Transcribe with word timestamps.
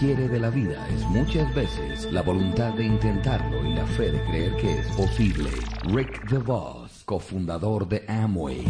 y 0.00 0.06
lo 0.06 0.14
que 0.14 0.14
quiere 0.14 0.28
de 0.28 0.40
la 0.40 0.50
vida 0.50 0.86
es 0.94 1.02
muchas 1.04 1.54
veces 1.54 2.12
la 2.12 2.22
voluntad 2.22 2.72
de 2.74 2.84
intentarlo 2.84 3.64
y 3.64 3.74
la 3.74 3.86
fe 3.86 4.10
de 4.10 4.22
creer 4.24 4.56
que 4.56 4.78
es 4.78 4.86
posible. 4.88 5.50
Rick 5.84 6.28
DeVos, 6.28 7.02
cofundador 7.04 7.88
de 7.88 8.04
Amway. 8.08 8.64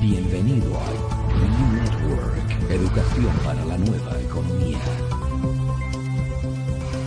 Bienvenido 0.00 0.78
a 0.78 0.86
New 1.34 1.82
Network, 1.82 2.70
educación 2.70 3.32
para 3.44 3.64
la 3.64 3.78
nueva 3.78 4.20
economía. 4.20 4.78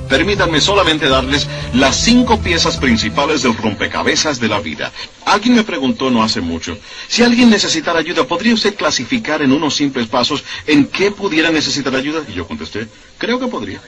Permítanme 0.10 0.62
solamente 0.62 1.10
darles 1.10 1.48
las 1.74 1.96
cinco 1.96 2.38
piezas 2.38 2.78
principales 2.78 3.44
del 3.44 3.58
rompecabezas 3.58 4.40
de 4.40 4.48
la 4.48 4.60
vida. 4.60 4.92
Alguien 5.34 5.56
me 5.56 5.64
preguntó 5.64 6.12
no 6.12 6.22
hace 6.22 6.42
mucho, 6.42 6.78
si 7.08 7.24
alguien 7.24 7.50
necesitara 7.50 7.98
ayuda, 7.98 8.28
¿podría 8.28 8.54
usted 8.54 8.76
clasificar 8.76 9.42
en 9.42 9.52
unos 9.52 9.74
simples 9.74 10.06
pasos 10.06 10.44
en 10.68 10.86
qué 10.86 11.10
pudiera 11.10 11.50
necesitar 11.50 11.96
ayuda? 11.96 12.24
Y 12.30 12.34
yo 12.34 12.48
contesté, 12.48 12.88
creo 13.18 13.40
que 13.40 13.48
podría. 13.48 13.82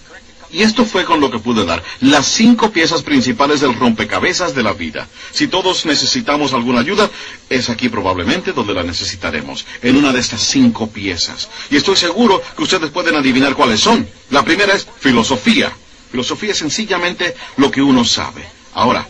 Y 0.50 0.64
esto 0.64 0.86
fue 0.86 1.06
con 1.06 1.20
lo 1.20 1.30
que 1.30 1.38
pude 1.38 1.64
dar, 1.64 1.84
las 2.02 2.26
cinco 2.26 2.72
piezas 2.72 3.04
principales 3.04 3.62
del 3.62 3.76
rompecabezas 3.76 4.56
de 4.56 4.64
la 4.64 4.74
vida. 4.74 5.08
Si 5.32 5.48
todos 5.48 5.86
necesitamos 5.86 6.52
alguna 6.54 6.80
ayuda, 6.80 7.12
es 7.48 7.70
aquí 7.70 7.90
probablemente 7.90 8.52
donde 8.52 8.74
la 8.74 8.82
necesitaremos, 8.82 9.68
en 9.84 9.98
una 9.98 10.12
de 10.12 10.22
estas 10.22 10.42
cinco 10.42 10.90
piezas. 10.90 11.48
Y 11.70 11.76
estoy 11.76 11.96
seguro 11.96 12.42
que 12.58 12.64
ustedes 12.64 12.90
pueden 12.90 13.14
adivinar 13.14 13.54
cuáles 13.54 13.82
son. 13.82 14.08
La 14.32 14.44
primera 14.44 14.74
es 14.74 14.88
filosofía. 15.00 15.72
Filosofía 16.10 16.54
es 16.54 16.58
sencillamente 16.58 17.36
lo 17.58 17.70
que 17.70 17.84
uno 17.84 18.04
sabe. 18.04 18.48
Ahora, 18.74 19.08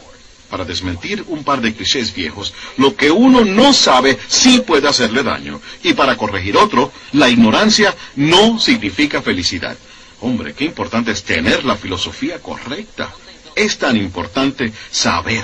para 0.49 0.65
desmentir 0.65 1.23
un 1.27 1.43
par 1.43 1.61
de 1.61 1.73
clichés 1.73 2.13
viejos, 2.13 2.53
lo 2.77 2.95
que 2.95 3.11
uno 3.11 3.43
no 3.45 3.73
sabe 3.73 4.17
sí 4.27 4.61
puede 4.65 4.87
hacerle 4.87 5.23
daño. 5.23 5.61
Y 5.83 5.93
para 5.93 6.17
corregir 6.17 6.57
otro, 6.57 6.91
la 7.13 7.29
ignorancia 7.29 7.95
no 8.15 8.59
significa 8.59 9.21
felicidad. 9.21 9.77
Hombre, 10.21 10.53
qué 10.53 10.65
importante 10.65 11.11
es 11.11 11.23
tener 11.23 11.65
la 11.65 11.75
filosofía 11.75 12.39
correcta. 12.41 13.13
Es 13.55 13.77
tan 13.77 13.95
importante 13.97 14.71
saber. 14.91 15.43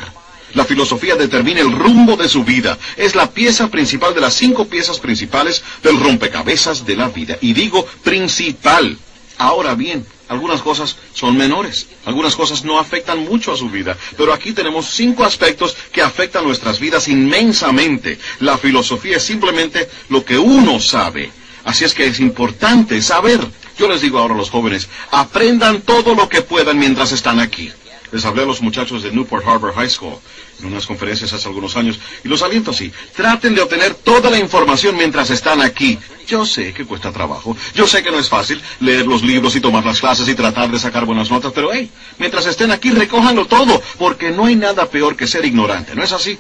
La 0.54 0.66
filosofía 0.66 1.16
determina 1.16 1.62
el 1.62 1.72
rumbo 1.72 2.18
de 2.18 2.28
su 2.28 2.44
vida. 2.44 2.78
Es 2.98 3.16
la 3.16 3.32
pieza 3.32 3.70
principal 3.70 4.14
de 4.14 4.22
las 4.22 4.34
cinco 4.34 4.66
piezas 4.68 5.00
principales 5.00 5.64
del 5.84 6.00
rompecabezas 6.00 6.86
de 6.86 6.96
la 6.96 7.08
vida. 7.10 7.38
Y 7.42 7.54
digo 7.54 7.86
principal. 8.04 8.98
Ahora 9.42 9.74
bien, 9.74 10.06
algunas 10.28 10.62
cosas 10.62 10.98
son 11.16 11.36
menores, 11.36 11.88
algunas 12.06 12.36
cosas 12.36 12.64
no 12.64 12.78
afectan 12.78 13.26
mucho 13.26 13.52
a 13.52 13.58
su 13.58 13.72
vida, 13.72 13.98
pero 14.16 14.34
aquí 14.34 14.54
tenemos 14.54 14.86
cinco 14.86 15.24
aspectos 15.24 15.76
que 15.92 16.04
afectan 16.04 16.44
nuestras 16.44 16.80
vidas 16.80 17.08
inmensamente. 17.08 18.20
La 18.40 18.60
filosofía 18.60 19.18
es 19.18 19.24
simplemente 19.24 19.90
lo 20.10 20.24
que 20.24 20.38
uno 20.38 20.80
sabe. 20.80 21.32
Así 21.64 21.86
es 21.86 21.96
que 21.96 22.06
es 22.06 22.20
importante 22.20 23.02
saber. 23.02 23.40
Yo 23.80 23.88
les 23.88 24.02
digo 24.02 24.20
ahora 24.20 24.36
a 24.36 24.38
los 24.38 24.52
jóvenes, 24.52 24.90
aprendan 25.10 25.82
todo 25.82 26.14
lo 26.14 26.30
que 26.30 26.44
puedan 26.44 26.78
mientras 26.78 27.12
están 27.12 27.40
aquí. 27.40 27.72
Les 28.12 28.26
hablé 28.26 28.44
a 28.44 28.46
los 28.46 28.62
muchachos 28.62 29.02
de 29.02 29.12
Newport 29.12 29.48
Harbor 29.48 29.74
High 29.74 29.90
School 29.90 30.20
en 30.62 30.68
unas 30.68 30.86
conferencias 30.86 31.34
hace 31.34 31.48
algunos 31.48 31.76
años 31.76 32.00
y 32.24 32.28
los 32.28 32.42
aliento 32.42 32.72
así. 32.72 32.92
Traten 33.16 33.56
de 33.56 33.62
obtener 33.62 33.96
toda 33.96 34.30
la 34.30 34.40
información 34.40 34.96
mientras 34.96 35.30
están 35.30 35.62
aquí. 35.62 35.98
Yo 36.28 36.46
sé 36.46 36.74
que 36.74 36.86
cuesta 36.86 37.12
trabajo. 37.12 37.56
Yo 37.74 37.88
sé 37.88 38.04
que 38.04 38.12
no 38.12 38.20
es 38.20 38.30
fácil 38.30 38.62
leer 38.80 39.06
los 39.06 39.24
libros 39.24 39.56
y 39.56 39.62
tomar 39.62 39.86
las 39.86 40.00
clases 40.00 40.28
y 40.28 40.36
tratar 40.36 40.72
de 40.72 40.80
sacar 40.80 41.06
buenas 41.06 41.30
notas, 41.30 41.52
pero 41.54 41.72
hey, 41.74 41.90
mientras 42.18 42.46
estén 42.46 42.72
aquí 42.72 42.92
recójanlo 42.92 43.46
todo, 43.46 43.82
porque 43.98 44.32
no 44.32 44.46
hay 44.46 44.56
nada 44.56 44.86
peor 44.90 45.16
que 45.16 45.28
ser 45.28 45.46
ignorante, 45.46 45.96
¿no 45.96 46.04
es 46.04 46.12
así? 46.12 46.38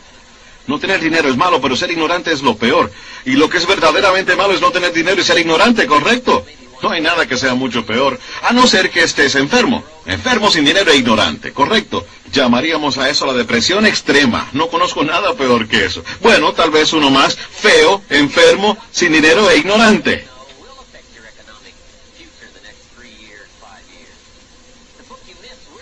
No 0.67 0.79
tener 0.79 0.99
dinero 0.99 1.27
es 1.27 1.35
malo, 1.35 1.59
pero 1.59 1.75
ser 1.75 1.91
ignorante 1.91 2.31
es 2.31 2.41
lo 2.41 2.55
peor. 2.55 2.91
Y 3.25 3.31
lo 3.31 3.49
que 3.49 3.57
es 3.57 3.67
verdaderamente 3.67 4.35
malo 4.35 4.53
es 4.53 4.61
no 4.61 4.71
tener 4.71 4.93
dinero 4.93 5.19
y 5.19 5.23
ser 5.23 5.39
ignorante, 5.39 5.87
¿correcto? 5.87 6.45
No 6.81 6.89
hay 6.89 7.01
nada 7.01 7.27
que 7.27 7.37
sea 7.37 7.53
mucho 7.53 7.85
peor, 7.85 8.19
a 8.41 8.53
no 8.53 8.65
ser 8.65 8.89
que 8.89 9.03
estés 9.03 9.35
enfermo. 9.35 9.83
Enfermo 10.05 10.49
sin 10.49 10.65
dinero 10.65 10.91
e 10.91 10.97
ignorante, 10.97 11.53
correcto. 11.53 12.05
Llamaríamos 12.31 12.97
a 12.97 13.09
eso 13.09 13.25
la 13.25 13.33
depresión 13.33 13.85
extrema. 13.85 14.49
No 14.53 14.67
conozco 14.67 15.03
nada 15.03 15.33
peor 15.35 15.67
que 15.67 15.85
eso. 15.85 16.03
Bueno, 16.21 16.53
tal 16.53 16.71
vez 16.71 16.93
uno 16.93 17.11
más, 17.11 17.37
feo, 17.37 18.01
enfermo, 18.09 18.77
sin 18.91 19.13
dinero 19.13 19.49
e 19.49 19.57
ignorante. 19.57 20.31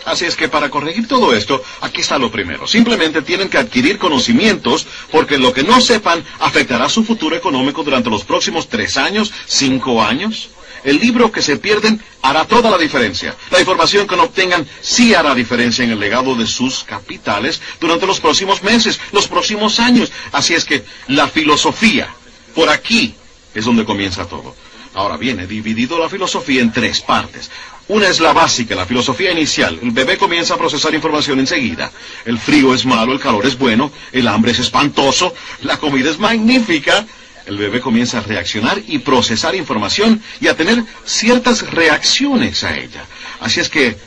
Así 0.10 0.26
es 0.26 0.36
que 0.36 0.50
para 0.50 0.72
corregir 0.72 1.08
todo 1.08 1.36
esto, 1.36 1.62
aquí 1.82 2.02
está 2.02 2.18
lo 2.18 2.32
primero. 2.32 2.66
Simplemente 2.66 3.22
tienen 3.22 3.48
que 3.48 3.60
adquirir 3.60 4.00
conocimientos 4.00 4.88
porque 5.12 5.38
lo 5.38 5.54
que 5.54 5.62
no 5.62 5.80
sepan 5.82 6.26
afectará 6.40 6.90
su 6.90 7.04
futuro 7.04 7.36
económico 7.36 7.84
durante 7.84 8.10
los 8.10 8.24
próximos 8.24 8.68
tres 8.68 8.98
años, 8.98 9.32
cinco 9.46 10.02
años. 10.02 10.50
El 10.84 11.00
libro 11.00 11.32
que 11.32 11.42
se 11.42 11.58
pierden 11.58 12.02
hará 12.22 12.46
toda 12.46 12.70
la 12.70 12.78
diferencia. 12.78 13.36
La 13.52 13.60
información 13.60 14.08
que 14.08 14.16
no 14.16 14.24
obtengan 14.24 14.68
sí 14.82 15.14
hará 15.14 15.36
diferencia 15.36 15.84
en 15.84 15.92
el 15.92 16.00
legado 16.00 16.36
de 16.36 16.48
sus 16.48 16.84
capitales 16.84 17.62
durante 17.80 18.08
los 18.08 18.20
próximos 18.20 18.64
meses, 18.64 19.00
los 19.12 19.28
próximos 19.28 19.80
años. 19.80 20.12
Así 20.32 20.54
es 20.54 20.66
que 20.66 20.84
la 21.08 21.28
filosofía, 21.28 22.14
por 22.56 22.70
aquí, 22.70 23.16
es 23.54 23.66
donde 23.66 23.86
comienza 23.86 24.26
todo. 24.26 24.56
Ahora 24.94 25.18
bien, 25.18 25.40
he 25.40 25.48
dividido 25.48 26.00
la 26.00 26.10
filosofía 26.10 26.62
en 26.62 26.72
tres 26.72 27.02
partes. 27.02 27.50
Una 27.90 28.08
es 28.08 28.20
la 28.20 28.34
básica, 28.34 28.76
la 28.76 28.86
filosofía 28.86 29.32
inicial. 29.32 29.80
El 29.82 29.92
bebé 29.92 30.18
comienza 30.18 30.54
a 30.54 30.58
procesar 30.58 30.94
información 30.94 31.40
enseguida. 31.40 31.92
El 32.26 32.38
frío 32.38 32.74
es 32.74 32.86
malo, 32.86 33.14
el 33.14 33.20
calor 33.20 33.46
es 33.48 33.58
bueno, 33.58 33.92
el 34.12 34.28
hambre 34.28 34.52
es 34.52 34.60
espantoso, 34.60 35.34
la 35.62 35.78
comida 35.78 36.12
es 36.12 36.20
magnífica, 36.20 37.08
el 37.50 37.58
bebé 37.58 37.82
comienza 37.82 38.20
a 38.20 38.22
reaccionar 38.22 38.80
y 38.88 39.00
procesar 39.00 39.56
información 39.56 40.22
y 40.40 40.48
a 40.48 40.56
tener 40.56 40.84
ciertas 41.04 41.64
reacciones 41.72 42.64
a 42.64 42.78
ella. 42.78 43.06
Así 43.40 43.60
es 43.60 43.70
que 43.70 43.98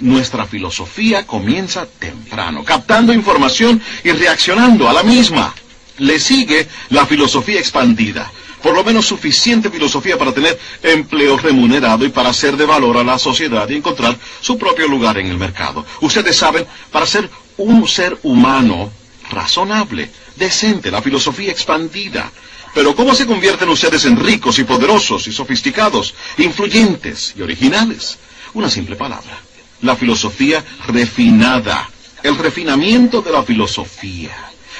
nuestra 0.00 0.44
filosofía 0.46 1.26
comienza 1.26 1.86
temprano, 1.86 2.62
captando 2.62 3.14
información 3.14 3.80
y 4.04 4.10
reaccionando 4.12 4.88
a 4.88 4.92
la 4.92 5.02
misma. 5.02 5.54
Le 5.96 6.20
sigue 6.20 6.68
la 6.90 7.06
filosofía 7.06 7.58
expandida, 7.58 8.30
por 8.62 8.74
lo 8.74 8.84
menos 8.84 9.06
suficiente 9.06 9.70
filosofía 9.70 10.18
para 10.18 10.32
tener 10.32 10.58
empleo 10.82 11.38
remunerado 11.38 12.04
y 12.04 12.10
para 12.10 12.34
ser 12.34 12.56
de 12.58 12.66
valor 12.66 12.98
a 12.98 13.04
la 13.04 13.18
sociedad 13.18 13.66
y 13.70 13.76
encontrar 13.76 14.18
su 14.42 14.58
propio 14.58 14.86
lugar 14.86 15.16
en 15.16 15.26
el 15.26 15.38
mercado. 15.38 15.86
Ustedes 16.02 16.36
saben, 16.36 16.66
para 16.92 17.06
ser 17.06 17.30
un 17.56 17.88
ser 17.88 18.18
humano 18.22 18.92
razonable, 19.30 20.10
decente, 20.36 20.90
la 20.90 21.00
filosofía 21.00 21.50
expandida, 21.50 22.30
pero 22.74 22.94
¿cómo 22.94 23.14
se 23.14 23.26
convierten 23.26 23.68
ustedes 23.68 24.04
en 24.04 24.16
ricos 24.16 24.58
y 24.58 24.64
poderosos 24.64 25.26
y 25.26 25.32
sofisticados, 25.32 26.14
influyentes 26.38 27.34
y 27.36 27.42
originales? 27.42 28.18
Una 28.54 28.70
simple 28.70 28.96
palabra. 28.96 29.40
La 29.82 29.96
filosofía 29.96 30.64
refinada. 30.86 31.88
El 32.22 32.36
refinamiento 32.36 33.22
de 33.22 33.32
la 33.32 33.42
filosofía. 33.42 34.36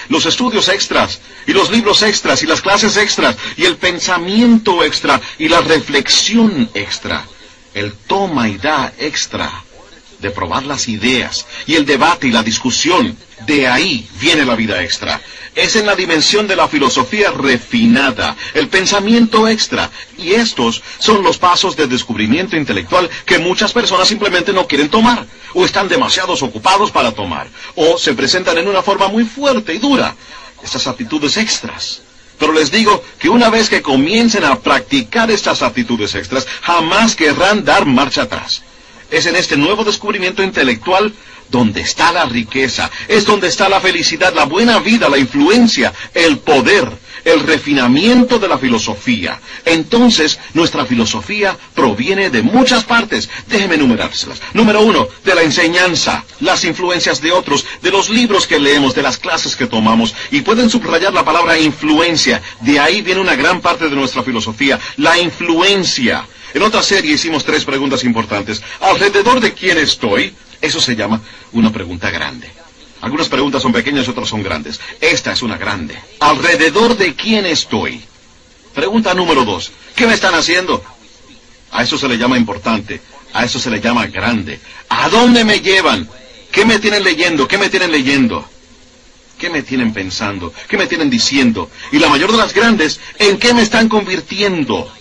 Los 0.09 0.27
estudios 0.27 0.69
extras 0.69 1.21
y 1.47 1.53
los 1.53 1.71
libros 1.71 2.03
extras 2.03 2.43
y 2.43 2.47
las 2.47 2.61
clases 2.61 2.97
extras 2.97 3.37
y 3.57 3.65
el 3.65 3.77
pensamiento 3.77 4.85
extra 4.85 5.21
y 5.39 5.49
la 5.49 5.61
reflexión 5.61 6.71
extra. 6.75 7.27
El 7.75 7.93
toma 7.93 8.49
y 8.49 8.57
da 8.59 8.93
extra 8.99 9.65
de 10.21 10.31
probar 10.31 10.65
las 10.65 10.89
ideas 10.89 11.47
y 11.67 11.75
el 11.75 11.87
debate 11.87 12.29
y 12.29 12.33
la 12.33 12.43
discusión. 12.43 13.17
De 13.47 13.67
ahí 13.67 14.09
viene 14.21 14.45
la 14.45 14.55
vida 14.55 14.83
extra. 14.83 15.21
Es 15.55 15.75
en 15.75 15.87
la 15.87 15.97
dimensión 15.97 16.47
de 16.47 16.57
la 16.57 16.69
filosofía 16.69 17.31
refinada, 17.31 18.37
el 18.55 18.69
pensamiento 18.69 19.49
extra. 19.49 19.91
Y 20.17 20.33
estos 20.33 20.83
son 20.99 21.23
los 21.23 21.39
pasos 21.39 21.77
de 21.77 21.87
descubrimiento 21.87 22.57
intelectual 22.57 23.11
que 23.25 23.39
muchas 23.39 23.73
personas 23.73 24.07
simplemente 24.07 24.53
no 24.53 24.67
quieren 24.67 24.89
tomar, 24.89 25.27
o 25.55 25.65
están 25.65 25.89
demasiado 25.89 26.35
ocupados 26.35 26.91
para 26.91 27.13
tomar, 27.13 27.49
o 27.75 27.99
se 27.99 28.15
presentan 28.15 28.59
en 28.59 28.69
una 28.69 28.83
forma 28.83 29.09
muy 29.09 29.25
fuerte 29.25 29.75
y 29.75 29.79
dura. 29.79 30.15
Estas 30.63 30.87
actitudes 30.87 31.37
extras. 31.37 32.03
Pero 32.39 32.53
les 32.53 32.71
digo 32.71 33.03
que 33.19 33.29
una 33.29 33.51
vez 33.51 33.69
que 33.69 33.83
comiencen 33.83 34.45
a 34.45 34.59
practicar 34.61 35.31
estas 35.31 35.63
actitudes 35.63 36.15
extras, 36.15 36.47
jamás 36.63 37.17
querrán 37.17 37.65
dar 37.65 37.87
marcha 37.87 38.23
atrás. 38.23 38.63
Es 39.11 39.27
en 39.27 39.37
este 39.37 39.57
nuevo 39.57 39.85
descubrimiento 39.85 40.43
intelectual 40.43 41.13
donde 41.51 41.81
está 41.81 42.13
la 42.13 42.27
riqueza, 42.27 42.91
es 43.09 43.25
donde 43.25 43.49
está 43.49 43.69
la 43.69 43.81
felicidad, 43.81 44.33
la 44.35 44.45
buena 44.45 44.79
vida, 44.79 45.09
la 45.09 45.19
influencia, 45.19 45.93
el 46.15 46.39
poder, 46.39 46.89
el 47.25 47.41
refinamiento 47.41 48.39
de 48.39 48.49
la 48.49 48.59
filosofía. 48.59 49.41
Entonces, 49.65 50.39
nuestra 50.55 50.87
filosofía 50.87 51.57
proviene 51.75 52.31
de 52.31 52.43
muchas 52.43 52.85
partes. 52.85 53.29
Déjeme 53.49 53.75
enumerárselas. 53.75 54.41
Número 54.55 54.81
uno, 54.81 55.09
de 55.25 55.35
la 55.35 55.43
enseñanza, 55.43 56.25
las 56.41 56.65
influencias 56.65 57.21
de 57.21 57.33
otros, 57.33 57.67
de 57.83 57.91
los 57.91 58.09
libros 58.09 58.47
que 58.47 58.59
leemos, 58.59 58.95
de 58.95 59.03
las 59.03 59.19
clases 59.19 59.57
que 59.57 59.67
tomamos. 59.67 60.15
Y 60.31 60.43
pueden 60.43 60.71
subrayar 60.71 61.13
la 61.13 61.25
palabra 61.25 61.59
influencia. 61.59 62.43
De 62.61 62.79
ahí 62.79 63.03
viene 63.03 63.21
una 63.21 63.37
gran 63.37 63.61
parte 63.61 63.89
de 63.89 63.97
nuestra 63.97 64.23
filosofía, 64.23 64.79
la 64.97 65.19
influencia. 65.19 66.27
En 66.55 66.63
otra 66.63 66.83
serie 66.83 67.15
hicimos 67.15 67.45
tres 67.45 67.65
preguntas 67.65 68.05
importantes. 68.05 68.63
¿Alrededor 68.81 69.41
de 69.41 69.53
quién 69.53 69.79
estoy? 69.79 70.35
Eso 70.61 70.81
se 70.81 70.97
llama 70.97 71.21
una 71.53 71.73
pregunta 71.73 72.11
grande. 72.11 72.51
Algunas 73.01 73.29
preguntas 73.29 73.63
son 73.63 73.73
pequeñas 73.73 74.09
otras 74.09 74.29
son 74.29 74.43
grandes. 74.43 74.81
Esta 75.01 75.33
es 75.33 75.43
una 75.43 75.57
grande. 75.57 75.99
¿Alrededor 76.21 76.97
de 76.97 77.15
quién 77.15 77.47
estoy? 77.47 78.01
Pregunta 78.75 79.15
número 79.15 79.45
dos. 79.45 79.73
¿Qué 79.95 80.07
me 80.07 80.15
están 80.15 80.35
haciendo? 80.35 80.83
A 81.73 81.83
eso 81.83 81.97
se 81.97 82.09
le 82.09 82.19
llama 82.19 82.37
importante. 82.37 83.01
A 83.33 83.45
eso 83.45 83.59
se 83.59 83.71
le 83.71 83.81
llama 83.81 84.07
grande. 84.07 84.61
¿A 84.89 85.09
dónde 85.09 85.45
me 85.45 85.61
llevan? 85.61 86.09
¿Qué 86.51 86.65
me 86.65 86.79
tienen 86.79 87.05
leyendo? 87.05 87.47
¿Qué 87.49 87.59
me 87.59 87.69
tienen 87.71 87.93
leyendo? 87.93 88.45
¿Qué 89.39 89.49
me 89.49 89.63
tienen 89.63 89.95
pensando? 89.95 90.53
¿Qué 90.69 90.77
me 90.77 90.87
tienen 90.87 91.09
diciendo? 91.09 91.71
Y 91.93 91.99
la 91.99 92.09
mayor 92.09 92.31
de 92.31 92.37
las 92.37 92.53
grandes, 92.53 93.01
¿en 93.19 93.39
qué 93.39 93.55
me 93.55 93.63
están 93.63 93.89
convirtiendo? 93.89 94.93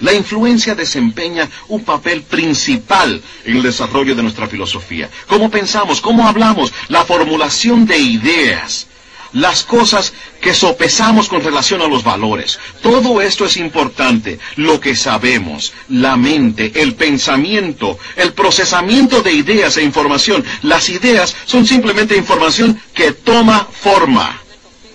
La 0.00 0.12
influencia 0.12 0.74
desempeña 0.74 1.48
un 1.68 1.84
papel 1.84 2.22
principal 2.22 3.22
en 3.44 3.56
el 3.56 3.62
desarrollo 3.62 4.14
de 4.14 4.22
nuestra 4.22 4.48
filosofía. 4.48 5.08
¿Cómo 5.28 5.50
pensamos? 5.50 6.00
¿Cómo 6.00 6.26
hablamos? 6.28 6.72
La 6.88 7.04
formulación 7.04 7.86
de 7.86 7.98
ideas 7.98 8.86
las 9.34 9.64
cosas 9.64 10.12
que 10.40 10.54
sopesamos 10.54 11.28
con 11.28 11.42
relación 11.42 11.82
a 11.82 11.88
los 11.88 12.02
valores. 12.04 12.58
Todo 12.82 13.20
esto 13.20 13.44
es 13.44 13.56
importante. 13.56 14.38
Lo 14.56 14.80
que 14.80 14.96
sabemos, 14.96 15.72
la 15.88 16.16
mente, 16.16 16.72
el 16.76 16.94
pensamiento, 16.94 17.98
el 18.16 18.32
procesamiento 18.32 19.22
de 19.22 19.32
ideas 19.32 19.76
e 19.76 19.82
información. 19.82 20.44
Las 20.62 20.88
ideas 20.88 21.34
son 21.46 21.66
simplemente 21.66 22.16
información 22.16 22.80
que 22.94 23.12
toma 23.12 23.66
forma. 23.70 24.40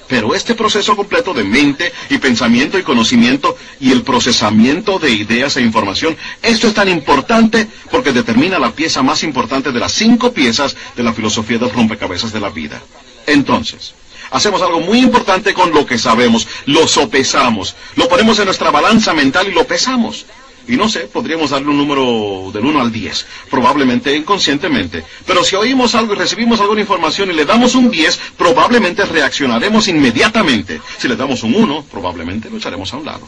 Pero 0.10 0.34
este 0.34 0.56
proceso 0.56 0.96
completo 0.96 1.36
de 1.36 1.44
mente 1.44 1.94
y 2.10 2.18
pensamiento 2.18 2.80
y 2.80 2.84
conocimiento 2.84 3.56
y 3.80 3.92
el 3.92 4.02
procesamiento 4.02 4.98
de 4.98 5.12
ideas 5.12 5.56
e 5.56 5.62
información, 5.62 6.18
esto 6.42 6.68
es 6.68 6.74
tan 6.74 6.90
importante 6.90 7.68
porque 7.92 8.12
determina 8.12 8.58
la 8.58 8.72
pieza 8.72 9.04
más 9.04 9.24
importante 9.24 9.72
de 9.72 9.80
las 9.80 9.92
cinco 9.94 10.34
piezas 10.34 10.76
de 10.98 11.04
la 11.04 11.14
filosofía 11.14 11.60
del 11.60 11.70
rompecabezas 11.72 12.34
de 12.34 12.40
la 12.40 12.50
vida. 12.50 12.82
Entonces, 13.28 13.94
hacemos 14.32 14.64
algo 14.64 14.80
muy 14.80 14.98
importante 14.98 15.54
con 15.54 15.72
lo 15.72 15.86
que 15.86 16.00
sabemos, 16.00 16.48
lo 16.66 16.88
sopesamos, 16.88 17.76
lo 17.96 18.10
ponemos 18.10 18.40
en 18.40 18.46
nuestra 18.46 18.72
balanza 18.72 19.14
mental 19.14 19.48
y 19.48 19.52
lo 19.52 19.68
pesamos. 19.68 20.26
Y 20.70 20.78
no 20.78 20.88
sé, 20.88 21.02
podríamos 21.02 21.50
darle 21.50 21.70
un 21.70 21.78
número 21.78 22.52
del 22.54 22.64
1 22.64 22.80
al 22.80 22.92
10, 22.92 23.26
probablemente 23.50 24.16
inconscientemente. 24.16 25.04
Pero 25.26 25.44
si 25.44 25.56
oímos 25.56 25.96
algo 25.96 26.14
y 26.14 26.18
recibimos 26.18 26.62
alguna 26.62 26.82
información 26.82 27.32
y 27.32 27.34
le 27.34 27.44
damos 27.44 27.74
un 27.74 27.90
10, 27.90 28.20
probablemente 28.38 29.04
reaccionaremos 29.04 29.88
inmediatamente. 29.88 30.80
Si 31.00 31.08
le 31.08 31.16
damos 31.16 31.42
un 31.42 31.56
1, 31.56 31.86
probablemente 31.92 32.52
lo 32.52 32.58
echaremos 32.58 32.94
a 32.94 32.98
un 32.98 33.06
lado. 33.06 33.28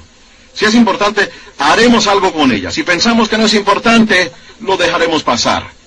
Si 0.54 0.66
es 0.66 0.76
importante, 0.76 1.32
haremos 1.58 2.06
algo 2.06 2.32
con 2.32 2.52
ella. 2.52 2.70
Si 2.70 2.84
pensamos 2.84 3.28
que 3.28 3.40
no 3.40 3.46
es 3.46 3.56
importante, 3.56 4.32
lo 4.60 4.78
dejaremos 4.78 5.24
pasar. 5.24 5.81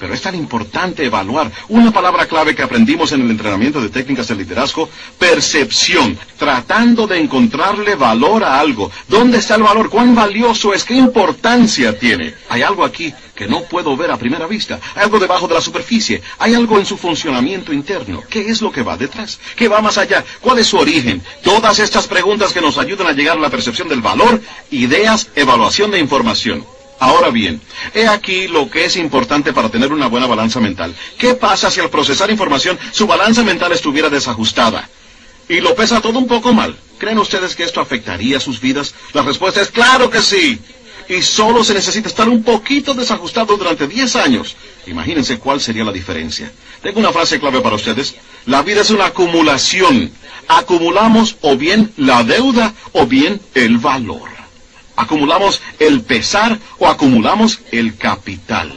Pero 0.00 0.14
es 0.14 0.22
tan 0.22 0.34
importante 0.34 1.04
evaluar 1.04 1.52
una 1.68 1.92
palabra 1.92 2.26
clave 2.26 2.54
que 2.54 2.62
aprendimos 2.62 3.12
en 3.12 3.20
el 3.20 3.30
entrenamiento 3.30 3.82
de 3.82 3.90
técnicas 3.90 4.28
de 4.28 4.34
liderazgo, 4.34 4.88
percepción, 5.18 6.18
tratando 6.38 7.06
de 7.06 7.20
encontrarle 7.20 7.96
valor 7.96 8.42
a 8.42 8.58
algo. 8.58 8.90
¿Dónde 9.08 9.36
está 9.36 9.56
el 9.56 9.62
valor? 9.62 9.90
¿Cuán 9.90 10.14
valioso 10.14 10.72
es? 10.72 10.84
¿Qué 10.84 10.94
importancia 10.94 11.98
tiene? 11.98 12.32
Hay 12.48 12.62
algo 12.62 12.82
aquí 12.82 13.12
que 13.34 13.46
no 13.46 13.64
puedo 13.64 13.94
ver 13.94 14.10
a 14.10 14.16
primera 14.16 14.46
vista. 14.46 14.80
Hay 14.94 15.02
algo 15.02 15.18
debajo 15.18 15.46
de 15.46 15.54
la 15.54 15.60
superficie. 15.60 16.22
Hay 16.38 16.54
algo 16.54 16.78
en 16.78 16.86
su 16.86 16.96
funcionamiento 16.96 17.70
interno. 17.70 18.22
¿Qué 18.26 18.48
es 18.48 18.62
lo 18.62 18.72
que 18.72 18.82
va 18.82 18.96
detrás? 18.96 19.38
¿Qué 19.54 19.68
va 19.68 19.82
más 19.82 19.98
allá? 19.98 20.24
¿Cuál 20.40 20.60
es 20.60 20.66
su 20.66 20.78
origen? 20.78 21.22
Todas 21.42 21.78
estas 21.78 22.06
preguntas 22.06 22.54
que 22.54 22.62
nos 22.62 22.78
ayudan 22.78 23.06
a 23.06 23.12
llegar 23.12 23.36
a 23.36 23.40
la 23.40 23.50
percepción 23.50 23.86
del 23.88 24.00
valor, 24.00 24.40
ideas, 24.70 25.28
evaluación 25.34 25.90
de 25.90 25.98
información. 25.98 26.64
Ahora 27.00 27.30
bien, 27.30 27.62
he 27.94 28.06
aquí 28.06 28.46
lo 28.46 28.70
que 28.70 28.84
es 28.84 28.96
importante 28.96 29.54
para 29.54 29.70
tener 29.70 29.90
una 29.90 30.06
buena 30.08 30.26
balanza 30.26 30.60
mental. 30.60 30.94
¿Qué 31.16 31.34
pasa 31.34 31.70
si 31.70 31.80
al 31.80 31.88
procesar 31.88 32.30
información 32.30 32.78
su 32.92 33.06
balanza 33.06 33.42
mental 33.42 33.72
estuviera 33.72 34.10
desajustada? 34.10 34.86
Y 35.48 35.60
lo 35.60 35.74
pesa 35.74 36.02
todo 36.02 36.18
un 36.18 36.26
poco 36.26 36.52
mal. 36.52 36.76
¿Creen 36.98 37.18
ustedes 37.18 37.56
que 37.56 37.64
esto 37.64 37.80
afectaría 37.80 38.38
sus 38.38 38.60
vidas? 38.60 38.94
La 39.14 39.22
respuesta 39.22 39.62
es 39.62 39.70
claro 39.70 40.10
que 40.10 40.20
sí. 40.20 40.60
Y 41.08 41.22
solo 41.22 41.64
se 41.64 41.72
necesita 41.72 42.06
estar 42.06 42.28
un 42.28 42.42
poquito 42.42 42.92
desajustado 42.92 43.56
durante 43.56 43.88
10 43.88 44.16
años. 44.16 44.54
Imagínense 44.86 45.38
cuál 45.38 45.58
sería 45.58 45.84
la 45.84 45.92
diferencia. 45.92 46.52
Tengo 46.82 47.00
una 47.00 47.12
frase 47.12 47.40
clave 47.40 47.62
para 47.62 47.76
ustedes. 47.76 48.14
La 48.44 48.60
vida 48.60 48.82
es 48.82 48.90
una 48.90 49.06
acumulación. 49.06 50.12
Acumulamos 50.48 51.36
o 51.40 51.56
bien 51.56 51.94
la 51.96 52.22
deuda 52.24 52.74
o 52.92 53.06
bien 53.06 53.40
el 53.54 53.78
valor 53.78 54.29
acumulamos 55.00 55.60
el 55.78 56.02
pesar 56.02 56.58
o 56.78 56.86
acumulamos 56.86 57.60
el 57.72 57.96
capital. 57.96 58.72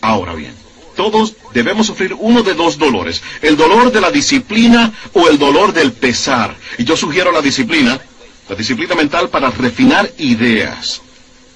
Ahora 0.00 0.34
bien, 0.34 0.54
todos 0.96 1.34
debemos 1.52 1.86
sufrir 1.86 2.14
uno 2.18 2.42
de 2.42 2.54
dos 2.54 2.78
dolores, 2.78 3.22
el 3.42 3.56
dolor 3.56 3.90
de 3.92 4.00
la 4.00 4.10
disciplina 4.10 4.92
o 5.12 5.28
el 5.28 5.38
dolor 5.38 5.72
del 5.72 5.92
pesar. 5.92 6.54
Y 6.78 6.84
yo 6.84 6.96
sugiero 6.96 7.32
la 7.32 7.40
disciplina, 7.40 8.00
la 8.48 8.54
disciplina 8.54 8.94
mental 8.94 9.28
para 9.28 9.50
refinar 9.50 10.10
ideas. 10.18 11.02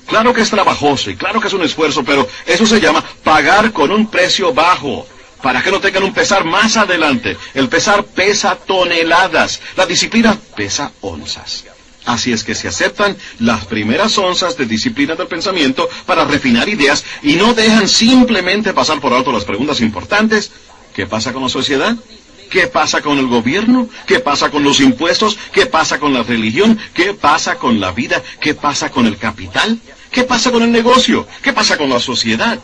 Claro 0.07 0.35
que 0.35 0.43
es 0.43 0.51
trabajoso 0.51 1.11
y 1.11 1.17
claro 1.17 1.41
que 1.41 1.49
es 1.49 1.55
un 1.55 1.63
esfuerzo, 1.63 2.05
pero 2.05 2.29
eso 2.47 2.67
se 2.67 2.81
llama 2.81 3.05
pagar 3.23 3.73
con 3.73 3.91
un 3.91 4.07
precio 4.07 4.53
bajo 4.53 5.07
para 5.43 5.63
que 5.63 5.71
no 5.71 5.81
tengan 5.81 6.05
un 6.05 6.15
pesar 6.15 6.45
más 6.45 6.77
adelante. 6.77 7.37
El 7.53 7.69
pesar 7.69 8.05
pesa 8.05 8.57
toneladas, 8.57 9.61
la 9.77 9.87
disciplina 9.87 10.39
pesa 10.57 10.93
onzas. 11.03 11.65
Así 12.07 12.33
es 12.33 12.45
que 12.45 12.55
se 12.55 12.69
aceptan 12.69 13.17
las 13.39 13.65
primeras 13.65 14.17
onzas 14.19 14.57
de 14.57 14.67
disciplina 14.67 15.15
del 15.15 15.27
pensamiento 15.27 15.89
para 16.07 16.25
refinar 16.25 16.69
ideas 16.69 17.05
y 17.23 17.35
no 17.35 17.55
dejan 17.55 17.89
simplemente 17.89 18.75
pasar 18.75 19.01
por 19.01 19.15
alto 19.15 19.33
las 19.33 19.45
preguntas 19.45 19.81
importantes. 19.81 20.51
¿Qué 20.95 21.07
pasa 21.07 21.33
con 21.33 21.43
la 21.43 21.49
sociedad? 21.49 21.97
¿Qué 22.51 22.67
pasa 22.67 23.01
con 23.01 23.19
el 23.19 23.27
gobierno? 23.27 23.89
¿Qué 24.07 24.21
pasa 24.21 24.51
con 24.51 24.63
los 24.63 24.81
impuestos? 24.81 25.39
¿Qué 25.53 25.67
pasa 25.67 25.99
con 25.99 26.13
la 26.13 26.23
religión? 26.23 26.79
¿Qué 26.93 27.15
pasa 27.15 27.57
con 27.57 27.81
la 27.81 27.91
vida? 27.93 28.23
¿Qué 28.39 28.55
pasa 28.55 28.91
con 28.91 29.07
el 29.07 29.17
capital? 29.17 29.79
¿Qué 30.11 30.25
pasa 30.25 30.53
con 30.53 30.63
el 30.63 30.71
negocio? 30.71 31.27
¿Qué 31.43 31.53
pasa 31.53 31.79
con 31.79 31.89
la 31.89 31.99
sociedad? 32.01 32.59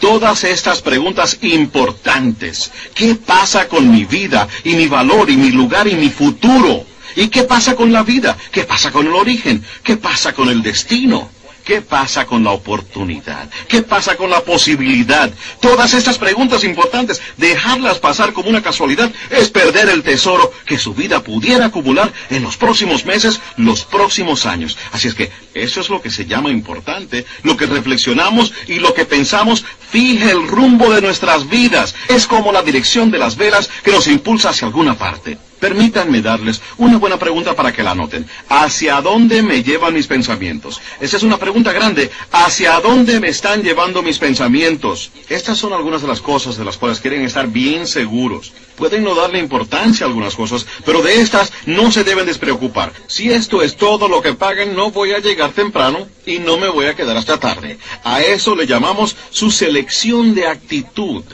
Todas 0.00 0.44
estas 0.44 0.82
preguntas 0.82 1.38
importantes. 1.42 2.70
¿Qué 2.94 3.16
pasa 3.16 3.68
con 3.68 3.90
mi 3.90 4.04
vida 4.04 4.48
y 4.62 4.74
mi 4.74 4.86
valor 4.86 5.28
y 5.30 5.36
mi 5.36 5.50
lugar 5.50 5.88
y 5.88 5.94
mi 5.94 6.10
futuro? 6.10 6.86
¿Y 7.16 7.28
qué 7.28 7.44
pasa 7.44 7.74
con 7.76 7.92
la 7.92 8.02
vida? 8.02 8.36
¿Qué 8.50 8.64
pasa 8.64 8.90
con 8.90 9.06
el 9.06 9.14
origen? 9.14 9.64
¿Qué 9.82 9.96
pasa 9.96 10.32
con 10.32 10.48
el 10.48 10.62
destino? 10.62 11.30
¿Qué 11.64 11.80
pasa 11.80 12.26
con 12.26 12.44
la 12.44 12.50
oportunidad? 12.50 13.48
¿Qué 13.68 13.80
pasa 13.80 14.16
con 14.16 14.28
la 14.28 14.44
posibilidad? 14.44 15.32
Todas 15.60 15.94
estas 15.94 16.18
preguntas 16.18 16.62
importantes, 16.62 17.22
dejarlas 17.38 17.98
pasar 17.98 18.34
como 18.34 18.50
una 18.50 18.62
casualidad 18.62 19.10
es 19.30 19.48
perder 19.48 19.88
el 19.88 20.02
tesoro 20.02 20.52
que 20.66 20.78
su 20.78 20.92
vida 20.92 21.24
pudiera 21.24 21.66
acumular 21.66 22.12
en 22.28 22.42
los 22.42 22.58
próximos 22.58 23.06
meses, 23.06 23.40
los 23.56 23.84
próximos 23.84 24.44
años. 24.44 24.76
Así 24.92 25.08
es 25.08 25.14
que 25.14 25.32
eso 25.54 25.80
es 25.80 25.88
lo 25.88 26.02
que 26.02 26.10
se 26.10 26.26
llama 26.26 26.50
importante. 26.50 27.24
Lo 27.42 27.56
que 27.56 27.64
reflexionamos 27.64 28.52
y 28.68 28.74
lo 28.80 28.92
que 28.92 29.06
pensamos 29.06 29.64
fija 29.90 30.30
el 30.30 30.46
rumbo 30.46 30.92
de 30.92 31.00
nuestras 31.00 31.48
vidas. 31.48 31.94
Es 32.08 32.26
como 32.26 32.52
la 32.52 32.62
dirección 32.62 33.10
de 33.10 33.18
las 33.18 33.36
velas 33.36 33.70
que 33.82 33.90
nos 33.90 34.06
impulsa 34.06 34.50
hacia 34.50 34.66
alguna 34.66 34.98
parte. 34.98 35.38
Permítanme 35.60 36.20
darles 36.20 36.60
una 36.76 36.98
buena 36.98 37.18
pregunta 37.18 37.54
para 37.54 37.72
que 37.72 37.82
la 37.82 37.92
anoten. 37.92 38.26
¿Hacia 38.48 39.00
dónde 39.00 39.42
me 39.42 39.62
llevan 39.62 39.94
mis 39.94 40.06
pensamientos? 40.06 40.80
Esa 41.00 41.16
es 41.16 41.22
una 41.22 41.38
pregunta 41.38 41.72
grande. 41.72 42.10
¿Hacia 42.32 42.80
dónde 42.80 43.20
me 43.20 43.28
están 43.28 43.62
llevando 43.62 44.02
mis 44.02 44.18
pensamientos? 44.18 45.10
Estas 45.28 45.56
son 45.56 45.72
algunas 45.72 46.02
de 46.02 46.08
las 46.08 46.20
cosas 46.20 46.56
de 46.56 46.64
las 46.64 46.76
cuales 46.76 47.00
quieren 47.00 47.22
estar 47.22 47.48
bien 47.48 47.86
seguros. 47.86 48.52
Pueden 48.76 49.04
no 49.04 49.14
darle 49.14 49.38
importancia 49.38 50.04
a 50.04 50.08
algunas 50.08 50.34
cosas, 50.34 50.66
pero 50.84 51.00
de 51.00 51.20
estas 51.20 51.52
no 51.66 51.90
se 51.90 52.04
deben 52.04 52.26
despreocupar. 52.26 52.92
Si 53.06 53.32
esto 53.32 53.62
es 53.62 53.76
todo 53.76 54.08
lo 54.08 54.20
que 54.20 54.34
pagan, 54.34 54.74
no 54.74 54.90
voy 54.90 55.12
a 55.12 55.20
llegar 55.20 55.52
temprano 55.52 56.08
y 56.26 56.40
no 56.40 56.58
me 56.58 56.68
voy 56.68 56.86
a 56.86 56.94
quedar 56.94 57.16
hasta 57.16 57.38
tarde. 57.38 57.78
A 58.02 58.20
eso 58.20 58.54
le 58.54 58.66
llamamos 58.66 59.16
su 59.30 59.50
selección 59.50 60.34
de 60.34 60.46
actitud. 60.46 61.24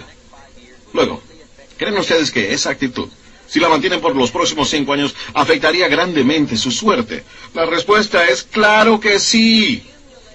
Luego, 0.93 1.23
¿creen 1.79 1.97
ustedes 1.99 2.31
que 2.31 2.53
esa 2.53 2.71
actitud 2.71 3.09
si 3.51 3.59
la 3.59 3.69
mantienen 3.69 4.01
por 4.01 4.15
los 4.15 4.31
próximos 4.31 4.71
cinco 4.71 4.93
años, 4.93 5.15
afectaría 5.35 5.89
grandemente 5.89 6.57
su 6.57 6.71
suerte? 6.71 7.25
La 7.53 7.67
respuesta 7.67 8.25
es 8.27 8.45
claro 8.45 9.01
que 9.01 9.19
sí. 9.19 9.83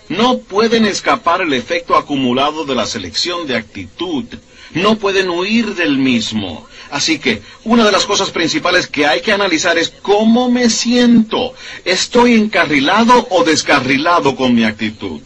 No 0.10 0.39
pueden 0.39 0.86
escapar 0.86 1.41
el 1.41 1.53
efecto 1.53 1.95
acumulado 1.95 2.65
de 2.65 2.75
la 2.75 2.86
selección 2.86 3.48
de 3.48 3.55
actitud. 3.55 4.25
No 4.74 4.98
pueden 4.98 5.29
huir 5.29 5.75
del 5.75 5.98
mismo. 5.98 6.67
Así 6.91 7.17
que 7.17 7.41
una 7.63 7.86
de 7.86 7.91
las 7.93 8.05
cosas 8.05 8.31
principales 8.31 8.88
que 8.88 9.05
hay 9.05 9.22
que 9.22 9.31
analizar 9.31 9.77
es 9.77 9.93
cómo 10.01 10.51
me 10.51 10.69
siento. 10.69 11.53
¿Estoy 11.86 12.34
encarrilado 12.34 13.27
o 13.29 13.45
descarrilado 13.45 14.36
con 14.36 14.53
mi 14.53 14.65
actitud? 14.65 15.22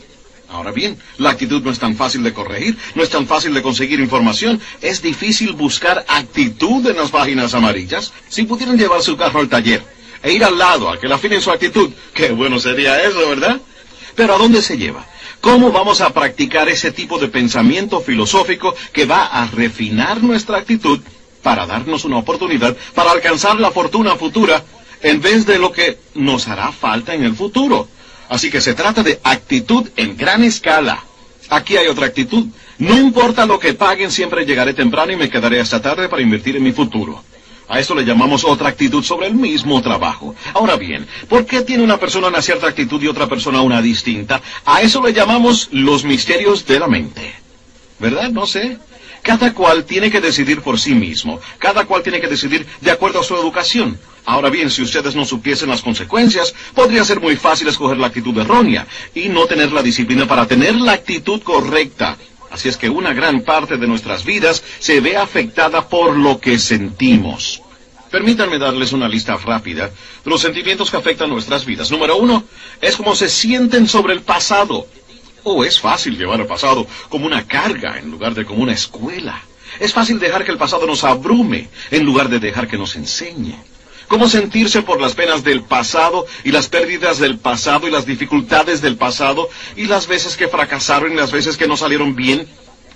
Ahora 0.51 0.71
bien, 0.71 0.97
la 1.17 1.29
actitud 1.29 1.61
no 1.61 1.69
es 1.69 1.77
tan 1.77 1.95
fácil 1.95 2.23
de 2.23 2.33
corregir, 2.33 2.75
no 2.95 3.03
es 3.03 3.09
tan 3.09 3.27
fácil 3.27 3.53
de 3.53 3.61
conseguir 3.61 3.99
información, 3.99 4.59
es 4.81 5.01
difícil 5.01 5.53
buscar 5.53 6.03
actitud 6.07 6.85
en 6.87 6.97
las 6.97 7.11
páginas 7.11 7.53
amarillas. 7.53 8.13
Si 8.29 8.43
pudieran 8.43 8.77
llevar 8.77 9.03
su 9.03 9.15
carro 9.15 9.41
al 9.41 9.49
taller 9.49 9.83
e 10.23 10.33
ir 10.33 10.43
al 10.43 10.57
lado 10.57 10.89
a 10.89 10.99
que 10.99 11.07
le 11.07 11.13
afinen 11.13 11.41
su 11.41 11.51
actitud, 11.51 11.91
qué 12.15 12.31
bueno 12.31 12.59
sería 12.59 13.01
eso, 13.03 13.29
¿verdad? 13.29 13.61
Pero 14.15 14.33
¿a 14.33 14.37
dónde 14.39 14.63
se 14.63 14.75
lleva? 14.77 15.05
¿Cómo 15.39 15.71
vamos 15.71 16.01
a 16.01 16.13
practicar 16.13 16.67
ese 16.67 16.91
tipo 16.91 17.19
de 17.19 17.27
pensamiento 17.27 18.01
filosófico 18.01 18.75
que 18.91 19.05
va 19.05 19.27
a 19.27 19.45
refinar 19.47 20.23
nuestra 20.23 20.57
actitud 20.57 20.99
para 21.43 21.67
darnos 21.67 22.05
una 22.05 22.17
oportunidad 22.17 22.75
para 22.95 23.11
alcanzar 23.11 23.59
la 23.59 23.71
fortuna 23.71 24.15
futura 24.15 24.63
en 25.01 25.21
vez 25.21 25.45
de 25.45 25.59
lo 25.59 25.71
que 25.71 25.99
nos 26.15 26.47
hará 26.47 26.71
falta 26.71 27.13
en 27.13 27.23
el 27.23 27.35
futuro? 27.35 27.87
Así 28.29 28.49
que 28.51 28.61
se 28.61 28.75
trata 28.75 29.03
de 29.03 29.19
actitud 29.23 29.89
en 29.97 30.15
gran 30.15 30.43
escala. 30.43 31.03
Aquí 31.49 31.75
hay 31.77 31.87
otra 31.87 32.05
actitud. 32.05 32.45
No 32.77 32.97
importa 32.97 33.45
lo 33.45 33.59
que 33.59 33.73
paguen, 33.73 34.11
siempre 34.11 34.45
llegaré 34.45 34.73
temprano 34.73 35.11
y 35.11 35.15
me 35.17 35.29
quedaré 35.29 35.59
hasta 35.59 35.81
tarde 35.81 36.07
para 36.07 36.21
invertir 36.21 36.55
en 36.55 36.63
mi 36.63 36.71
futuro. 36.71 37.23
A 37.67 37.79
eso 37.79 37.93
le 37.93 38.05
llamamos 38.05 38.45
otra 38.45 38.69
actitud 38.69 39.03
sobre 39.03 39.27
el 39.27 39.35
mismo 39.35 39.81
trabajo. 39.81 40.35
Ahora 40.53 40.75
bien, 40.75 41.07
¿por 41.27 41.45
qué 41.45 41.61
tiene 41.61 41.83
una 41.83 41.97
persona 41.97 42.27
una 42.27 42.41
cierta 42.41 42.67
actitud 42.67 43.01
y 43.01 43.07
otra 43.07 43.27
persona 43.27 43.61
una 43.61 43.81
distinta? 43.81 44.41
A 44.65 44.81
eso 44.81 45.03
le 45.03 45.13
llamamos 45.13 45.69
los 45.71 46.03
misterios 46.03 46.65
de 46.65 46.79
la 46.79 46.87
mente. 46.87 47.33
¿Verdad? 47.99 48.29
No 48.29 48.45
sé. 48.47 48.77
Cada 49.21 49.53
cual 49.53 49.85
tiene 49.85 50.09
que 50.09 50.21
decidir 50.21 50.61
por 50.61 50.79
sí 50.79 50.95
mismo. 50.95 51.39
Cada 51.59 51.85
cual 51.85 52.01
tiene 52.01 52.21
que 52.21 52.27
decidir 52.27 52.65
de 52.81 52.91
acuerdo 52.91 53.19
a 53.19 53.23
su 53.23 53.35
educación. 53.35 53.99
Ahora 54.25 54.49
bien, 54.49 54.69
si 54.69 54.81
ustedes 54.81 55.15
no 55.15 55.25
supiesen 55.25 55.69
las 55.69 55.81
consecuencias, 55.81 56.53
podría 56.73 57.03
ser 57.03 57.19
muy 57.19 57.35
fácil 57.35 57.67
escoger 57.67 57.97
la 57.97 58.07
actitud 58.07 58.37
errónea 58.37 58.87
y 59.15 59.29
no 59.29 59.45
tener 59.45 59.71
la 59.71 59.81
disciplina 59.81 60.27
para 60.27 60.47
tener 60.47 60.75
la 60.75 60.93
actitud 60.93 61.41
correcta. 61.41 62.17
Así 62.51 62.67
es 62.69 62.77
que 62.77 62.89
una 62.89 63.13
gran 63.13 63.41
parte 63.41 63.77
de 63.77 63.87
nuestras 63.87 64.25
vidas 64.25 64.63
se 64.79 65.01
ve 65.01 65.17
afectada 65.17 65.87
por 65.87 66.17
lo 66.17 66.39
que 66.39 66.57
sentimos. 66.57 67.61
Permítanme 68.09 68.57
darles 68.57 68.91
una 68.91 69.07
lista 69.07 69.37
rápida 69.37 69.87
de 69.87 70.29
los 70.29 70.41
sentimientos 70.41 70.89
que 70.89 70.97
afectan 70.97 71.29
nuestras 71.29 71.63
vidas. 71.65 71.91
Número 71.91 72.17
uno, 72.17 72.43
es 72.81 72.95
como 72.95 73.15
se 73.15 73.29
sienten 73.29 73.87
sobre 73.87 74.13
el 74.13 74.21
pasado. 74.21 74.87
O 75.43 75.63
es 75.63 75.79
fácil 75.79 76.17
llevar 76.17 76.39
el 76.41 76.47
pasado 76.47 76.87
como 77.07 77.25
una 77.27 77.47
carga 77.47 77.99
en 77.99 78.09
lugar 78.09 78.33
de 78.33 78.45
como 78.45 78.63
una 78.63 78.73
escuela. 78.73 79.41
Es 79.79 79.93
fácil 79.93 80.19
dejar 80.19 80.43
que 80.43 80.51
el 80.51 80.57
pasado 80.57 80.87
nos 80.87 81.03
abrume 81.03 81.69
en 81.91 82.03
lugar 82.03 82.29
de 82.29 82.39
dejar 82.39 82.67
que 82.67 82.77
nos 82.77 82.95
enseñe. 82.95 83.55
Cómo 84.09 84.27
sentirse 84.27 84.81
por 84.81 84.99
las 84.99 85.13
penas 85.13 85.43
del 85.43 85.61
pasado 85.61 86.25
y 86.43 86.51
las 86.51 86.67
pérdidas 86.67 87.19
del 87.19 87.37
pasado 87.37 87.87
y 87.87 87.91
las 87.91 88.07
dificultades 88.07 88.81
del 88.81 88.97
pasado 88.97 89.47
y 89.75 89.85
las 89.85 90.07
veces 90.07 90.35
que 90.35 90.47
fracasaron 90.47 91.13
y 91.13 91.15
las 91.15 91.31
veces 91.31 91.57
que 91.57 91.67
no 91.67 91.77
salieron 91.77 92.15
bien. 92.15 92.47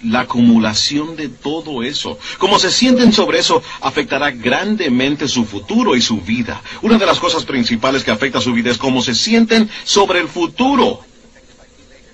La 0.01 0.21
acumulación 0.21 1.15
de 1.15 1.29
todo 1.29 1.83
eso, 1.83 2.17
cómo 2.39 2.57
se 2.57 2.71
sienten 2.71 3.13
sobre 3.13 3.37
eso, 3.37 3.61
afectará 3.79 4.31
grandemente 4.31 5.27
su 5.27 5.45
futuro 5.45 5.95
y 5.95 6.01
su 6.01 6.19
vida. 6.19 6.63
Una 6.81 6.97
de 6.97 7.05
las 7.05 7.19
cosas 7.19 7.45
principales 7.45 8.03
que 8.03 8.09
afecta 8.11 8.41
su 8.41 8.51
vida 8.51 8.71
es 8.71 8.79
cómo 8.79 9.03
se 9.03 9.13
sienten 9.13 9.69
sobre 9.83 10.19
el 10.19 10.27
futuro. 10.27 10.99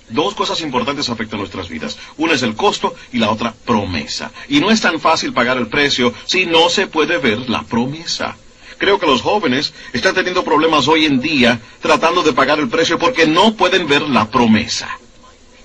Dos 0.09 0.35
cosas 0.35 0.59
importantes 0.59 1.09
afectan 1.09 1.39
nuestras 1.39 1.69
vidas. 1.69 1.97
Una 2.17 2.33
es 2.33 2.43
el 2.43 2.55
costo 2.55 2.93
y 3.13 3.19
la 3.19 3.31
otra 3.31 3.53
promesa. 3.65 4.33
Y 4.49 4.59
no 4.59 4.69
es 4.71 4.81
tan 4.81 4.99
fácil 4.99 5.31
pagar 5.31 5.57
el 5.57 5.67
precio 5.67 6.13
si 6.25 6.45
no 6.45 6.69
se 6.69 6.87
puede 6.87 7.17
ver 7.17 7.49
la 7.49 7.63
promesa. 7.63 8.35
Creo 8.79 8.97
que 8.97 9.05
los 9.05 9.21
jóvenes 9.21 9.73
están 9.91 10.15
teniendo 10.15 10.43
problemas 10.43 10.87
hoy 10.87 11.05
en 11.05 11.19
día 11.19 11.59
tratando 11.81 12.23
de 12.23 12.31
pagar 12.31 12.59
el 12.59 12.69
precio 12.69 12.97
porque 12.97 13.27
no 13.27 13.53
pueden 13.53 13.87
ver 13.87 14.03
la 14.03 14.31
promesa. 14.31 14.97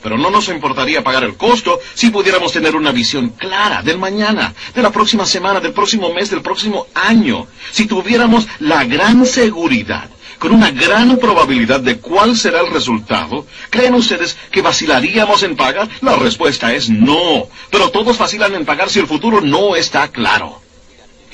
Pero 0.02 0.18
no 0.18 0.30
nos 0.30 0.48
importaría 0.48 1.04
pagar 1.04 1.22
el 1.22 1.36
costo 1.36 1.78
si 1.94 2.10
pudiéramos 2.10 2.52
tener 2.52 2.74
una 2.74 2.90
visión 2.90 3.30
clara 3.30 3.82
del 3.82 3.98
mañana, 3.98 4.52
de 4.74 4.82
la 4.82 4.90
próxima 4.90 5.24
semana, 5.24 5.60
del 5.60 5.72
próximo 5.72 6.12
mes, 6.12 6.28
del 6.28 6.42
próximo 6.42 6.88
año. 6.92 7.46
Si 7.70 7.86
tuviéramos 7.86 8.48
la 8.58 8.84
gran 8.84 9.24
seguridad 9.24 10.10
con 10.40 10.50
una 10.52 10.72
gran 10.72 11.16
probabilidad 11.18 11.80
de 11.80 11.98
cuál 11.98 12.36
será 12.36 12.62
el 12.62 12.72
resultado, 12.72 13.46
¿creen 13.70 13.94
ustedes 13.94 14.36
que 14.50 14.60
vacilaríamos 14.60 15.44
en 15.44 15.54
pagar? 15.54 15.88
La 16.02 16.16
respuesta 16.16 16.74
es 16.74 16.90
no. 16.90 17.46
Pero 17.70 17.90
todos 17.90 18.18
vacilan 18.18 18.56
en 18.56 18.64
pagar 18.66 18.90
si 18.90 18.98
el 18.98 19.06
futuro 19.06 19.40
no 19.40 19.76
está 19.76 20.08
claro. 20.08 20.63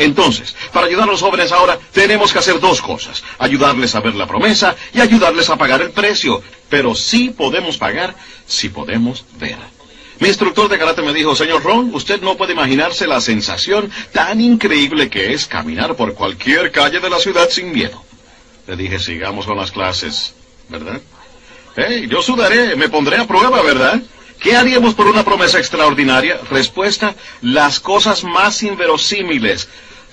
Entonces, 0.01 0.57
para 0.73 0.87
ayudar 0.87 1.07
a 1.07 1.13
los 1.13 1.21
jóvenes 1.21 1.53
ahora, 1.53 1.79
tenemos 1.93 2.33
que 2.33 2.39
hacer 2.39 2.59
dos 2.59 2.81
cosas. 2.81 3.23
Ayudarles 3.39 3.95
a 3.95 4.01
ver 4.01 4.15
la 4.15 4.27
promesa 4.27 4.75
y 4.95 5.01
ayudarles 5.03 5.51
a 5.51 5.59
pagar 5.59 5.83
el 5.83 5.91
precio. 5.91 6.43
Pero 6.71 6.95
sí 6.95 7.29
podemos 7.29 7.77
pagar 7.77 8.15
si 8.47 8.71
podemos 8.71 9.27
ver. 9.39 9.59
Mi 10.19 10.29
instructor 10.29 10.71
de 10.71 10.79
karate 10.79 11.03
me 11.03 11.13
dijo, 11.13 11.37
señor 11.37 11.63
Ron, 11.63 11.95
usted 11.95 12.23
no 12.23 12.39
puede 12.39 12.55
imaginarse 12.55 13.07
la 13.07 13.21
sensación 13.21 13.91
tan 14.11 14.41
increíble 14.41 15.11
que 15.11 15.35
es 15.35 15.47
caminar 15.47 15.95
por 15.97 16.15
cualquier 16.15 16.73
calle 16.73 16.99
de 17.01 17.11
la 17.11 17.19
ciudad 17.19 17.51
sin 17.51 17.71
miedo. 17.71 18.03
Le 18.67 18.77
dije, 18.77 18.99
sigamos 18.99 19.45
con 19.45 19.59
las 19.59 19.71
clases, 19.71 20.33
¿verdad? 20.71 21.03
Hey, 21.77 22.07
yo 22.09 22.23
sudaré, 22.23 22.75
me 22.75 22.89
pondré 22.89 23.19
a 23.19 23.27
prueba, 23.27 23.61
¿verdad? 23.61 24.01
¿Qué 24.41 24.57
haríamos 24.57 24.95
por 24.95 25.07
una 25.07 25.25
promesa 25.25 25.59
extraordinaria? 25.59 26.41
Respuesta, 26.51 27.15
las 27.43 27.81
cosas 27.81 28.25
más 28.25 28.63
inverosímiles. 28.63 29.69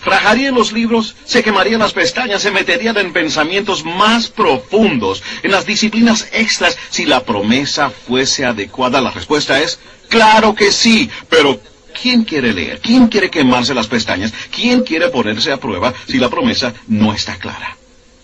Frajaría 0.07 0.51
los 0.51 0.71
libros, 0.71 1.15
se 1.25 1.43
quemarían 1.43 1.81
las 1.81 1.91
pestañas, 1.91 2.41
se 2.41 2.49
meterían 2.49 2.95
en 2.95 3.11
pensamientos 3.11 3.83
más 3.83 4.29
profundos, 4.29 5.21
en 5.43 5.51
las 5.51 5.65
disciplinas 5.65 6.29
extras, 6.31 6.77
si 6.89 7.05
la 7.05 7.25
promesa 7.25 7.89
fuese 7.89 8.45
adecuada. 8.45 9.01
La 9.01 9.11
respuesta 9.11 9.61
es, 9.61 9.79
claro 10.07 10.55
que 10.55 10.71
sí, 10.71 11.09
pero 11.29 11.59
¿quién 12.01 12.23
quiere 12.23 12.53
leer? 12.53 12.79
¿Quién 12.79 13.07
quiere 13.07 13.29
quemarse 13.29 13.73
las 13.73 13.87
pestañas? 13.87 14.33
¿Quién 14.49 14.83
quiere 14.83 15.09
ponerse 15.09 15.51
a 15.51 15.57
prueba 15.59 15.93
si 16.07 16.19
la 16.19 16.29
promesa 16.29 16.73
no 16.87 17.13
está 17.13 17.35
clara? 17.35 17.75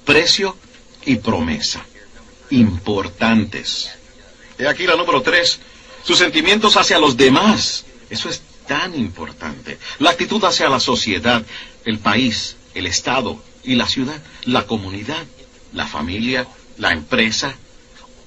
precio 0.05 0.55
y 1.05 1.17
promesa. 1.17 1.85
Importantes. 2.51 3.89
He 4.57 4.67
aquí 4.67 4.85
la 4.85 4.95
número 4.95 5.21
tres. 5.21 5.59
Sus 6.03 6.17
sentimientos 6.17 6.77
hacia 6.77 6.97
los 6.97 7.17
demás. 7.17 7.83
Eso 8.09 8.29
es 8.29 8.41
tan 8.67 8.95
importante. 8.95 9.77
La 9.99 10.11
actitud 10.11 10.43
hacia 10.43 10.69
la 10.69 10.79
sociedad, 10.79 11.43
el 11.85 11.99
país, 11.99 12.57
el 12.73 12.87
Estado 12.87 13.41
y 13.63 13.75
la 13.75 13.87
ciudad, 13.87 14.21
la 14.45 14.65
comunidad, 14.65 15.23
la 15.73 15.87
familia, 15.87 16.47
la 16.77 16.91
empresa, 16.91 17.55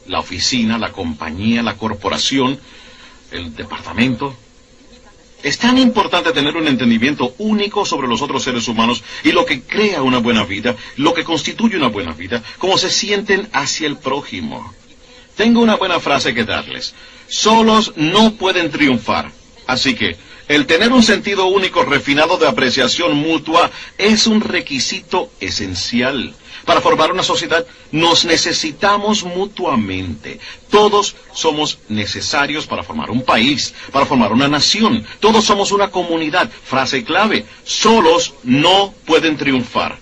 la 0.07 0.21
oficina, 0.21 0.79
la 0.79 0.93
compañía, 0.93 1.63
la 1.63 1.77
corporación, 1.77 2.59
el 3.31 3.55
departamento, 3.55 4.37
es 5.43 5.59
tan 5.59 5.79
importante 5.79 6.33
tener 6.33 6.57
un 6.57 6.67
entendimiento 6.67 7.35
único 7.39 7.85
sobre 7.85 8.09
los 8.09 8.23
otros 8.23 8.43
seres 8.43 8.67
humanos 8.69 9.05
y 9.23 9.33
lo 9.33 9.45
que 9.47 9.63
crea 9.63 10.03
una 10.03 10.19
buena 10.19 10.45
vida, 10.45 10.75
lo 10.97 11.15
que 11.15 11.25
constituye 11.25 11.77
una 11.77 11.89
buena 11.89 12.13
vida, 12.13 12.43
cómo 12.59 12.77
se 12.79 12.91
sienten 12.91 13.49
hacia 13.53 13.87
el 13.87 13.97
prójimo. 13.97 14.75
Tengo 15.37 15.61
una 15.61 15.77
buena 15.77 16.01
frase 16.01 16.35
que 16.35 16.45
darles. 16.45 16.95
Solos 17.29 17.93
no 17.97 18.35
pueden 18.35 18.71
triunfar. 18.71 19.31
Así 19.67 19.95
que 19.95 20.17
el 20.49 20.67
tener 20.67 20.93
un 20.93 21.03
sentido 21.03 21.47
único 21.47 21.85
refinado 21.85 22.37
de 22.37 22.47
apreciación 22.47 23.17
mutua 23.17 23.71
es 23.99 24.26
un 24.26 24.41
requisito 24.41 25.31
esencial. 25.41 26.35
Para 26.65 26.81
formar 26.81 27.12
una 27.12 27.23
sociedad 27.23 27.65
nos 27.93 28.25
necesitamos 28.25 29.23
mutuamente. 29.23 30.41
Todos 30.69 31.15
somos 31.33 31.79
necesarios 31.88 32.67
para 32.67 32.83
formar 32.83 33.11
un 33.11 33.23
país, 33.23 33.73
para 33.93 34.07
formar 34.07 34.33
una 34.33 34.49
nación. 34.49 35.07
Todos 35.21 35.45
somos 35.45 35.71
una 35.71 35.91
comunidad. 35.91 36.50
Frase 36.65 37.05
clave, 37.05 37.47
solos 37.65 38.35
no 38.43 38.93
pueden 39.05 39.37
triunfar. 39.37 39.99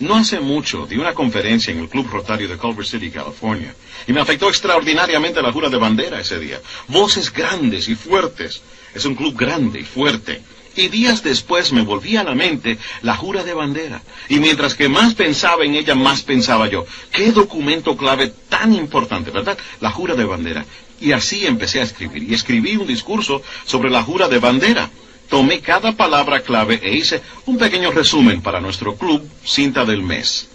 No 0.00 0.16
hace 0.16 0.40
mucho 0.40 0.86
di 0.86 0.96
una 0.96 1.14
conferencia 1.14 1.72
en 1.72 1.80
el 1.80 1.88
Club 1.88 2.08
Rotario 2.10 2.48
de 2.48 2.56
Culver 2.56 2.86
City, 2.86 3.10
California, 3.10 3.74
y 4.06 4.12
me 4.14 4.20
afectó 4.20 4.48
extraordinariamente 4.48 5.42
la 5.42 5.52
jura 5.52 5.68
de 5.68 5.76
bandera 5.76 6.18
ese 6.20 6.38
día. 6.38 6.60
Voces 6.88 7.30
grandes 7.30 7.86
y 7.88 7.94
fuertes. 7.94 8.62
Es 8.94 9.04
un 9.04 9.14
club 9.14 9.36
grande 9.36 9.80
y 9.80 9.84
fuerte. 9.84 10.42
Y 10.76 10.88
días 10.88 11.22
después 11.22 11.72
me 11.72 11.82
volvía 11.82 12.20
a 12.20 12.24
la 12.24 12.34
mente 12.34 12.78
la 13.02 13.16
jura 13.16 13.42
de 13.42 13.54
bandera. 13.54 14.02
Y 14.28 14.38
mientras 14.38 14.74
que 14.74 14.88
más 14.88 15.14
pensaba 15.14 15.64
en 15.64 15.74
ella, 15.74 15.94
más 15.94 16.22
pensaba 16.22 16.68
yo. 16.68 16.86
Qué 17.10 17.32
documento 17.32 17.96
clave 17.96 18.32
tan 18.48 18.72
importante, 18.72 19.30
¿verdad? 19.30 19.58
La 19.80 19.90
jura 19.90 20.14
de 20.14 20.24
bandera. 20.24 20.64
Y 21.00 21.12
así 21.12 21.46
empecé 21.46 21.80
a 21.80 21.84
escribir. 21.84 22.22
Y 22.22 22.34
escribí 22.34 22.76
un 22.76 22.86
discurso 22.86 23.42
sobre 23.64 23.90
la 23.90 24.02
jura 24.02 24.28
de 24.28 24.38
bandera. 24.38 24.90
Tomé 25.28 25.60
cada 25.60 25.92
palabra 25.92 26.40
clave 26.40 26.80
e 26.82 26.94
hice 26.94 27.22
un 27.46 27.58
pequeño 27.58 27.90
resumen 27.90 28.42
para 28.42 28.60
nuestro 28.60 28.96
club 28.96 29.28
Cinta 29.44 29.84
del 29.84 30.02
Mes. 30.02 30.48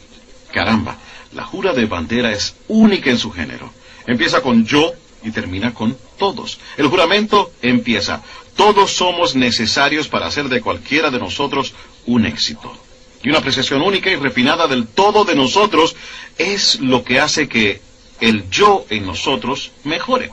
Caramba, 0.52 0.98
la 1.34 1.44
jura 1.44 1.74
de 1.74 1.86
bandera 1.86 2.32
es 2.32 2.56
única 2.68 3.10
en 3.10 3.18
su 3.18 3.32
género. 3.32 3.72
Empieza 4.08 4.42
con 4.42 4.66
yo 4.66 4.94
y 5.26 5.32
termina 5.32 5.74
con 5.74 5.98
todos. 6.18 6.60
El 6.78 6.88
juramento 6.88 7.52
empieza. 7.62 8.22
Todos 8.56 8.92
somos 8.92 9.36
necesarios 9.36 10.08
para 10.08 10.28
hacer 10.28 10.48
de 10.48 10.62
cualquiera 10.62 11.12
de 11.12 11.20
nosotros 11.20 11.74
un 12.06 12.26
éxito. 12.26 12.72
Y 13.24 13.30
una 13.30 13.40
apreciación 13.40 13.82
única 13.82 14.10
y 14.10 14.16
refinada 14.16 14.68
del 14.68 14.88
todo 14.88 15.26
de 15.26 15.36
nosotros 15.36 15.96
es 16.38 16.80
lo 16.80 17.04
que 17.04 17.20
hace 17.20 17.50
que 17.50 17.82
el 18.22 18.50
yo 18.50 18.86
en 18.90 19.06
nosotros 19.06 19.72
mejore 19.84 20.32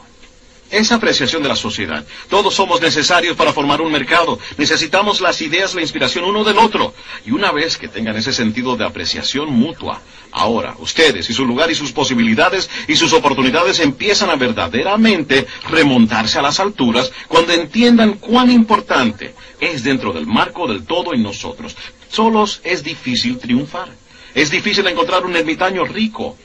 esa 0.72 0.96
apreciación 0.96 1.42
de 1.42 1.50
la 1.50 1.56
sociedad. 1.56 2.04
Todos 2.28 2.54
somos 2.54 2.80
necesarios 2.80 3.36
para 3.36 3.52
formar 3.52 3.80
un 3.80 3.92
mercado. 3.92 4.38
Necesitamos 4.56 5.20
las 5.20 5.40
ideas, 5.42 5.74
la 5.74 5.82
inspiración 5.82 6.24
uno 6.24 6.42
del 6.42 6.58
otro. 6.58 6.94
Y 7.24 7.30
una 7.30 7.52
vez 7.52 7.76
que 7.76 7.88
tengan 7.88 8.16
ese 8.16 8.32
sentido 8.32 8.76
de 8.76 8.84
apreciación 8.84 9.50
mutua, 9.50 10.00
ahora 10.32 10.74
ustedes 10.78 11.28
y 11.28 11.34
su 11.34 11.44
lugar 11.44 11.70
y 11.70 11.74
sus 11.74 11.92
posibilidades 11.92 12.70
y 12.88 12.96
sus 12.96 13.12
oportunidades 13.12 13.80
empiezan 13.80 14.30
a 14.30 14.36
verdaderamente 14.36 15.46
remontarse 15.68 16.38
a 16.38 16.42
las 16.42 16.58
alturas 16.58 17.12
cuando 17.28 17.52
entiendan 17.52 18.14
cuán 18.14 18.50
importante 18.50 19.34
es 19.60 19.84
dentro 19.84 20.12
del 20.12 20.26
marco 20.26 20.66
del 20.66 20.84
todo 20.84 21.12
en 21.12 21.22
nosotros. 21.22 21.76
Solos 22.08 22.60
es 22.64 22.82
difícil 22.82 23.38
triunfar. 23.38 23.88
Es 24.34 24.50
difícil 24.50 24.86
encontrar 24.86 25.26
un 25.26 25.36
ermitaño 25.36 25.84
rico. 25.84 26.36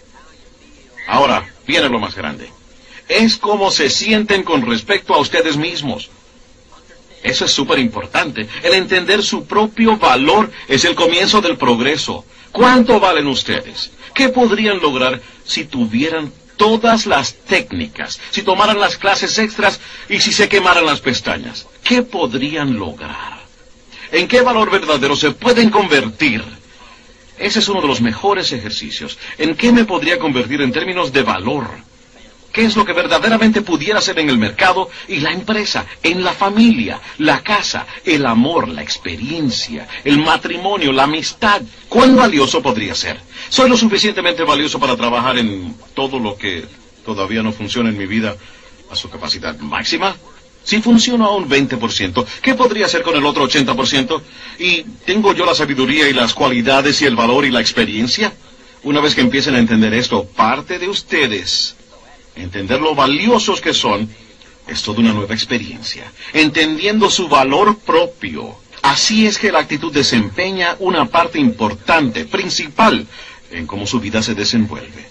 Ahora, 1.08 1.48
viene 1.66 1.88
lo 1.88 2.00
más 2.00 2.16
grande. 2.16 2.57
Es 3.08 3.38
como 3.38 3.72
se 3.72 3.90
sienten 3.90 4.44
con 4.44 4.66
respecto 4.66 5.14
a 5.14 5.20
ustedes 5.20 5.58
mismos. 5.58 6.10
Eso 7.24 7.46
es 7.46 7.52
súper 7.52 7.80
importante. 7.80 8.48
El 8.64 8.74
entender 8.74 9.24
su 9.24 9.46
propio 9.46 9.98
valor 9.98 10.52
es 10.68 10.86
el 10.86 10.96
comienzo 10.96 11.42
del 11.42 11.58
progreso. 11.58 12.26
¿Cuánto 12.52 13.00
valen 13.00 13.28
ustedes? 13.28 13.92
¿Qué 14.14 14.30
podrían 14.30 14.80
lograr 14.80 15.22
si 15.46 15.66
tuvieran 15.66 16.32
todas 16.56 17.06
las 17.06 17.36
técnicas, 17.36 18.20
si 18.32 18.42
tomaran 18.42 18.80
las 18.80 18.98
clases 18.98 19.38
extras 19.38 19.80
y 20.10 20.20
si 20.20 20.32
se 20.32 20.50
quemaran 20.50 20.86
las 20.86 21.02
pestañas? 21.02 21.68
¿Qué 21.84 22.02
podrían 22.02 22.78
lograr? 22.78 23.38
¿En 24.12 24.28
qué 24.28 24.42
valor 24.42 24.72
verdadero 24.72 25.16
se 25.16 25.32
pueden 25.32 25.70
convertir? 25.70 26.44
Ese 27.38 27.60
es 27.60 27.70
uno 27.70 27.82
de 27.82 27.88
los 27.88 28.02
mejores 28.02 28.52
ejercicios. 28.52 29.18
¿En 29.38 29.56
qué 29.56 29.72
me 29.72 29.86
podría 29.86 30.18
convertir 30.18 30.62
en 30.62 30.72
términos 30.72 31.14
de 31.14 31.22
valor? 31.22 31.68
¿Qué 32.58 32.66
es 32.66 32.76
lo 32.76 32.86
que 32.86 32.94
verdaderamente 32.94 33.62
pudiera 33.62 34.02
ser 34.02 34.18
en 34.18 34.32
el 34.32 34.40
mercado 34.40 34.90
y 35.08 35.18
la 35.18 35.32
empresa, 35.32 35.86
en 36.02 36.24
la 36.24 36.34
familia, 36.34 37.00
la 37.20 37.44
casa, 37.44 37.86
el 38.04 38.26
amor, 38.26 38.68
la 38.68 38.82
experiencia, 38.82 39.88
el 40.04 40.18
matrimonio, 40.18 40.92
la 40.92 41.04
amistad? 41.04 41.62
¿Cuán 41.88 42.16
valioso 42.16 42.60
podría 42.60 42.96
ser? 42.96 43.20
¿Soy 43.50 43.70
lo 43.70 43.78
suficientemente 43.78 44.42
valioso 44.42 44.80
para 44.80 44.98
trabajar 44.98 45.38
en 45.38 45.76
todo 45.94 46.18
lo 46.18 46.36
que 46.36 46.66
todavía 47.06 47.44
no 47.44 47.54
funciona 47.54 47.90
en 47.90 47.98
mi 48.00 48.08
vida 48.08 48.36
a 48.90 48.96
su 48.96 49.08
capacidad 49.08 49.56
máxima? 49.60 50.16
Si 50.64 50.82
funciona 50.82 51.26
a 51.26 51.36
un 51.36 51.48
20%, 51.48 52.26
¿qué 52.42 52.56
podría 52.56 52.88
hacer 52.88 53.04
con 53.04 53.16
el 53.16 53.26
otro 53.28 53.48
80%? 53.48 54.20
¿Y 54.58 54.82
tengo 55.06 55.32
yo 55.36 55.46
la 55.46 55.54
sabiduría 55.54 56.10
y 56.10 56.14
las 56.14 56.34
cualidades 56.34 57.04
y 57.04 57.06
el 57.06 57.16
valor 57.16 57.46
y 57.46 57.52
la 57.52 57.62
experiencia? 57.62 58.34
Una 58.82 59.00
vez 59.00 59.14
que 59.14 59.22
empiecen 59.22 59.54
a 59.54 59.60
entender 59.60 59.94
esto, 59.94 60.24
parte 60.26 60.80
de 60.80 60.90
ustedes 60.90 61.77
entender 62.38 62.80
lo 62.82 62.96
valiosos 62.96 63.62
que 63.62 63.74
son, 63.74 64.10
es 64.68 64.82
toda 64.82 65.00
una 65.00 65.14
nueva 65.14 65.34
experiencia. 65.34 66.12
Entendiendo 66.34 67.10
su 67.10 67.28
valor 67.28 67.78
propio. 67.80 68.56
Así 68.82 69.26
es 69.26 69.38
que 69.38 69.52
la 69.52 69.60
actitud 69.60 69.92
desempeña 69.94 70.76
una 70.80 71.06
parte 71.06 71.40
importante, 71.40 72.26
principal, 72.26 73.06
en 73.52 73.66
cómo 73.66 73.88
su 73.88 74.00
vida 74.00 74.22
se 74.22 74.36
desenvuelve. 74.36 75.08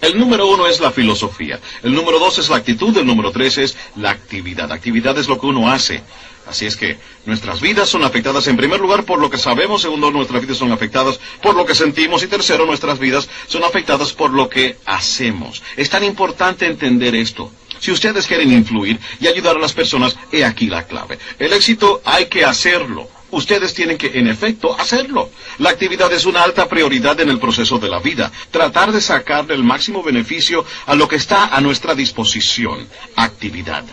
El 0.00 0.18
número 0.18 0.46
uno 0.46 0.66
es 0.66 0.78
la 0.80 0.90
filosofía, 0.90 1.58
el 1.82 1.94
número 1.94 2.18
dos 2.18 2.38
es 2.38 2.50
la 2.50 2.56
actitud, 2.56 2.96
el 2.96 3.06
número 3.06 3.30
tres 3.32 3.56
es 3.58 3.76
la 3.96 4.10
actividad. 4.10 4.70
Actividad 4.70 5.16
es 5.18 5.26
lo 5.26 5.40
que 5.40 5.46
uno 5.46 5.70
hace. 5.70 6.02
Así 6.46 6.64
es 6.64 6.76
que 6.76 6.96
nuestras 7.24 7.60
vidas 7.60 7.88
son 7.88 8.04
afectadas 8.04 8.46
en 8.46 8.56
primer 8.56 8.78
lugar 8.78 9.04
por 9.04 9.18
lo 9.18 9.28
que 9.28 9.36
sabemos, 9.36 9.82
segundo 9.82 10.12
nuestras 10.12 10.40
vidas 10.40 10.56
son 10.56 10.70
afectadas 10.70 11.18
por 11.42 11.56
lo 11.56 11.66
que 11.66 11.74
sentimos 11.74 12.22
y 12.22 12.28
tercero 12.28 12.66
nuestras 12.66 13.00
vidas 13.00 13.28
son 13.48 13.64
afectadas 13.64 14.12
por 14.12 14.30
lo 14.30 14.48
que 14.48 14.76
hacemos. 14.86 15.62
Es 15.76 15.90
tan 15.90 16.04
importante 16.04 16.66
entender 16.66 17.16
esto. 17.16 17.50
Si 17.80 17.90
ustedes 17.90 18.26
quieren 18.26 18.52
influir 18.52 18.98
y 19.20 19.26
ayudar 19.26 19.56
a 19.56 19.60
las 19.60 19.72
personas, 19.72 20.16
he 20.32 20.44
aquí 20.44 20.68
la 20.68 20.86
clave. 20.86 21.18
El 21.38 21.52
éxito 21.52 22.00
hay 22.04 22.26
que 22.26 22.44
hacerlo. 22.44 23.08
Ustedes 23.32 23.74
tienen 23.74 23.98
que, 23.98 24.18
en 24.18 24.28
efecto, 24.28 24.78
hacerlo. 24.78 25.30
La 25.58 25.70
actividad 25.70 26.12
es 26.12 26.26
una 26.26 26.42
alta 26.42 26.68
prioridad 26.68 27.20
en 27.20 27.28
el 27.28 27.40
proceso 27.40 27.78
de 27.78 27.88
la 27.88 27.98
vida. 27.98 28.30
Tratar 28.52 28.92
de 28.92 29.00
sacarle 29.00 29.54
el 29.54 29.64
máximo 29.64 30.02
beneficio 30.02 30.64
a 30.86 30.94
lo 30.94 31.08
que 31.08 31.16
está 31.16 31.46
a 31.46 31.60
nuestra 31.60 31.94
disposición. 31.94 32.86
Actividad. 33.16 33.84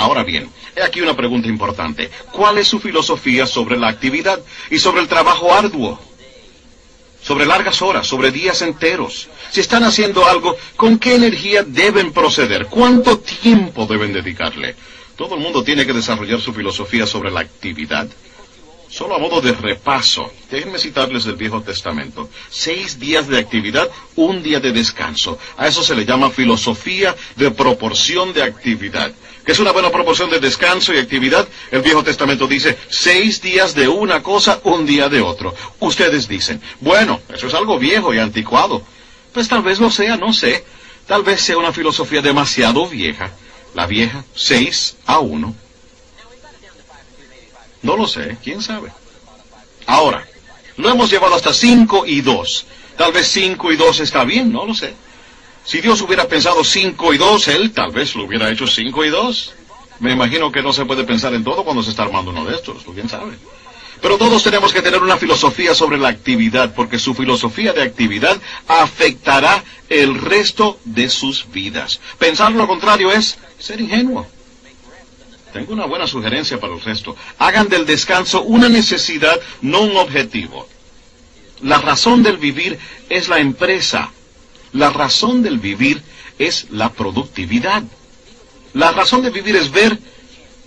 Ahora 0.00 0.24
bien, 0.24 0.50
he 0.74 0.82
aquí 0.82 1.02
una 1.02 1.14
pregunta 1.14 1.46
importante. 1.46 2.08
¿Cuál 2.32 2.56
es 2.56 2.66
su 2.68 2.80
filosofía 2.80 3.44
sobre 3.46 3.76
la 3.76 3.88
actividad 3.88 4.40
y 4.70 4.78
sobre 4.78 5.02
el 5.02 5.08
trabajo 5.08 5.52
arduo? 5.52 6.00
Sobre 7.22 7.44
largas 7.44 7.82
horas, 7.82 8.06
sobre 8.06 8.30
días 8.30 8.62
enteros. 8.62 9.28
Si 9.50 9.60
están 9.60 9.84
haciendo 9.84 10.26
algo, 10.26 10.56
¿con 10.76 10.98
qué 10.98 11.16
energía 11.16 11.64
deben 11.64 12.12
proceder? 12.12 12.64
¿Cuánto 12.68 13.18
tiempo 13.18 13.84
deben 13.84 14.14
dedicarle? 14.14 14.74
Todo 15.16 15.34
el 15.34 15.42
mundo 15.42 15.62
tiene 15.62 15.84
que 15.84 15.92
desarrollar 15.92 16.40
su 16.40 16.54
filosofía 16.54 17.06
sobre 17.06 17.30
la 17.30 17.40
actividad. 17.40 18.08
Solo 18.90 19.14
a 19.14 19.18
modo 19.18 19.40
de 19.40 19.52
repaso, 19.52 20.32
déjenme 20.50 20.76
citarles 20.78 21.24
del 21.24 21.36
Viejo 21.36 21.62
Testamento. 21.62 22.28
Seis 22.50 22.98
días 22.98 23.28
de 23.28 23.38
actividad, 23.38 23.88
un 24.16 24.42
día 24.42 24.58
de 24.58 24.72
descanso. 24.72 25.38
A 25.56 25.68
eso 25.68 25.84
se 25.84 25.94
le 25.94 26.04
llama 26.04 26.30
filosofía 26.30 27.14
de 27.36 27.52
proporción 27.52 28.32
de 28.32 28.42
actividad. 28.42 29.12
¿Qué 29.46 29.52
es 29.52 29.60
una 29.60 29.70
buena 29.70 29.90
proporción 29.90 30.28
de 30.28 30.40
descanso 30.40 30.92
y 30.92 30.98
actividad? 30.98 31.46
El 31.70 31.82
Viejo 31.82 32.02
Testamento 32.02 32.48
dice 32.48 32.76
seis 32.88 33.40
días 33.40 33.76
de 33.76 33.86
una 33.86 34.24
cosa, 34.24 34.60
un 34.64 34.84
día 34.84 35.08
de 35.08 35.20
otro. 35.20 35.54
Ustedes 35.78 36.26
dicen, 36.26 36.60
bueno, 36.80 37.20
eso 37.32 37.46
es 37.46 37.54
algo 37.54 37.78
viejo 37.78 38.12
y 38.12 38.18
anticuado. 38.18 38.82
Pues 39.32 39.46
tal 39.46 39.62
vez 39.62 39.78
lo 39.78 39.90
sea, 39.90 40.16
no 40.16 40.32
sé. 40.32 40.64
Tal 41.06 41.22
vez 41.22 41.40
sea 41.40 41.58
una 41.58 41.72
filosofía 41.72 42.22
demasiado 42.22 42.88
vieja. 42.88 43.30
La 43.74 43.86
vieja, 43.86 44.24
seis 44.34 44.96
a 45.06 45.20
uno. 45.20 45.54
No 47.82 47.96
lo 47.96 48.06
sé, 48.06 48.36
quién 48.42 48.62
sabe. 48.62 48.92
Ahora, 49.86 50.26
lo 50.76 50.88
hemos 50.88 51.10
llevado 51.10 51.34
hasta 51.34 51.52
5 51.52 52.06
y 52.06 52.20
2. 52.20 52.66
Tal 52.96 53.12
vez 53.12 53.28
5 53.28 53.72
y 53.72 53.76
2 53.76 54.00
está 54.00 54.24
bien, 54.24 54.52
no 54.52 54.66
lo 54.66 54.74
sé. 54.74 54.94
Si 55.64 55.80
Dios 55.80 56.00
hubiera 56.00 56.26
pensado 56.26 56.64
5 56.64 57.14
y 57.14 57.18
2, 57.18 57.48
Él 57.48 57.72
tal 57.72 57.90
vez 57.90 58.14
lo 58.14 58.24
hubiera 58.24 58.50
hecho 58.50 58.66
5 58.66 59.04
y 59.04 59.08
2. 59.08 59.52
Me 60.00 60.12
imagino 60.12 60.50
que 60.50 60.62
no 60.62 60.72
se 60.72 60.84
puede 60.84 61.04
pensar 61.04 61.34
en 61.34 61.44
todo 61.44 61.64
cuando 61.64 61.82
se 61.82 61.90
está 61.90 62.04
armando 62.04 62.30
uno 62.30 62.44
de 62.44 62.56
estos, 62.56 62.82
quién 62.94 63.08
sabe. 63.08 63.32
Pero 64.00 64.16
todos 64.16 64.42
tenemos 64.42 64.72
que 64.72 64.80
tener 64.80 65.02
una 65.02 65.18
filosofía 65.18 65.74
sobre 65.74 65.98
la 65.98 66.08
actividad, 66.08 66.74
porque 66.74 66.98
su 66.98 67.14
filosofía 67.14 67.74
de 67.74 67.82
actividad 67.82 68.40
afectará 68.66 69.62
el 69.90 70.18
resto 70.18 70.78
de 70.84 71.10
sus 71.10 71.50
vidas. 71.50 72.00
Pensar 72.18 72.52
lo 72.52 72.66
contrario 72.66 73.12
es 73.12 73.38
ser 73.58 73.80
ingenuo. 73.80 74.26
Tengo 75.52 75.72
una 75.72 75.86
buena 75.86 76.06
sugerencia 76.06 76.60
para 76.60 76.74
el 76.74 76.80
resto. 76.80 77.16
Hagan 77.38 77.68
del 77.68 77.86
descanso 77.86 78.42
una 78.42 78.68
necesidad, 78.68 79.40
no 79.62 79.82
un 79.82 79.96
objetivo. 79.96 80.68
La 81.62 81.78
razón 81.78 82.22
del 82.22 82.38
vivir 82.38 82.78
es 83.08 83.28
la 83.28 83.38
empresa. 83.38 84.10
La 84.72 84.90
razón 84.90 85.42
del 85.42 85.58
vivir 85.58 86.02
es 86.38 86.68
la 86.70 86.92
productividad. 86.92 87.82
La 88.72 88.92
razón 88.92 89.22
de 89.22 89.30
vivir 89.30 89.56
es 89.56 89.70
ver 89.70 89.98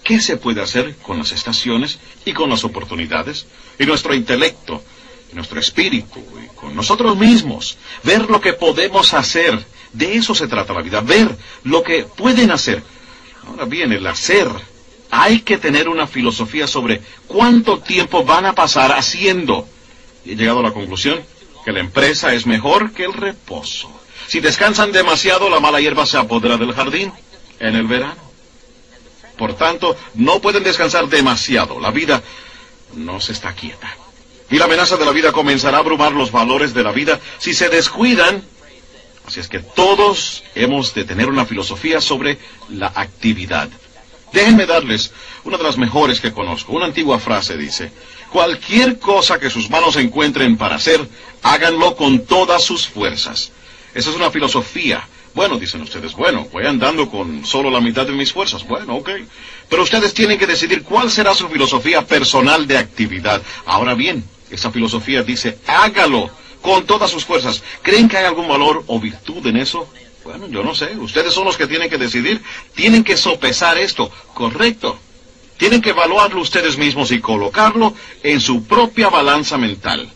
qué 0.04 0.20
se 0.20 0.38
puede 0.38 0.62
hacer 0.62 0.98
con 0.98 1.18
las 1.18 1.32
estaciones 1.32 2.00
y 2.26 2.34
con 2.34 2.50
las 2.50 2.64
oportunidades 2.66 3.48
y 3.80 3.86
nuestro 3.86 4.14
intelecto, 4.14 4.84
y 5.32 5.36
nuestro 5.36 5.60
espíritu 5.60 6.20
y 6.44 6.56
con 6.56 6.76
nosotros 6.76 7.18
mismos. 7.18 7.78
Ver 8.04 8.30
lo 8.30 8.42
que 8.42 8.54
podemos 8.54 9.14
hacer. 9.14 9.66
De 9.94 10.16
eso 10.16 10.36
se 10.36 10.48
trata 10.48 10.74
la 10.74 10.82
vida. 10.82 11.02
Ver 11.02 11.38
lo 11.64 11.82
que 11.82 12.04
pueden 12.04 12.52
hacer. 12.52 12.84
Ahora 13.48 13.66
bien, 13.66 13.92
el 13.94 14.06
hacer 14.06 14.48
hay 15.16 15.42
que 15.42 15.60
tener 15.60 15.90
una 15.90 16.08
filosofía 16.08 16.66
sobre 16.66 17.00
cuánto 17.28 17.78
tiempo 17.78 18.24
van 18.24 18.48
a 18.48 18.56
pasar 18.56 18.92
haciendo. 18.94 19.68
Y 20.26 20.32
he 20.32 20.36
llegado 20.36 20.62
a 20.62 20.64
la 20.64 20.72
conclusión 20.72 21.22
que 21.64 21.72
la 21.72 21.82
empresa 21.82 22.34
es 22.34 22.48
mejor 22.48 22.94
que 22.94 23.06
el 23.06 23.14
reposo. 23.14 23.92
Si 24.28 24.40
descansan 24.40 24.92
demasiado, 24.92 25.52
la 25.52 25.60
mala 25.60 25.80
hierba 25.80 26.08
se 26.08 26.18
apodera 26.18 26.58
del 26.58 26.74
jardín 26.74 27.14
en 27.60 27.76
el 27.76 27.86
verano. 27.86 28.24
Por 29.38 29.54
tanto, 29.54 29.96
no 30.16 30.40
pueden 30.40 30.64
descansar 30.64 31.08
demasiado. 31.08 31.80
La 31.80 31.92
vida 31.92 32.24
no 32.96 33.22
se 33.22 33.34
está 33.34 33.54
quieta. 33.54 33.96
Y 34.50 34.58
la 34.58 34.66
amenaza 34.66 34.98
de 34.98 35.06
la 35.06 35.12
vida 35.12 35.32
comenzará 35.32 35.78
a 35.78 35.82
abrumar 35.82 36.14
los 36.14 36.32
valores 36.32 36.74
de 36.74 36.84
la 36.84 36.92
vida 36.92 37.20
si 37.38 37.54
se 37.54 37.70
descuidan. 37.70 38.44
Así 39.28 39.40
es 39.40 39.48
que 39.48 39.60
todos 39.60 40.44
hemos 40.56 40.96
de 40.96 41.06
tener 41.06 41.30
una 41.30 41.46
filosofía 41.46 42.02
sobre 42.02 42.40
la 42.70 42.88
actividad. 42.96 43.70
Déjenme 44.34 44.66
darles 44.66 45.14
una 45.44 45.58
de 45.58 45.64
las 45.64 45.78
mejores 45.78 46.20
que 46.20 46.34
conozco. 46.34 46.74
Una 46.74 46.86
antigua 46.86 47.20
frase 47.20 47.56
dice, 47.56 47.92
cualquier 48.32 48.98
cosa 48.98 49.40
que 49.40 49.52
sus 49.52 49.70
manos 49.70 49.96
encuentren 49.96 50.58
para 50.58 50.76
hacer, 50.76 51.08
háganlo 51.44 51.96
con 51.96 52.26
todas 52.26 52.64
sus 52.64 52.88
fuerzas. 52.88 53.52
Esa 53.94 54.10
es 54.10 54.16
una 54.16 54.32
filosofía. 54.32 55.08
Bueno, 55.36 55.58
dicen 55.58 55.82
ustedes, 55.82 56.14
bueno, 56.14 56.48
voy 56.52 56.66
andando 56.66 57.10
con 57.10 57.46
solo 57.46 57.70
la 57.70 57.80
mitad 57.80 58.08
de 58.08 58.12
mis 58.12 58.34
fuerzas. 58.34 58.68
Bueno, 58.68 58.96
ok. 58.96 59.10
Pero 59.70 59.84
ustedes 59.84 60.14
tienen 60.16 60.40
que 60.40 60.48
decidir 60.48 60.82
cuál 60.84 61.12
será 61.12 61.36
su 61.36 61.48
filosofía 61.48 62.06
personal 62.06 62.66
de 62.66 62.78
actividad. 62.78 63.42
Ahora 63.66 63.94
bien, 63.94 64.24
esa 64.50 64.72
filosofía 64.72 65.22
dice, 65.22 65.60
hágalo 65.68 66.32
con 66.62 66.86
todas 66.88 67.12
sus 67.12 67.24
fuerzas. 67.24 67.64
¿Creen 67.84 68.10
que 68.10 68.18
hay 68.18 68.26
algún 68.26 68.48
valor 68.48 68.84
o 68.88 69.00
virtud 69.00 69.46
en 69.46 69.58
eso? 69.58 69.88
Bueno, 70.24 70.48
yo 70.48 70.64
no 70.64 70.74
sé. 70.74 70.96
Ustedes 70.98 71.34
son 71.34 71.46
los 71.46 71.58
que 71.58 71.68
tienen 71.68 71.90
que 71.90 71.98
decidir. 71.98 72.42
Tienen 72.74 73.04
que 73.04 73.18
sopesar 73.18 73.78
esto. 73.78 74.10
Correcto. 74.34 74.98
Tienen 75.58 75.82
que 75.82 75.92
evaluarlo 75.92 76.42
ustedes 76.42 76.78
mismos 76.78 77.12
y 77.12 77.20
colocarlo 77.20 77.94
en 78.24 78.40
su 78.42 78.66
propia 78.66 79.10
balanza 79.10 79.58
mental. 79.58 80.10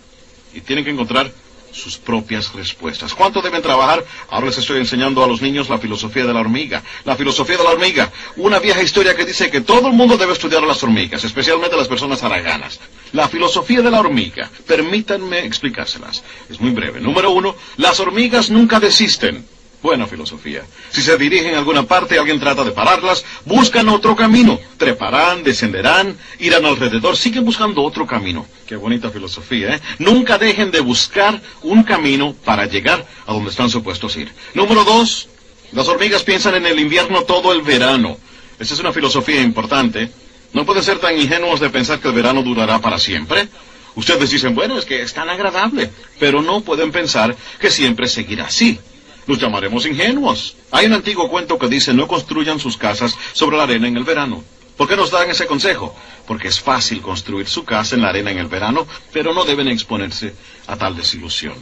Y 0.54 0.62
tienen 0.62 0.84
que 0.84 0.91
encontrar 0.91 1.32
sus 1.72 1.98
propias 1.98 2.54
respuestas. 2.54 3.13
¿Cuánto 3.13 3.41
deben 3.41 3.62
trabajar? 3.62 4.04
Ahora 4.30 4.48
les 4.48 4.58
estoy 4.58 4.80
enseñando 4.80 5.24
a 5.24 5.28
los 5.28 5.41
niños 5.41 5.70
la 5.70 5.78
filosofía 5.78 6.26
de 6.26 6.34
la 6.34 6.39
hormiga. 6.39 6.82
La 7.06 7.15
filosofía 7.15 7.58
de 7.58 7.63
la 7.63 7.70
hormiga. 7.70 8.12
Una 8.38 8.60
vieja 8.60 8.82
historia 8.82 9.15
que 9.15 9.26
dice 9.26 9.52
que 9.52 9.62
todo 9.62 9.88
el 9.88 9.93
mundo 9.93 10.17
debe 10.17 10.34
estudiar 10.34 10.63
a 10.63 10.65
las 10.65 10.82
hormigas, 10.82 11.24
especialmente 11.24 11.78
las 11.78 11.88
personas 11.88 12.24
haraganas. 12.24 12.80
La 13.13 13.28
filosofía 13.28 13.82
de 13.82 13.91
la 13.91 14.00
hormiga. 14.00 14.50
Permítanme 14.65 15.46
explicárselas. 15.46 16.24
Es 16.50 16.60
muy 16.60 16.72
breve. 16.72 17.00
Número 17.00 17.30
uno, 17.32 17.56
las 17.78 18.00
hormigas 18.00 18.50
nunca 18.50 18.80
desisten. 18.80 19.46
Buena 19.88 20.06
filosofía. 20.06 20.65
Si 20.89 21.02
se 21.02 21.17
dirigen 21.17 21.56
a 21.56 21.60
alguna 21.60 21.84
parte 21.84 22.15
y 22.15 22.17
alguien 22.17 22.41
trata 22.41 22.65
de 22.65 22.71
pararlas, 22.71 23.23
buscan 23.45 23.88
otro 23.88 24.17
camino. 24.17 24.60
Treparán, 24.76 25.43
descenderán, 25.43 26.17
irán 26.39 26.65
alrededor, 26.65 27.15
siguen 27.15 27.45
buscando 27.45 27.82
otro 27.82 28.06
camino. 28.06 28.45
Qué 28.67 28.76
bonita 28.76 29.10
filosofía, 29.12 29.76
¿eh? 29.76 29.82
Nunca 30.00 30.38
dejen 30.38 30.71
de 30.71 30.82
buscar 30.82 31.41
un 31.62 31.84
camino 31.84 32.36
para 32.43 32.65
llegar 32.65 33.08
a 33.26 33.32
donde 33.32 33.50
están 33.50 33.69
supuestos 33.69 34.17
ir. 34.17 34.30
Número 34.54 34.84
dos, 34.84 35.30
las 35.71 35.88
hormigas 35.88 36.23
piensan 36.23 36.56
en 36.56 36.65
el 36.65 36.78
invierno 36.82 37.23
todo 37.23 37.54
el 37.54 37.62
verano. 37.62 38.17
Esa 38.60 38.73
es 38.73 38.82
una 38.82 38.91
filosofía 38.91 39.41
importante. 39.41 40.12
No 40.52 40.65
pueden 40.65 40.84
ser 40.84 41.00
tan 41.00 41.17
ingenuos 41.17 41.62
de 41.62 41.69
pensar 41.69 42.02
que 42.02 42.10
el 42.10 42.13
verano 42.13 42.43
durará 42.43 42.80
para 42.80 43.00
siempre. 43.00 43.47
Ustedes 43.95 44.32
dicen, 44.32 44.54
bueno, 44.54 44.78
es 44.78 44.84
que 44.84 45.02
es 45.02 45.13
tan 45.13 45.30
agradable, 45.30 45.89
pero 46.19 46.41
no 46.41 46.60
pueden 46.60 46.91
pensar 46.91 47.34
que 47.58 47.71
siempre 47.71 48.10
seguirá 48.10 48.47
así. 48.47 48.82
Los 49.28 49.40
llamaremos 49.40 49.86
ingenuos. 49.86 50.56
Hay 50.72 50.86
un 50.86 50.94
antiguo 50.94 51.30
cuento 51.30 51.60
que 51.60 51.68
dice 51.68 51.94
no 51.94 52.08
construyan 52.08 52.60
sus 52.60 52.78
casas 52.78 53.16
sobre 53.34 53.58
la 53.58 53.63
arena 53.63 53.88
en 53.88 53.98
el 53.98 54.04
verano. 54.04 54.44
¿Por 54.78 54.88
qué 54.88 54.96
nos 54.96 55.12
dan 55.12 55.30
ese 55.30 55.48
consejo? 55.48 55.96
Porque 56.26 56.48
es 56.48 56.60
fácil 56.60 57.02
construir 57.02 57.48
su 57.48 57.66
casa 57.66 57.96
en 57.96 58.02
la 58.04 58.10
arena 58.10 58.32
en 58.32 58.38
el 58.38 58.48
verano, 58.48 58.88
pero 59.12 59.34
no 59.34 59.44
deben 59.44 59.68
exponerse 59.68 60.34
a 60.68 60.78
tal 60.78 60.96
desilusión. 60.96 61.56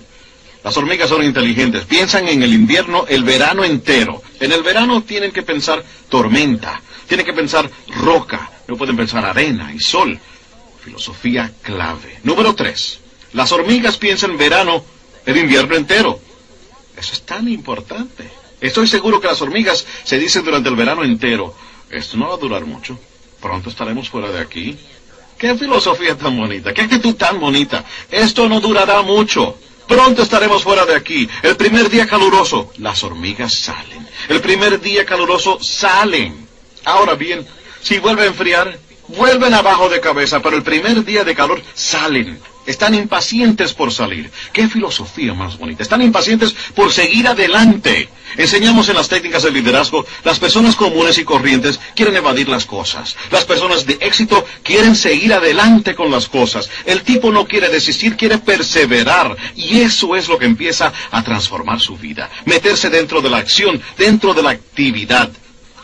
Las 0.63 0.75
hormigas 0.77 1.09
son 1.09 1.23
inteligentes, 1.23 1.85
piensan 1.85 2.27
en 2.27 2.43
el 2.43 2.53
invierno 2.53 3.05
el 3.07 3.23
verano 3.23 3.63
entero. 3.63 4.21
En 4.39 4.51
el 4.51 4.63
verano 4.63 5.03
tienen 5.03 5.31
que 5.31 5.43
pensar 5.43 5.83
tormenta, 6.09 6.81
tienen 7.07 7.25
que 7.25 7.33
pensar 7.33 7.69
roca, 7.87 8.49
no 8.67 8.75
pueden 8.75 8.97
pensar 8.97 9.23
arena 9.23 9.71
y 9.73 9.79
sol. 9.79 10.19
Filosofía 10.83 11.51
clave. 11.61 12.19
Número 12.23 12.53
tres. 12.53 12.99
Las 13.33 13.51
hormigas 13.51 13.97
piensan 13.97 14.37
verano 14.37 14.83
el 15.25 15.37
invierno 15.37 15.75
entero. 15.75 16.19
Eso 16.97 17.13
es 17.13 17.21
tan 17.21 17.47
importante. 17.47 18.29
Estoy 18.61 18.87
seguro 18.87 19.19
que 19.19 19.27
las 19.27 19.41
hormigas 19.41 19.85
se 20.03 20.17
dicen 20.17 20.43
durante 20.45 20.69
el 20.69 20.75
verano 20.75 21.03
entero, 21.03 21.55
esto 21.89 22.17
no 22.17 22.29
va 22.29 22.35
a 22.35 22.37
durar 22.37 22.65
mucho. 22.65 22.97
Pronto 23.41 23.69
estaremos 23.69 24.09
fuera 24.09 24.31
de 24.31 24.39
aquí. 24.39 24.77
Qué 25.37 25.55
filosofía 25.55 26.17
tan 26.17 26.37
bonita, 26.37 26.73
qué 26.73 26.81
actitud 26.81 27.15
tan 27.15 27.39
bonita. 27.39 27.83
Esto 28.09 28.47
no 28.47 28.59
durará 28.59 29.01
mucho. 29.01 29.57
Pronto 29.87 30.23
estaremos 30.23 30.63
fuera 30.63 30.85
de 30.85 30.95
aquí. 30.95 31.29
El 31.43 31.57
primer 31.57 31.89
día 31.89 32.07
caluroso, 32.07 32.71
las 32.77 33.03
hormigas 33.03 33.53
salen. 33.53 34.07
El 34.29 34.41
primer 34.41 34.79
día 34.81 35.05
caluroso 35.05 35.59
salen. 35.61 36.47
Ahora 36.85 37.15
bien, 37.15 37.45
si 37.81 37.99
vuelve 37.99 38.23
a 38.23 38.27
enfriar, 38.27 38.79
vuelven 39.09 39.53
abajo 39.53 39.89
de 39.89 39.99
cabeza, 39.99 40.41
pero 40.41 40.57
el 40.57 40.63
primer 40.63 41.03
día 41.05 41.23
de 41.23 41.35
calor 41.35 41.61
salen. 41.73 42.39
Están 42.65 42.93
impacientes 42.93 43.73
por 43.73 43.91
salir. 43.91 44.31
Qué 44.51 44.67
filosofía 44.67 45.33
más 45.33 45.57
bonita. 45.57 45.83
Están 45.83 46.01
impacientes 46.01 46.55
por 46.73 46.91
seguir 46.91 47.27
adelante. 47.27 48.09
Enseñamos 48.37 48.89
en 48.89 48.95
las 48.95 49.07
técnicas 49.07 49.43
de 49.43 49.51
liderazgo, 49.51 50.05
las 50.23 50.39
personas 50.39 50.75
comunes 50.75 51.17
y 51.17 51.23
corrientes 51.23 51.79
quieren 51.95 52.15
evadir 52.15 52.49
las 52.49 52.65
cosas. 52.65 53.15
Las 53.31 53.45
personas 53.45 53.85
de 53.85 53.97
éxito 54.01 54.45
quieren 54.63 54.95
seguir 54.95 55.33
adelante 55.33 55.95
con 55.95 56.11
las 56.11 56.27
cosas. 56.27 56.69
El 56.85 57.03
tipo 57.03 57.31
no 57.31 57.47
quiere 57.47 57.69
desistir, 57.69 58.17
quiere 58.17 58.39
perseverar. 58.39 59.35
Y 59.55 59.79
eso 59.79 60.15
es 60.15 60.27
lo 60.27 60.37
que 60.37 60.45
empieza 60.45 60.91
a 61.11 61.23
transformar 61.23 61.79
su 61.79 61.97
vida. 61.97 62.29
Meterse 62.45 62.89
dentro 62.89 63.21
de 63.21 63.29
la 63.29 63.37
acción, 63.37 63.81
dentro 63.97 64.33
de 64.33 64.43
la 64.43 64.49
actividad. 64.49 65.29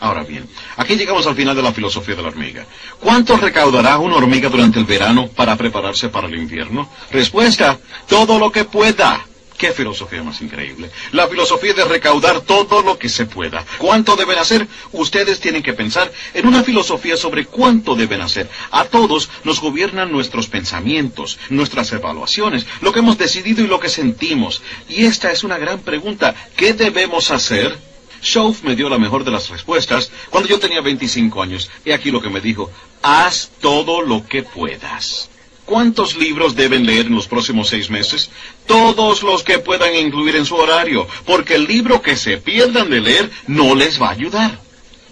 Ahora 0.01 0.23
bien, 0.23 0.49
aquí 0.77 0.95
llegamos 0.95 1.25
al 1.27 1.35
final 1.35 1.55
de 1.55 1.61
la 1.61 1.73
filosofía 1.73 2.15
de 2.15 2.21
la 2.21 2.29
hormiga. 2.29 2.65
¿Cuánto 2.99 3.37
recaudará 3.37 3.97
una 3.97 4.15
hormiga 4.15 4.49
durante 4.49 4.79
el 4.79 4.85
verano 4.85 5.27
para 5.27 5.55
prepararse 5.55 6.09
para 6.09 6.27
el 6.27 6.35
invierno? 6.35 6.89
Respuesta, 7.11 7.79
todo 8.07 8.39
lo 8.39 8.51
que 8.51 8.65
pueda. 8.65 9.25
Qué 9.61 9.73
filosofía 9.73 10.23
más 10.23 10.41
increíble. 10.41 10.89
La 11.11 11.27
filosofía 11.27 11.75
de 11.75 11.85
recaudar 11.85 12.41
todo 12.41 12.81
lo 12.81 12.97
que 12.97 13.09
se 13.09 13.27
pueda. 13.27 13.63
¿Cuánto 13.77 14.15
deben 14.15 14.39
hacer? 14.39 14.67
Ustedes 14.91 15.39
tienen 15.39 15.61
que 15.61 15.73
pensar 15.73 16.11
en 16.33 16.47
una 16.47 16.63
filosofía 16.63 17.15
sobre 17.15 17.45
cuánto 17.45 17.93
deben 17.93 18.21
hacer. 18.21 18.49
A 18.71 18.85
todos 18.85 19.29
nos 19.43 19.61
gobiernan 19.61 20.11
nuestros 20.11 20.47
pensamientos, 20.47 21.37
nuestras 21.49 21.91
evaluaciones, 21.91 22.65
lo 22.81 22.91
que 22.91 23.01
hemos 23.01 23.19
decidido 23.19 23.63
y 23.63 23.67
lo 23.67 23.79
que 23.79 23.89
sentimos. 23.89 24.63
Y 24.89 25.05
esta 25.05 25.31
es 25.31 25.43
una 25.43 25.59
gran 25.59 25.77
pregunta. 25.81 26.33
¿Qué 26.55 26.73
debemos 26.73 27.29
hacer? 27.29 27.90
Schauf 28.21 28.63
me 28.63 28.75
dio 28.75 28.89
la 28.89 28.97
mejor 28.97 29.23
de 29.23 29.31
las 29.31 29.49
respuestas 29.49 30.11
cuando 30.29 30.49
yo 30.49 30.59
tenía 30.59 30.81
25 30.81 31.41
años. 31.41 31.69
Y 31.85 31.91
aquí 31.91 32.11
lo 32.11 32.21
que 32.21 32.29
me 32.29 32.41
dijo, 32.41 32.71
haz 33.01 33.51
todo 33.59 34.01
lo 34.01 34.25
que 34.27 34.43
puedas. 34.43 35.29
¿Cuántos 35.65 36.17
libros 36.17 36.55
deben 36.55 36.85
leer 36.85 37.05
en 37.05 37.15
los 37.15 37.27
próximos 37.27 37.69
seis 37.69 37.89
meses? 37.89 38.29
Todos 38.65 39.23
los 39.23 39.43
que 39.43 39.59
puedan 39.59 39.95
incluir 39.95 40.35
en 40.35 40.45
su 40.45 40.55
horario, 40.55 41.07
porque 41.25 41.55
el 41.55 41.65
libro 41.65 42.01
que 42.01 42.15
se 42.15 42.37
pierdan 42.37 42.89
de 42.89 42.99
leer 42.99 43.31
no 43.47 43.75
les 43.75 44.01
va 44.01 44.07
a 44.07 44.11
ayudar. 44.11 44.59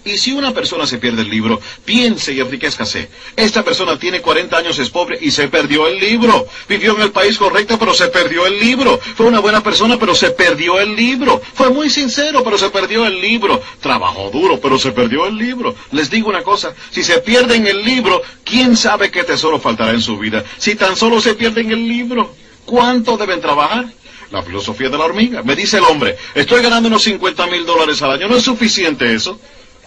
Y 0.04 0.16
si 0.16 0.32
una 0.32 0.52
persona 0.52 0.86
se 0.86 0.98
pierde 0.98 1.22
el 1.22 1.30
libro, 1.30 1.60
piense 1.84 2.32
y 2.32 2.40
enriquezcase. 2.40 3.10
Esta 3.36 3.62
persona 3.62 3.98
tiene 3.98 4.22
40 4.22 4.56
años, 4.56 4.78
es 4.78 4.88
pobre 4.88 5.18
y 5.20 5.30
se 5.30 5.48
perdió 5.48 5.86
el 5.86 5.98
libro. 5.98 6.46
Vivió 6.68 6.96
en 6.96 7.02
el 7.02 7.12
país 7.12 7.36
correcto, 7.36 7.78
pero 7.78 7.92
se 7.92 8.08
perdió 8.08 8.46
el 8.46 8.58
libro. 8.58 8.98
Fue 9.14 9.26
una 9.26 9.40
buena 9.40 9.62
persona, 9.62 9.98
pero 9.98 10.14
se 10.14 10.30
perdió 10.30 10.80
el 10.80 10.96
libro. 10.96 11.42
Fue 11.54 11.68
muy 11.68 11.90
sincero, 11.90 12.42
pero 12.42 12.56
se 12.56 12.70
perdió 12.70 13.04
el 13.06 13.20
libro. 13.20 13.60
Trabajó 13.80 14.30
duro, 14.30 14.58
pero 14.58 14.78
se 14.78 14.92
perdió 14.92 15.26
el 15.26 15.36
libro. 15.36 15.74
Les 15.92 16.08
digo 16.10 16.30
una 16.30 16.42
cosa, 16.42 16.74
si 16.90 17.02
se 17.02 17.18
pierden 17.18 17.66
el 17.66 17.84
libro, 17.84 18.22
¿quién 18.42 18.76
sabe 18.76 19.10
qué 19.10 19.22
tesoro 19.24 19.60
faltará 19.60 19.92
en 19.92 20.00
su 20.00 20.18
vida? 20.18 20.44
Si 20.56 20.76
tan 20.76 20.96
solo 20.96 21.20
se 21.20 21.34
pierden 21.34 21.70
el 21.72 21.86
libro, 21.86 22.34
¿cuánto 22.64 23.18
deben 23.18 23.40
trabajar? 23.40 23.86
La 24.30 24.42
filosofía 24.42 24.88
de 24.88 24.96
la 24.96 25.04
hormiga. 25.04 25.42
Me 25.42 25.56
dice 25.56 25.78
el 25.78 25.84
hombre, 25.84 26.16
estoy 26.34 26.62
ganando 26.62 26.88
unos 26.88 27.02
50 27.02 27.46
mil 27.48 27.66
dólares 27.66 28.00
al 28.00 28.12
año. 28.12 28.28
¿No 28.28 28.36
es 28.36 28.44
suficiente 28.44 29.12
eso? 29.12 29.38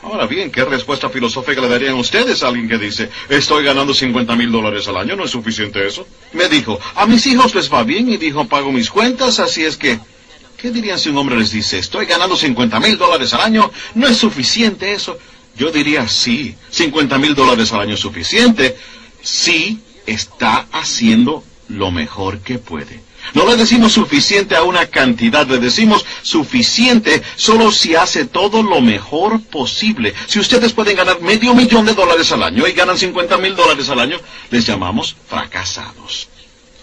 Ahora 0.04 0.28
bien, 0.28 0.52
¿qué 0.52 0.66
respuesta 0.66 1.10
filosófica 1.10 1.62
le 1.62 1.70
darían 1.70 1.96
ustedes 1.96 2.44
a 2.44 2.50
alguien 2.50 2.68
que 2.68 2.78
dice, 2.78 3.10
estoy 3.30 3.63
ganando 3.63 3.94
50 3.94 4.36
mil 4.36 4.52
dólares 4.52 4.86
al 4.89 4.98
año, 4.98 5.16
no 5.16 5.24
es 5.24 5.32
suficiente 5.32 5.88
eso? 5.88 6.06
Me 6.34 6.50
dijo, 6.50 6.78
a 6.96 7.06
mis 7.06 7.26
hijos 7.26 7.56
les 7.56 7.72
va 7.72 7.84
bien 7.84 8.10
y 8.10 8.18
dijo, 8.18 8.46
pago 8.46 8.72
mis 8.72 8.89
cuentas, 8.89 9.39
así 9.39 9.63
es 9.63 9.78
que... 9.78 10.00
¿Qué 10.58 10.72
dirían 10.72 11.00
si 11.00 11.10
un 11.10 11.18
hombre 11.18 11.38
les 11.38 11.52
dice, 11.52 11.78
estoy 11.80 12.06
ganando 12.06 12.36
50 12.38 12.80
mil 12.80 12.98
dólares 12.98 13.34
al 13.34 13.42
año, 13.42 13.72
no 13.96 14.08
es 14.08 14.18
suficiente 14.18 14.94
eso? 14.94 15.18
Yo 15.56 15.72
diría, 15.72 16.08
sí, 16.08 16.56
50 16.70 17.18
mil 17.18 17.36
dólares 17.36 17.72
al 17.74 17.82
año 17.82 17.96
es 17.96 18.00
suficiente. 18.00 18.78
Sí, 19.22 19.82
está 20.06 20.68
haciendo 20.72 21.44
lo 21.68 21.92
mejor 21.92 22.39
que 22.39 22.60
puede. 22.60 23.02
No 23.33 23.45
le 23.45 23.55
decimos 23.55 23.93
suficiente 23.93 24.55
a 24.55 24.63
una 24.63 24.88
cantidad, 24.88 25.47
le 25.47 25.57
decimos 25.57 26.05
suficiente 26.21 27.21
solo 27.36 27.71
si 27.71 27.95
hace 27.95 28.25
todo 28.25 28.62
lo 28.62 28.81
mejor 28.81 29.41
posible. 29.43 30.13
Si 30.27 30.39
ustedes 30.39 30.73
pueden 30.73 30.97
ganar 30.97 31.21
medio 31.21 31.53
millón 31.53 31.86
de 31.86 31.93
dólares 31.93 32.31
al 32.31 32.43
año 32.43 32.67
y 32.67 32.73
ganan 32.73 32.97
50 32.97 33.38
mil 33.38 33.55
dólares 33.55 33.89
al 33.89 33.99
año, 33.99 34.17
les 34.51 34.65
llamamos 34.65 35.15
fracasados. 35.27 36.27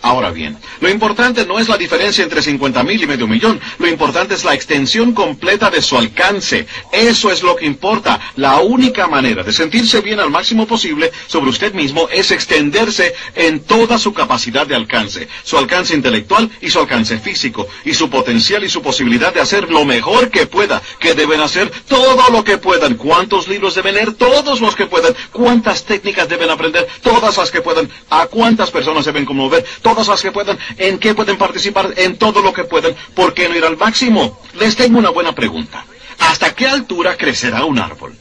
Ahora 0.03 0.31
bien, 0.31 0.57
lo 0.81 0.89
importante 0.89 1.45
no 1.45 1.59
es 1.59 1.69
la 1.69 1.77
diferencia 1.77 2.25
entre 2.25 2.41
50 2.41 2.83
mil 2.85 3.03
y 3.03 3.07
medio 3.07 3.27
millón, 3.27 3.61
lo 3.79 3.87
importante 3.87 4.35
es 4.35 4.45
la 4.45 4.55
extensión 4.55 5.13
completa 5.13 5.69
de 5.69 5.83
su 5.83 5.99
alcance. 5.99 6.67
Eso 6.91 7.31
es 7.31 7.43
lo 7.43 7.55
que 7.55 7.67
importa. 7.67 8.19
La 8.37 8.61
única 8.61 9.07
manera 9.09 9.43
de 9.43 9.53
sentirse 9.53 10.01
bien 10.01 10.19
al 10.19 10.31
máximo 10.31 10.67
posible 10.67 11.13
sobre 11.27 11.51
usted 11.51 11.75
mismo 11.75 12.09
es 12.11 12.31
extenderse 12.31 13.15
en 13.35 13.61
toda 13.61 13.99
su 13.99 14.15
capacidad 14.15 14.67
de 14.67 14.75
alcance, 14.75 15.29
su 15.43 15.59
alcance 15.59 15.95
intelectual 15.95 16.51
y 16.63 16.71
su 16.71 16.79
alcance 16.79 17.19
físico, 17.19 17.69
y 17.85 17.93
su 17.93 18.09
potencial 18.09 18.65
y 18.65 18.71
su 18.71 18.81
posibilidad 18.81 19.35
de 19.35 19.41
hacer 19.41 19.71
lo 19.71 19.85
mejor 19.85 20.31
que 20.31 20.47
pueda, 20.47 20.81
que 20.99 21.15
deben 21.15 21.43
hacer 21.43 21.71
todo 21.87 22.31
lo 22.31 22.43
que 22.43 22.57
puedan. 22.57 22.95
¿Cuántos 22.95 23.49
libros 23.49 23.75
deben 23.75 23.97
leer? 23.97 24.15
Todos 24.15 24.63
los 24.63 24.75
que 24.75 24.87
puedan. 24.87 25.15
¿Cuántas 25.31 25.85
técnicas 25.85 26.27
deben 26.27 26.49
aprender? 26.49 26.89
Todas 27.03 27.37
las 27.37 27.51
que 27.51 27.61
puedan. 27.61 27.91
¿A 28.09 28.27
cuántas 28.27 28.71
personas 28.71 29.05
deben 29.05 29.27
conmover? 29.27 29.65
Todas 29.90 30.07
las 30.07 30.22
que 30.22 30.31
puedan, 30.31 30.57
en 30.79 30.98
qué 30.98 31.14
pueden 31.14 31.37
participar, 31.37 31.94
en 31.96 32.16
todo 32.16 32.42
lo 32.42 32.53
que 32.53 32.64
puedan, 32.64 32.94
¿por 33.14 33.35
qué 33.35 33.48
no 33.48 33.57
ir 33.57 33.64
al 33.64 33.76
máximo? 33.76 34.40
Les 34.55 34.76
tengo 34.76 34.98
una 34.98 35.11
buena 35.11 35.35
pregunta. 35.35 35.85
¿Hasta 36.18 36.55
qué 36.55 36.68
altura 36.68 37.16
crecerá 37.16 37.64
un 37.64 37.79
árbol? 37.79 38.14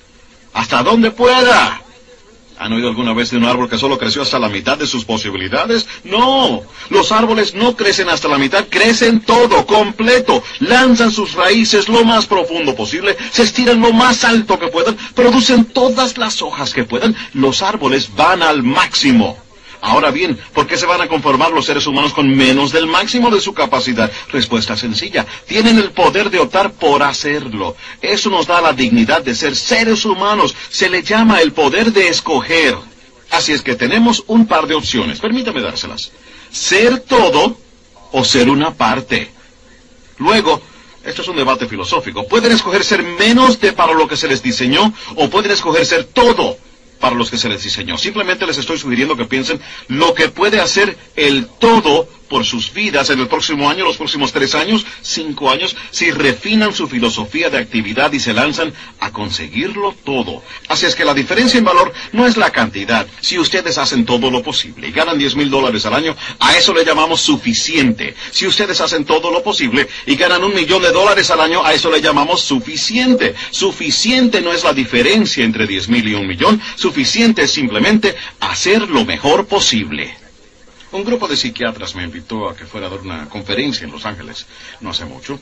¿Hasta 0.53 0.81
dónde 0.81 1.11
pueda? 1.11 1.81
¿Han 2.57 2.73
oído 2.73 2.89
alguna 2.89 3.13
vez 3.13 3.29
de 3.29 3.37
un 3.37 3.45
árbol 3.45 3.69
que 3.69 3.77
solo 3.77 3.99
creció 3.99 4.23
hasta 4.23 4.39
la 4.39 4.49
mitad 4.49 4.77
de 4.79 4.87
sus 4.87 5.05
posibilidades? 5.05 5.87
No, 6.03 6.61
los 6.89 7.11
árboles 7.11 7.53
no 7.53 7.75
crecen 7.77 8.09
hasta 8.09 8.27
la 8.27 8.39
mitad, 8.39 8.65
crecen 8.67 9.21
todo, 9.21 9.65
completo, 9.65 10.43
lanzan 10.59 11.11
sus 11.11 11.33
raíces 11.33 11.87
lo 11.87 12.03
más 12.03 12.25
profundo 12.25 12.75
posible, 12.75 13.15
se 13.31 13.43
estiran 13.43 13.79
lo 13.79 13.93
más 13.93 14.25
alto 14.25 14.57
que 14.57 14.67
puedan, 14.67 14.97
producen 15.13 15.65
todas 15.65 16.17
las 16.17 16.41
hojas 16.41 16.73
que 16.73 16.83
puedan, 16.83 17.15
los 17.33 17.61
árboles 17.61 18.13
van 18.15 18.41
al 18.41 18.63
máximo. 18.63 19.37
Ahora 19.81 20.11
bien, 20.11 20.37
¿por 20.53 20.67
qué 20.67 20.77
se 20.77 20.85
van 20.85 21.01
a 21.01 21.07
conformar 21.07 21.51
los 21.51 21.65
seres 21.65 21.87
humanos 21.87 22.13
con 22.13 22.29
menos 22.35 22.71
del 22.71 22.85
máximo 22.85 23.29
de 23.29 23.39
su 23.39 23.53
capacidad? 23.53 24.11
Respuesta 24.29 24.75
sencilla. 24.75 25.25
Tienen 25.47 25.77
el 25.77 25.91
poder 25.91 26.29
de 26.29 26.39
optar 26.39 26.73
por 26.73 27.01
hacerlo. 27.01 27.75
Eso 28.01 28.29
nos 28.29 28.45
da 28.45 28.59
la 28.61 28.73
dignidad 28.73 29.21
de 29.21 29.33
ser 29.35 29.55
seres 29.55 30.03
humanos. 30.03 30.53
Se 30.69 30.89
le 30.89 31.01
llama 31.01 31.41
el 31.41 31.53
poder 31.53 31.93
de 31.93 32.09
escoger. 32.09 32.75
Así 33.31 33.53
es 33.53 33.61
que 33.61 33.75
tenemos 33.75 34.23
un 34.27 34.47
par 34.47 34.67
de 34.67 34.75
opciones. 34.75 35.19
Permítame 35.19 35.61
dárselas. 35.61 36.11
Ser 36.51 36.99
todo 36.99 37.57
o 38.11 38.23
ser 38.25 38.49
una 38.49 38.73
parte. 38.73 39.29
Luego, 40.17 40.61
Esto 41.01 41.21
es 41.21 41.27
un 41.29 41.37
debate 41.37 41.65
filosófico. 41.65 42.27
Pueden 42.27 42.51
escoger 42.51 42.83
ser 42.83 43.03
menos 43.03 43.59
de 43.61 43.71
para 43.71 43.93
lo 43.93 44.05
que 44.07 44.17
se 44.17 44.27
les 44.27 44.43
diseñó 44.43 44.93
o 45.15 45.29
pueden 45.29 45.51
escoger 45.51 45.85
ser 45.85 46.03
todo 46.03 46.57
para 46.99 47.15
los 47.15 47.29
que 47.29 47.37
se 47.37 47.49
les 47.49 47.63
diseñó. 47.63 47.97
Simplemente 47.97 48.45
les 48.45 48.57
estoy 48.57 48.77
sugiriendo 48.77 49.15
que 49.15 49.25
piensen 49.25 49.59
lo 49.87 50.13
que 50.13 50.29
puede 50.29 50.59
hacer 50.59 50.97
el 51.15 51.47
todo 51.47 52.07
por 52.29 52.45
sus 52.45 52.71
vidas 52.71 53.09
en 53.09 53.19
el 53.19 53.27
próximo 53.27 53.69
año, 53.69 53.83
los 53.83 53.97
próximos 53.97 54.31
tres 54.31 54.55
años, 54.55 54.85
cinco 55.01 55.49
años, 55.49 55.75
si 55.91 56.11
refinan 56.11 56.73
su 56.73 56.87
filosofía 56.87 57.49
de 57.49 57.57
actividad 57.57 58.13
y 58.13 58.19
se 58.19 58.33
lanzan 58.33 58.73
a 58.99 59.11
conseguirlo 59.11 59.95
todo. 60.05 60.43
Así 60.67 60.85
es 60.85 60.95
que 60.95 61.03
la 61.05 61.13
diferencia 61.13 61.57
en 61.57 61.65
valor 61.65 61.91
no 62.13 62.27
es 62.27 62.37
la 62.37 62.51
cantidad. 62.51 63.07
Si 63.19 63.39
ustedes 63.39 63.77
hacen 63.77 64.05
todo 64.05 64.29
lo 64.31 64.43
posible 64.43 64.87
y 64.87 64.91
ganan 64.91 65.17
10 65.17 65.35
mil 65.35 65.49
dólares 65.49 65.85
al 65.85 65.95
año, 65.95 66.15
a 66.39 66.55
eso 66.55 66.73
le 66.73 66.85
llamamos 66.85 67.21
suficiente. 67.21 68.15
Si 68.31 68.45
ustedes 68.45 68.79
hacen 68.81 69.05
todo 69.05 69.31
lo 69.31 69.43
posible 69.43 69.87
y 70.05 70.15
ganan 70.15 70.43
un 70.43 70.53
millón 70.53 70.83
de 70.83 70.91
dólares 70.91 71.29
al 71.31 71.41
año, 71.41 71.65
a 71.65 71.73
eso 71.73 71.91
le 71.91 72.01
llamamos 72.01 72.41
suficiente. 72.41 73.35
Suficiente 73.51 74.41
no 74.41 74.53
es 74.53 74.63
la 74.63 74.73
diferencia 74.73 75.43
entre 75.43 75.65
10 75.65 75.89
mil 75.89 76.07
y 76.07 76.13
un 76.13 76.27
millón. 76.27 76.61
Suficiente 76.75 77.43
es 77.43 77.51
simplemente 77.51 78.15
hacer 78.39 78.87
lo 78.89 79.03
mejor 79.05 79.47
posible. 79.47 80.18
Un 80.91 81.03
grupo 81.03 81.27
de 81.27 81.37
psiquiatras 81.37 81.93
me 81.93 82.03
invitó 82.03 82.49
a 82.49 82.55
que 82.55 82.65
fuera 82.65 82.87
a 82.87 82.89
dar 82.89 82.99
una 83.01 83.29
conferencia 83.29 83.85
en 83.85 83.91
Los 83.91 84.05
Ángeles 84.05 84.47
no 84.79 84.89
hace 84.89 85.05
mucho. 85.05 85.39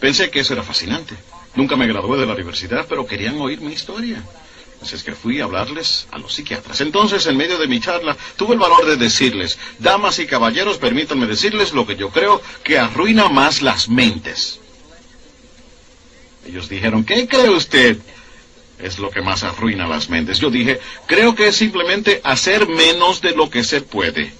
Pensé 0.00 0.30
que 0.30 0.40
eso 0.40 0.54
era 0.54 0.64
fascinante. 0.64 1.14
Nunca 1.54 1.76
me 1.76 1.86
gradué 1.86 2.18
de 2.18 2.26
la 2.26 2.34
universidad, 2.34 2.86
pero 2.88 3.06
querían 3.06 3.40
oír 3.40 3.60
mi 3.60 3.72
historia. 3.72 4.22
Así 4.82 4.96
es 4.96 5.02
que 5.04 5.12
fui 5.12 5.40
a 5.40 5.44
hablarles 5.44 6.06
a 6.10 6.18
los 6.18 6.34
psiquiatras. 6.34 6.80
Entonces, 6.80 7.26
en 7.26 7.36
medio 7.36 7.58
de 7.58 7.68
mi 7.68 7.80
charla, 7.80 8.16
tuve 8.36 8.54
el 8.54 8.60
valor 8.60 8.86
de 8.86 8.96
decirles, 8.96 9.58
damas 9.78 10.18
y 10.18 10.26
caballeros, 10.26 10.78
permítanme 10.78 11.26
decirles 11.26 11.72
lo 11.72 11.86
que 11.86 11.96
yo 11.96 12.10
creo 12.10 12.40
que 12.62 12.78
arruina 12.78 13.28
más 13.28 13.62
las 13.62 13.88
mentes. 13.88 14.60
Ellos 16.46 16.68
dijeron, 16.68 17.04
¿qué 17.04 17.26
cree 17.28 17.50
usted? 17.50 17.98
Es 18.78 18.98
lo 18.98 19.10
que 19.10 19.20
más 19.22 19.42
arruina 19.42 19.86
las 19.86 20.08
mentes. 20.08 20.38
Yo 20.38 20.50
dije, 20.50 20.80
creo 21.06 21.34
que 21.34 21.48
es 21.48 21.56
simplemente 21.56 22.20
hacer 22.24 22.68
menos 22.68 23.20
de 23.20 23.32
lo 23.32 23.50
que 23.50 23.64
se 23.64 23.80
puede 23.80 24.32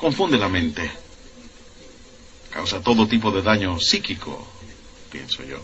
confunde 0.00 0.38
la 0.38 0.48
mente. 0.48 0.90
Causa 2.50 2.80
todo 2.80 3.06
tipo 3.06 3.30
de 3.30 3.42
daño 3.42 3.78
psíquico, 3.78 4.48
pienso 5.12 5.44
yo. 5.44 5.58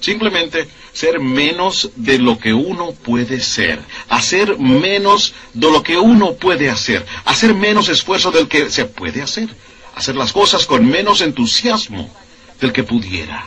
Simplemente 0.00 0.68
ser 0.92 1.20
menos 1.20 1.90
de 1.94 2.18
lo 2.18 2.38
que 2.38 2.52
uno 2.52 2.92
puede 2.92 3.40
ser, 3.40 3.80
hacer 4.08 4.58
menos 4.58 5.34
de 5.54 5.70
lo 5.70 5.82
que 5.82 5.98
uno 5.98 6.34
puede 6.34 6.68
hacer, 6.70 7.06
hacer 7.24 7.54
menos 7.54 7.88
esfuerzo 7.88 8.30
del 8.30 8.48
que 8.48 8.70
se 8.70 8.86
puede 8.86 9.22
hacer, 9.22 9.48
hacer 9.94 10.16
las 10.16 10.32
cosas 10.32 10.66
con 10.66 10.86
menos 10.86 11.20
entusiasmo 11.20 12.10
del 12.60 12.72
que 12.72 12.82
pudiera. 12.82 13.46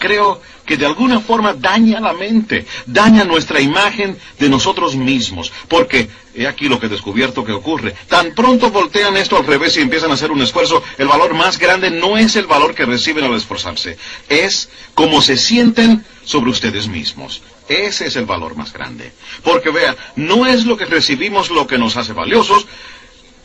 Creo 0.00 0.40
que 0.64 0.78
de 0.78 0.86
alguna 0.86 1.20
forma 1.20 1.52
daña 1.52 2.00
la 2.00 2.14
mente, 2.14 2.64
daña 2.86 3.22
nuestra 3.22 3.60
imagen 3.60 4.16
de 4.38 4.48
nosotros 4.48 4.96
mismos. 4.96 5.52
Porque, 5.68 6.08
he 6.34 6.46
aquí 6.46 6.70
lo 6.70 6.80
que 6.80 6.86
he 6.86 6.88
descubierto 6.88 7.44
que 7.44 7.52
ocurre. 7.52 7.94
Tan 8.08 8.34
pronto 8.34 8.70
voltean 8.70 9.18
esto 9.18 9.36
al 9.36 9.46
revés 9.46 9.76
y 9.76 9.80
empiezan 9.80 10.10
a 10.10 10.14
hacer 10.14 10.32
un 10.32 10.40
esfuerzo, 10.40 10.82
el 10.96 11.06
valor 11.06 11.34
más 11.34 11.58
grande 11.58 11.90
no 11.90 12.16
es 12.16 12.34
el 12.36 12.46
valor 12.46 12.74
que 12.74 12.86
reciben 12.86 13.24
al 13.24 13.34
esforzarse, 13.34 13.98
es 14.30 14.70
cómo 14.94 15.20
se 15.20 15.36
sienten 15.36 16.02
sobre 16.24 16.50
ustedes 16.50 16.88
mismos. 16.88 17.42
Ese 17.68 18.06
es 18.06 18.16
el 18.16 18.24
valor 18.24 18.56
más 18.56 18.72
grande. 18.72 19.12
Porque 19.44 19.68
vea, 19.68 19.94
no 20.16 20.46
es 20.46 20.64
lo 20.64 20.78
que 20.78 20.86
recibimos 20.86 21.50
lo 21.50 21.66
que 21.66 21.76
nos 21.76 21.98
hace 21.98 22.14
valiosos, 22.14 22.66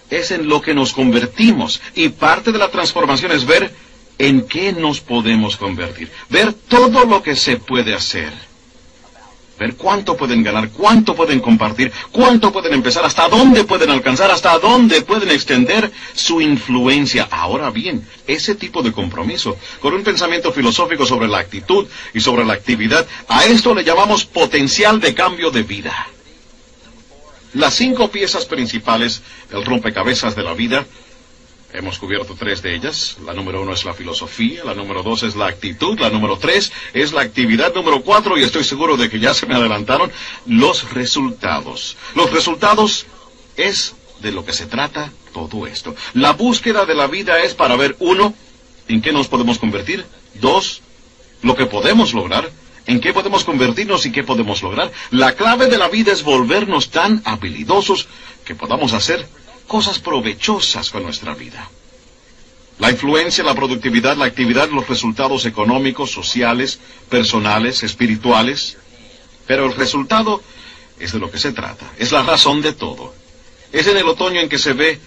es 0.10 0.32
en 0.32 0.48
lo 0.48 0.62
que 0.62 0.74
nos 0.74 0.94
convertimos. 0.94 1.82
Y 1.96 2.10
parte 2.10 2.54
de 2.54 2.60
la 2.60 2.72
transformación 2.72 3.34
es 3.34 3.46
ver 3.46 3.74
en 4.18 4.48
qué 4.48 4.72
nos 4.74 5.02
podemos 5.02 5.58
convertir, 5.58 6.12
ver 6.30 6.54
todo 6.54 7.06
lo 7.06 7.22
que 7.22 7.36
se 7.36 7.58
puede 7.58 7.94
hacer, 7.94 8.32
ver 9.60 9.76
cuánto 9.76 10.18
pueden 10.18 10.44
ganar, 10.44 10.70
cuánto 10.70 11.16
pueden 11.16 11.40
compartir, 11.40 11.92
cuánto 12.12 12.52
pueden 12.52 12.74
empezar, 12.74 13.06
hasta 13.06 13.28
dónde 13.28 13.64
pueden 13.64 13.90
alcanzar, 13.90 14.32
hasta 14.32 14.58
dónde 14.60 15.02
pueden 15.02 15.32
extender 15.32 15.92
su 16.14 16.42
influencia. 16.42 17.28
Ahora 17.32 17.70
bien, 17.72 18.08
ese 18.28 18.56
tipo 18.56 18.82
de 18.82 18.92
compromiso, 18.92 19.58
con 19.80 19.94
un 19.94 20.04
pensamiento 20.04 20.52
filosófico 20.52 21.06
sobre 21.06 21.28
la 21.28 21.40
actitud 21.40 21.88
y 22.14 22.20
sobre 22.20 22.46
la 22.46 22.54
actividad, 22.54 23.06
a 23.28 23.46
esto 23.46 23.74
le 23.74 23.84
llamamos 23.84 24.26
potencial 24.26 25.00
de 25.00 25.14
cambio 25.14 25.52
de 25.52 25.64
vida. 25.64 26.08
Las 27.54 27.76
cinco 27.76 28.10
piezas 28.12 28.46
principales 28.46 29.22
del 29.50 29.64
rompecabezas 29.64 30.36
de 30.36 30.44
la 30.44 30.54
vida 30.54 30.86
Hemos 31.78 32.00
cubierto 32.00 32.36
tres 32.40 32.62
de 32.62 32.74
ellas. 32.74 33.18
La 33.26 33.34
número 33.34 33.62
uno 33.62 33.74
es 33.74 33.84
la 33.84 33.94
filosofía, 33.94 34.64
la 34.64 34.74
número 34.74 35.04
dos 35.04 35.24
es 35.24 35.36
la 35.36 35.48
actitud, 35.48 36.00
la 36.00 36.10
número 36.10 36.38
tres 36.38 36.72
es 36.94 37.12
la 37.12 37.20
actividad, 37.20 37.74
número 37.76 38.02
cuatro, 38.02 38.38
y 38.38 38.44
estoy 38.44 38.64
seguro 38.64 38.96
de 38.96 39.10
que 39.10 39.20
ya 39.20 39.34
se 39.34 39.46
me 39.46 39.56
adelantaron, 39.56 40.10
los 40.46 40.94
resultados. 40.94 41.98
Los 42.16 42.32
resultados 42.32 43.08
es 43.58 43.94
de 44.22 44.32
lo 44.32 44.46
que 44.46 44.54
se 44.54 44.68
trata 44.68 45.12
todo 45.34 45.68
esto. 45.68 45.94
La 46.14 46.32
búsqueda 46.32 46.86
de 46.86 46.96
la 46.96 47.08
vida 47.08 47.44
es 47.44 47.54
para 47.54 47.76
ver, 47.76 47.98
uno, 48.00 48.34
en 48.88 49.02
qué 49.02 49.12
nos 49.12 49.28
podemos 49.28 49.60
convertir, 49.60 50.06
dos, 50.36 50.82
lo 51.42 51.58
que 51.58 51.66
podemos 51.66 52.14
lograr, 52.14 52.50
en 52.88 53.02
qué 53.02 53.12
podemos 53.12 53.44
convertirnos 53.44 54.06
y 54.06 54.14
qué 54.14 54.24
podemos 54.24 54.64
lograr. 54.64 54.94
La 55.12 55.34
clave 55.34 55.68
de 55.68 55.78
la 55.78 55.90
vida 55.90 56.14
es 56.14 56.24
volvernos 56.24 56.90
tan 56.90 57.22
habilidosos 57.26 58.08
que 58.46 58.56
podamos 58.56 58.94
hacer 58.94 59.28
cosas 59.68 60.00
provechosas 60.00 60.90
con 60.90 61.04
nuestra 61.04 61.34
vida. 61.34 61.70
La 62.78 62.92
influencia, 62.92 63.44
la 63.44 63.56
productividad, 63.56 64.18
la 64.18 64.26
actividad, 64.26 64.70
los 64.70 64.88
resultados 64.88 65.46
económicos, 65.46 66.12
sociales, 66.12 66.80
personales, 67.10 67.84
espirituales. 67.84 68.78
Pero 69.48 69.66
el 69.66 69.76
resultado 69.76 70.42
es 71.00 71.14
de 71.14 71.20
lo 71.20 71.32
que 71.32 71.38
se 71.38 71.54
trata, 71.54 71.86
es 71.98 72.12
la 72.12 72.24
razón 72.24 72.62
de 72.62 72.74
todo. 72.74 73.14
Es 73.72 73.88
en 73.88 73.98
el 73.98 74.08
otoño 74.08 74.42
en 74.42 74.50
que 74.50 74.58
se 74.58 74.74
ve 74.74 75.00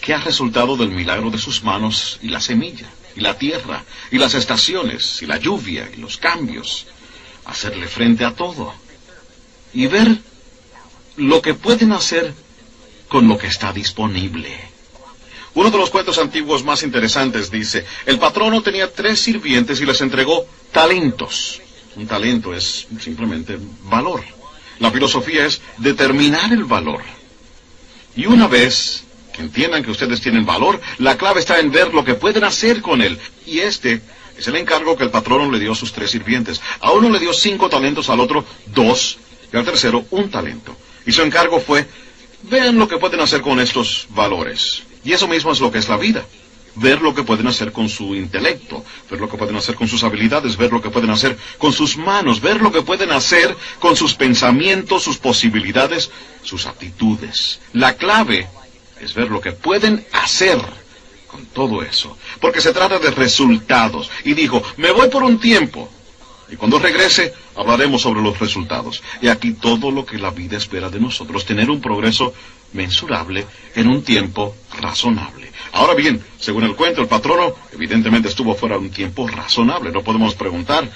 qué 0.00 0.14
ha 0.14 0.18
resultado 0.18 0.76
del 0.76 0.90
milagro 0.90 1.30
de 1.30 1.38
sus 1.38 1.62
manos 1.62 2.18
y 2.22 2.28
la 2.28 2.40
semilla, 2.40 2.88
y 3.16 3.20
la 3.20 3.36
tierra, 3.36 3.84
y 4.10 4.18
las 4.18 4.34
estaciones, 4.34 5.22
y 5.22 5.26
la 5.26 5.38
lluvia, 5.38 5.90
y 5.92 6.00
los 6.00 6.18
cambios. 6.18 6.86
Hacerle 7.44 7.88
frente 7.88 8.24
a 8.24 8.34
todo. 8.34 8.74
Y 9.72 9.86
ver 9.86 10.18
lo 11.16 11.42
que 11.42 11.54
pueden 11.54 11.92
hacer 11.92 12.34
con 13.08 13.26
lo 13.26 13.38
que 13.38 13.46
está 13.46 13.72
disponible. 13.72 14.56
Uno 15.54 15.70
de 15.70 15.78
los 15.78 15.90
cuentos 15.90 16.18
antiguos 16.18 16.62
más 16.62 16.82
interesantes 16.82 17.50
dice, 17.50 17.84
el 18.06 18.18
patrono 18.18 18.62
tenía 18.62 18.92
tres 18.92 19.20
sirvientes 19.20 19.80
y 19.80 19.86
les 19.86 20.00
entregó 20.00 20.46
talentos. 20.70 21.60
Un 21.96 22.06
talento 22.06 22.54
es 22.54 22.86
simplemente 23.00 23.58
valor. 23.84 24.22
La 24.78 24.90
filosofía 24.90 25.46
es 25.46 25.60
determinar 25.78 26.52
el 26.52 26.64
valor. 26.64 27.02
Y 28.14 28.26
una 28.26 28.46
vez 28.46 29.04
que 29.32 29.42
entiendan 29.42 29.82
que 29.82 29.90
ustedes 29.90 30.20
tienen 30.20 30.46
valor, 30.46 30.80
la 30.98 31.16
clave 31.16 31.40
está 31.40 31.58
en 31.58 31.72
ver 31.72 31.92
lo 31.92 32.04
que 32.04 32.14
pueden 32.14 32.44
hacer 32.44 32.80
con 32.80 33.02
él. 33.02 33.18
Y 33.46 33.60
este 33.60 34.00
es 34.36 34.46
el 34.46 34.54
encargo 34.54 34.96
que 34.96 35.04
el 35.04 35.10
patrono 35.10 35.50
le 35.50 35.58
dio 35.58 35.72
a 35.72 35.76
sus 35.76 35.92
tres 35.92 36.12
sirvientes. 36.12 36.60
A 36.80 36.92
uno 36.92 37.10
le 37.10 37.18
dio 37.18 37.32
cinco 37.32 37.68
talentos, 37.68 38.08
al 38.10 38.20
otro 38.20 38.44
dos, 38.66 39.18
y 39.52 39.56
al 39.56 39.64
tercero 39.64 40.04
un 40.10 40.30
talento. 40.30 40.76
Y 41.04 41.12
su 41.12 41.22
encargo 41.22 41.58
fue 41.58 41.88
Vean 42.42 42.78
lo 42.78 42.88
que 42.88 42.98
pueden 42.98 43.20
hacer 43.20 43.42
con 43.42 43.60
estos 43.60 44.06
valores. 44.10 44.82
Y 45.04 45.12
eso 45.12 45.28
mismo 45.28 45.52
es 45.52 45.60
lo 45.60 45.70
que 45.70 45.78
es 45.78 45.88
la 45.88 45.96
vida. 45.96 46.24
Ver 46.74 47.02
lo 47.02 47.14
que 47.14 47.24
pueden 47.24 47.48
hacer 47.48 47.72
con 47.72 47.88
su 47.88 48.14
intelecto, 48.14 48.84
ver 49.10 49.20
lo 49.20 49.28
que 49.28 49.36
pueden 49.36 49.56
hacer 49.56 49.74
con 49.74 49.88
sus 49.88 50.04
habilidades, 50.04 50.56
ver 50.56 50.70
lo 50.70 50.80
que 50.80 50.90
pueden 50.90 51.10
hacer 51.10 51.36
con 51.58 51.72
sus 51.72 51.96
manos, 51.96 52.40
ver 52.40 52.60
lo 52.60 52.70
que 52.70 52.82
pueden 52.82 53.10
hacer 53.10 53.56
con 53.80 53.96
sus 53.96 54.14
pensamientos, 54.14 55.02
sus 55.02 55.18
posibilidades, 55.18 56.10
sus 56.42 56.66
aptitudes. 56.66 57.58
La 57.72 57.96
clave 57.96 58.46
es 59.00 59.14
ver 59.14 59.28
lo 59.28 59.40
que 59.40 59.52
pueden 59.52 60.06
hacer 60.12 60.60
con 61.26 61.46
todo 61.46 61.82
eso. 61.82 62.16
Porque 62.40 62.60
se 62.60 62.72
trata 62.72 62.98
de 62.98 63.10
resultados. 63.10 64.10
Y 64.24 64.34
dijo, 64.34 64.62
me 64.76 64.92
voy 64.92 65.08
por 65.08 65.24
un 65.24 65.40
tiempo, 65.40 65.90
y 66.50 66.56
cuando 66.56 66.78
regrese, 66.78 67.34
hablaremos 67.56 68.02
sobre 68.02 68.22
los 68.22 68.38
resultados. 68.38 69.02
Y 69.20 69.28
aquí 69.28 69.52
todo 69.52 69.90
lo 69.90 70.06
que 70.06 70.18
la 70.18 70.30
vida 70.30 70.56
espera 70.56 70.88
de 70.88 71.00
nosotros, 71.00 71.44
tener 71.44 71.70
un 71.70 71.80
progreso 71.80 72.32
mensurable 72.72 73.46
en 73.74 73.88
un 73.88 74.02
tiempo 74.02 74.54
razonable. 74.80 75.50
Ahora 75.72 75.94
bien, 75.94 76.22
según 76.38 76.64
el 76.64 76.74
cuento, 76.74 77.02
el 77.02 77.08
patrono 77.08 77.54
evidentemente 77.72 78.28
estuvo 78.28 78.54
fuera 78.54 78.78
un 78.78 78.90
tiempo 78.90 79.26
razonable. 79.28 79.92
No 79.92 80.02
podemos 80.02 80.34
preguntar 80.34 80.90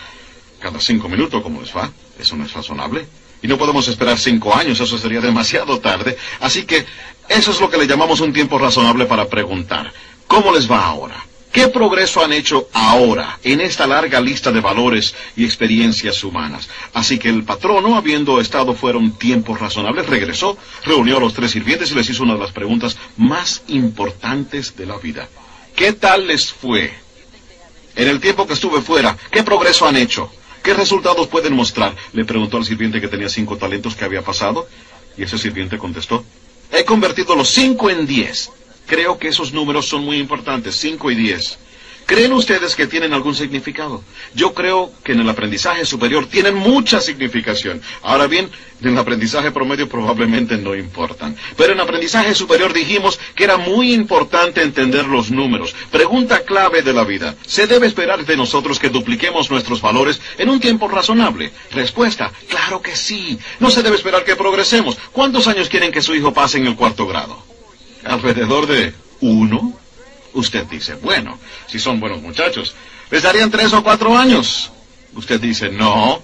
cada 0.59 0.81
cinco 0.81 1.09
minutos 1.09 1.43
cómo 1.43 1.61
les 1.61 1.75
va. 1.77 1.91
Eso 2.19 2.37
no 2.37 2.45
es 2.45 2.53
razonable. 2.53 3.07
Y 3.43 3.49
no 3.49 3.59
podemos 3.59 3.88
esperar 3.88 4.19
cinco 4.19 4.55
años, 4.55 4.79
eso 4.81 4.97
sería 4.97 5.21
demasiado 5.21 5.81
tarde. 5.81 6.17
Así 6.41 6.62
que 6.65 6.87
eso 7.29 7.51
es 7.51 7.61
lo 7.61 7.69
que 7.69 7.77
le 7.77 7.88
llamamos 7.88 8.21
un 8.21 8.33
tiempo 8.33 8.57
razonable 8.57 9.07
para 9.07 9.29
preguntar. 9.29 9.93
¿Cómo 10.29 10.53
les 10.53 10.71
va 10.71 10.87
ahora? 10.87 11.27
¿Qué 11.53 11.69
progreso 11.69 12.25
han 12.25 12.33
hecho 12.33 12.71
ahora 12.73 13.38
en 13.45 13.61
esta 13.61 13.87
larga 13.87 14.23
lista 14.23 14.51
de 14.51 14.61
valores 14.61 15.15
y 15.37 15.45
experiencias 15.45 16.25
humanas? 16.25 16.71
Así 16.95 17.19
que 17.19 17.29
el 17.29 17.45
patrono, 17.45 17.95
habiendo 17.95 18.41
estado 18.41 18.75
fuera 18.75 18.97
un 18.97 19.19
tiempo 19.19 19.55
razonable, 19.55 20.03
regresó, 20.03 20.57
reunió 20.85 21.19
a 21.19 21.21
los 21.21 21.35
tres 21.35 21.51
sirvientes 21.51 21.91
y 21.91 21.95
les 21.95 22.09
hizo 22.09 22.23
una 22.23 22.35
de 22.35 22.41
las 22.41 22.53
preguntas 22.53 22.97
más 23.19 23.62
importantes 23.69 24.75
de 24.77 24.87
la 24.87 24.97
vida. 24.97 25.29
¿Qué 25.77 25.93
tal 25.93 26.27
les 26.27 26.51
fue? 26.51 26.91
En 27.97 28.09
el 28.09 28.19
tiempo 28.21 28.47
que 28.47 28.55
estuve 28.55 28.81
fuera, 28.81 29.19
¿qué 29.31 29.43
progreso 29.43 29.87
han 29.87 29.97
hecho? 29.97 30.33
¿Qué 30.62 30.73
resultados 30.73 31.27
pueden 31.29 31.53
mostrar? 31.53 31.95
Le 32.15 32.25
preguntó 32.25 32.57
al 32.57 32.65
sirviente 32.65 32.99
que 32.99 33.09
tenía 33.09 33.29
cinco 33.29 33.59
talentos 33.59 33.95
que 33.95 34.07
había 34.07 34.23
pasado. 34.23 34.67
Y 35.19 35.25
ese 35.25 35.37
sirviente 35.37 35.77
contestó, 35.77 36.25
he 36.71 36.87
convertido 36.87 37.37
los 37.37 37.51
cinco 37.51 37.91
en 37.91 38.07
diez. 38.07 38.51
Creo 38.87 39.18
que 39.18 39.29
esos 39.29 39.53
números 39.53 39.88
son 39.88 40.05
muy 40.05 40.18
importantes, 40.18 40.77
cinco 40.77 41.11
y 41.11 41.14
diez. 41.14 41.59
¿Creen 42.07 42.33
ustedes 42.33 42.75
que 42.75 42.87
tienen 42.87 43.14
algún 43.14 43.35
significado? 43.35 44.03
Yo 44.35 44.55
creo 44.55 44.92
que 45.05 45.12
en 45.12 45.21
el 45.21 45.29
aprendizaje 45.29 45.87
superior 45.87 46.27
tienen 46.27 46.55
mucha 46.55 47.01
significación. 47.01 47.81
Ahora 48.03 48.27
bien, 48.27 48.51
en 48.83 48.88
el 48.90 48.99
aprendizaje 48.99 49.53
promedio 49.53 49.88
probablemente 49.88 50.57
no 50.57 50.75
importan. 50.75 51.37
Pero 51.57 51.73
en 51.73 51.81
aprendizaje 51.81 52.35
superior 52.35 52.73
dijimos 52.73 53.21
que 53.35 53.45
era 53.45 53.57
muy 53.57 53.95
importante 53.95 54.62
entender 54.62 55.07
los 55.07 55.31
números. 55.31 55.75
Pregunta 55.90 56.40
clave 56.45 56.83
de 56.83 56.92
la 56.92 57.05
vida. 57.05 57.37
¿Se 57.47 57.66
debe 57.66 57.87
esperar 57.87 58.27
de 58.27 58.37
nosotros 58.37 58.79
que 58.79 58.88
dupliquemos 58.88 59.51
nuestros 59.51 59.81
valores 59.81 60.21
en 60.38 60.51
un 60.51 60.61
tiempo 60.61 60.88
razonable? 60.88 61.53
Respuesta, 61.71 62.33
claro 62.49 62.83
que 62.83 62.97
sí. 62.97 63.38
No 63.61 63.71
se 63.71 63.83
debe 63.83 63.97
esperar 63.97 64.25
que 64.25 64.37
progresemos. 64.37 64.99
¿Cuántos 65.12 65.47
años 65.47 65.68
quieren 65.68 65.92
que 65.92 66.03
su 66.03 66.14
hijo 66.14 66.35
pase 66.35 66.59
en 66.59 66.66
el 66.66 66.77
cuarto 66.77 67.07
grado? 67.07 67.52
Alrededor 68.12 68.66
de 68.66 68.94
uno, 69.20 69.75
Usted 70.35 70.64
dice, 70.66 70.94
bueno, 70.94 71.38
si 71.66 71.79
son 71.79 72.01
buenos 72.01 72.22
muchachos, 72.22 72.75
les 73.11 73.22
darían 73.22 73.51
tres 73.51 73.72
o 73.72 73.83
cuatro 73.83 74.16
años. 74.16 74.70
Usted 75.14 75.40
dice, 75.40 75.68
no, 75.68 76.22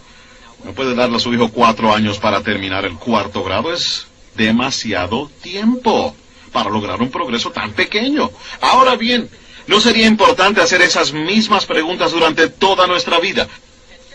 no 0.64 0.72
puede 0.72 0.94
darle 0.94 1.16
a 1.16 1.20
su 1.20 1.32
hijo 1.34 1.50
cuatro 1.50 1.94
años 1.94 2.18
para 2.18 2.42
terminar 2.42 2.84
el 2.86 2.94
cuarto 2.94 3.44
grado. 3.44 3.72
Es 3.72 4.06
demasiado 4.34 5.30
tiempo 5.42 6.16
para 6.52 6.70
lograr 6.70 7.02
un 7.02 7.10
progreso 7.10 7.50
tan 7.50 7.72
pequeño. 7.72 8.30
Ahora 8.62 8.96
bien, 8.96 9.28
¿no 9.66 9.78
sería 9.78 10.06
importante 10.06 10.62
hacer 10.62 10.80
esas 10.80 11.12
mismas 11.12 11.66
preguntas 11.66 12.12
durante 12.12 12.48
toda 12.48 12.86
nuestra 12.86 13.18
vida? 13.20 13.46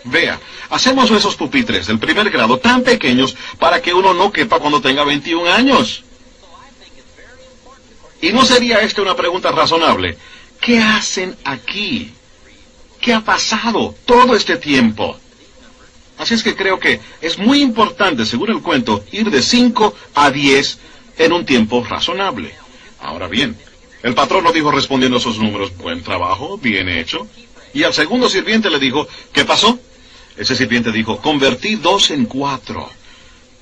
Vea, 0.02 0.40
hacemos 0.70 1.10
esos 1.12 1.36
pupitres 1.36 1.86
del 1.86 2.00
primer 2.00 2.28
grado 2.30 2.58
tan 2.58 2.82
pequeños 2.82 3.36
para 3.60 3.80
que 3.80 3.94
uno 3.94 4.12
no 4.12 4.32
quepa 4.32 4.58
cuando 4.58 4.80
tenga 4.80 5.04
21 5.04 5.52
años. 5.52 6.02
¿Y 8.24 8.32
no 8.32 8.42
sería 8.42 8.80
esta 8.80 9.02
una 9.02 9.14
pregunta 9.14 9.52
razonable? 9.52 10.16
¿Qué 10.58 10.78
hacen 10.78 11.36
aquí? 11.44 12.10
¿Qué 12.98 13.12
ha 13.12 13.20
pasado 13.20 13.94
todo 14.06 14.34
este 14.34 14.56
tiempo? 14.56 15.18
Así 16.16 16.32
es 16.32 16.42
que 16.42 16.56
creo 16.56 16.78
que 16.78 17.02
es 17.20 17.36
muy 17.36 17.60
importante, 17.60 18.24
según 18.24 18.50
el 18.50 18.62
cuento, 18.62 19.04
ir 19.12 19.30
de 19.30 19.42
5 19.42 19.94
a 20.14 20.30
10 20.30 20.78
en 21.18 21.32
un 21.34 21.44
tiempo 21.44 21.84
razonable. 21.84 22.54
Ahora 23.02 23.28
bien, 23.28 23.58
el 24.02 24.14
patrón 24.14 24.44
lo 24.44 24.52
dijo 24.52 24.70
respondiendo 24.70 25.18
a 25.18 25.20
esos 25.20 25.36
números, 25.36 25.76
buen 25.76 26.02
trabajo, 26.02 26.56
bien 26.56 26.88
hecho. 26.88 27.26
Y 27.74 27.82
al 27.82 27.92
segundo 27.92 28.30
sirviente 28.30 28.70
le 28.70 28.78
dijo, 28.78 29.06
¿qué 29.34 29.44
pasó? 29.44 29.78
Ese 30.34 30.56
sirviente 30.56 30.92
dijo, 30.92 31.18
convertí 31.18 31.74
dos 31.74 32.10
en 32.10 32.24
cuatro. 32.24 32.88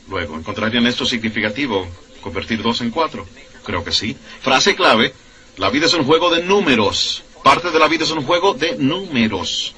Luego, 0.08 0.36
¿encontrarían 0.36 0.86
esto 0.86 1.04
significativo? 1.04 1.84
Convertir 2.20 2.62
dos 2.62 2.80
en 2.80 2.90
cuatro. 2.90 3.26
Creo 3.64 3.84
que 3.84 3.92
sí. 3.92 4.16
Frase 4.40 4.74
clave. 4.74 5.14
La 5.56 5.70
vida 5.70 5.86
es 5.86 5.94
un 5.94 6.04
juego 6.04 6.30
de 6.30 6.42
números. 6.42 7.22
Parte 7.42 7.70
de 7.70 7.78
la 7.78 7.88
vida 7.88 8.04
es 8.04 8.10
un 8.10 8.24
juego 8.24 8.54
de 8.54 8.76
números. 8.76 9.74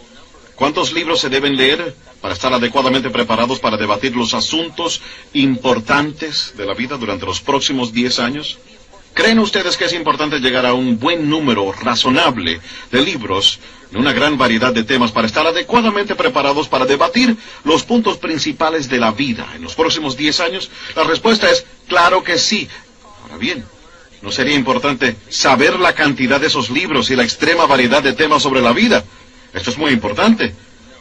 ¿Cuántos 0.54 0.92
libros 0.92 1.20
se 1.20 1.28
deben 1.28 1.56
leer 1.56 1.94
para 2.20 2.34
estar 2.34 2.52
adecuadamente 2.52 3.10
preparados 3.10 3.58
para 3.58 3.76
debatir 3.76 4.14
los 4.14 4.34
asuntos 4.34 5.00
importantes 5.32 6.54
de 6.56 6.64
la 6.64 6.74
vida 6.74 6.96
durante 6.96 7.26
los 7.26 7.40
próximos 7.40 7.92
diez 7.92 8.18
años? 8.20 8.58
¿Creen 9.14 9.38
ustedes 9.38 9.76
que 9.76 9.84
es 9.84 9.92
importante 9.92 10.40
llegar 10.40 10.66
a 10.66 10.74
un 10.74 10.98
buen 10.98 11.28
número 11.28 11.70
razonable 11.72 12.60
de 12.90 13.00
libros 13.00 13.60
en 13.92 13.98
una 13.98 14.12
gran 14.12 14.36
variedad 14.36 14.72
de 14.72 14.82
temas 14.82 15.12
para 15.12 15.26
estar 15.26 15.46
adecuadamente 15.46 16.16
preparados 16.16 16.68
para 16.68 16.84
debatir 16.84 17.36
los 17.64 17.84
puntos 17.84 18.18
principales 18.18 18.88
de 18.88 18.98
la 18.98 19.12
vida 19.12 19.52
en 19.54 19.62
los 19.62 19.74
próximos 19.74 20.16
diez 20.16 20.40
años? 20.40 20.70
La 20.96 21.04
respuesta 21.04 21.50
es 21.50 21.64
claro 21.86 22.24
que 22.24 22.38
sí. 22.38 22.68
Ahora 23.22 23.36
bien, 23.36 23.64
¿no 24.24 24.32
sería 24.32 24.54
importante 24.54 25.16
saber 25.28 25.78
la 25.78 25.92
cantidad 25.92 26.40
de 26.40 26.46
esos 26.46 26.70
libros 26.70 27.10
y 27.10 27.16
la 27.16 27.24
extrema 27.24 27.66
variedad 27.66 28.02
de 28.02 28.14
temas 28.14 28.42
sobre 28.42 28.62
la 28.62 28.72
vida? 28.72 29.04
Esto 29.52 29.68
es 29.70 29.76
muy 29.76 29.92
importante. 29.92 30.54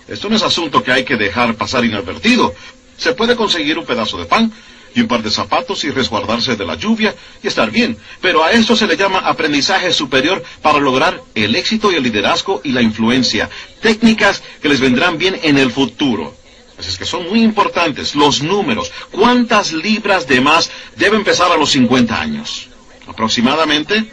Esto 0.09 0.27
no 0.27 0.35
es 0.35 0.43
asunto 0.43 0.83
que 0.83 0.91
hay 0.91 1.05
que 1.05 1.15
dejar 1.15 1.55
pasar 1.55 1.85
inadvertido. 1.85 2.53
Se 2.97 3.13
puede 3.13 3.37
conseguir 3.37 3.79
un 3.79 3.85
pedazo 3.85 4.17
de 4.17 4.25
pan 4.25 4.51
y 4.93 4.99
un 4.99 5.07
par 5.07 5.23
de 5.23 5.31
zapatos 5.31 5.85
y 5.85 5.89
resguardarse 5.89 6.57
de 6.57 6.65
la 6.65 6.75
lluvia 6.75 7.15
y 7.41 7.47
estar 7.47 7.71
bien. 7.71 7.97
Pero 8.19 8.43
a 8.43 8.51
esto 8.51 8.75
se 8.75 8.87
le 8.87 8.97
llama 8.97 9.19
aprendizaje 9.19 9.93
superior 9.93 10.43
para 10.61 10.79
lograr 10.79 11.21
el 11.33 11.55
éxito 11.55 11.93
y 11.93 11.95
el 11.95 12.03
liderazgo 12.03 12.59
y 12.65 12.73
la 12.73 12.81
influencia. 12.81 13.49
Técnicas 13.81 14.43
que 14.61 14.67
les 14.67 14.81
vendrán 14.81 15.17
bien 15.17 15.39
en 15.43 15.57
el 15.57 15.71
futuro. 15.71 16.35
Así 16.77 16.89
es 16.89 16.97
que 16.97 17.05
son 17.05 17.29
muy 17.29 17.41
importantes 17.41 18.15
los 18.15 18.43
números. 18.43 18.91
¿Cuántas 19.11 19.71
libras 19.71 20.27
de 20.27 20.41
más 20.41 20.69
debe 20.97 21.15
empezar 21.15 21.49
a 21.53 21.57
los 21.57 21.71
50 21.71 22.19
años? 22.19 22.67
Aproximadamente 23.13 24.11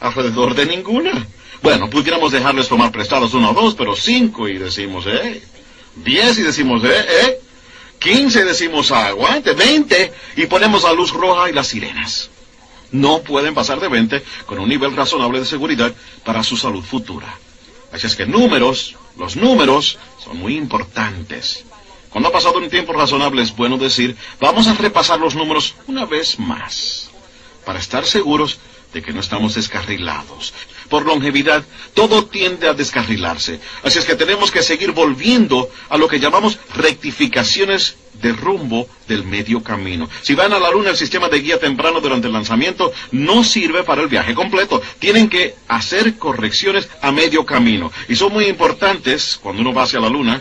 alrededor 0.00 0.56
de 0.56 0.66
ninguna. 0.66 1.26
Bueno, 1.62 1.88
pudiéramos 1.88 2.32
dejarles 2.32 2.68
tomar 2.68 2.90
prestados 2.90 3.34
uno 3.34 3.52
o 3.52 3.54
dos, 3.54 3.76
pero 3.76 3.94
cinco 3.94 4.48
y 4.48 4.58
decimos, 4.58 5.06
eh. 5.06 5.42
Diez 5.94 6.36
y 6.38 6.42
decimos, 6.42 6.82
eh, 6.82 7.06
eh. 7.22 7.40
Quince 8.00 8.40
y 8.40 8.44
decimos, 8.44 8.90
aguante. 8.90 9.54
Veinte 9.54 10.12
y 10.34 10.46
ponemos 10.46 10.82
la 10.82 10.92
luz 10.92 11.12
roja 11.12 11.48
y 11.48 11.52
las 11.52 11.68
sirenas. 11.68 12.30
No 12.90 13.22
pueden 13.22 13.54
pasar 13.54 13.78
de 13.78 13.88
veinte 13.88 14.24
con 14.44 14.58
un 14.58 14.68
nivel 14.68 14.96
razonable 14.96 15.38
de 15.38 15.46
seguridad 15.46 15.94
para 16.24 16.42
su 16.42 16.56
salud 16.56 16.82
futura. 16.82 17.32
Así 17.92 18.08
es 18.08 18.16
que 18.16 18.26
números, 18.26 18.96
los 19.16 19.36
números, 19.36 19.98
son 20.22 20.36
muy 20.38 20.56
importantes. 20.56 21.64
Cuando 22.10 22.28
ha 22.28 22.32
pasado 22.32 22.58
un 22.58 22.70
tiempo 22.70 22.92
razonable 22.92 23.42
es 23.42 23.54
bueno 23.54 23.78
decir, 23.78 24.16
vamos 24.40 24.66
a 24.66 24.74
repasar 24.74 25.20
los 25.20 25.36
números 25.36 25.74
una 25.86 26.06
vez 26.06 26.38
más, 26.38 27.05
para 27.66 27.80
estar 27.80 28.06
seguros 28.06 28.58
de 28.94 29.02
que 29.02 29.12
no 29.12 29.20
estamos 29.20 29.56
descarrilados. 29.56 30.54
Por 30.88 31.04
longevidad, 31.04 31.64
todo 31.92 32.26
tiende 32.26 32.68
a 32.68 32.74
descarrilarse. 32.74 33.60
Así 33.82 33.98
es 33.98 34.04
que 34.04 34.14
tenemos 34.14 34.52
que 34.52 34.62
seguir 34.62 34.92
volviendo 34.92 35.68
a 35.88 35.98
lo 35.98 36.06
que 36.06 36.20
llamamos 36.20 36.58
rectificaciones 36.76 37.96
de 38.22 38.32
rumbo 38.32 38.88
del 39.08 39.24
medio 39.24 39.62
camino. 39.64 40.08
Si 40.22 40.34
van 40.34 40.52
a 40.52 40.60
la 40.60 40.70
luna, 40.70 40.90
el 40.90 40.96
sistema 40.96 41.28
de 41.28 41.40
guía 41.40 41.58
temprano 41.58 42.00
durante 42.00 42.28
el 42.28 42.32
lanzamiento 42.32 42.92
no 43.10 43.42
sirve 43.42 43.82
para 43.82 44.00
el 44.00 44.08
viaje 44.08 44.32
completo. 44.32 44.80
Tienen 45.00 45.28
que 45.28 45.56
hacer 45.66 46.16
correcciones 46.16 46.88
a 47.02 47.10
medio 47.10 47.44
camino. 47.44 47.90
Y 48.08 48.14
son 48.14 48.32
muy 48.32 48.46
importantes 48.46 49.38
cuando 49.42 49.60
uno 49.60 49.74
va 49.74 49.82
hacia 49.82 50.00
la 50.00 50.08
luna, 50.08 50.40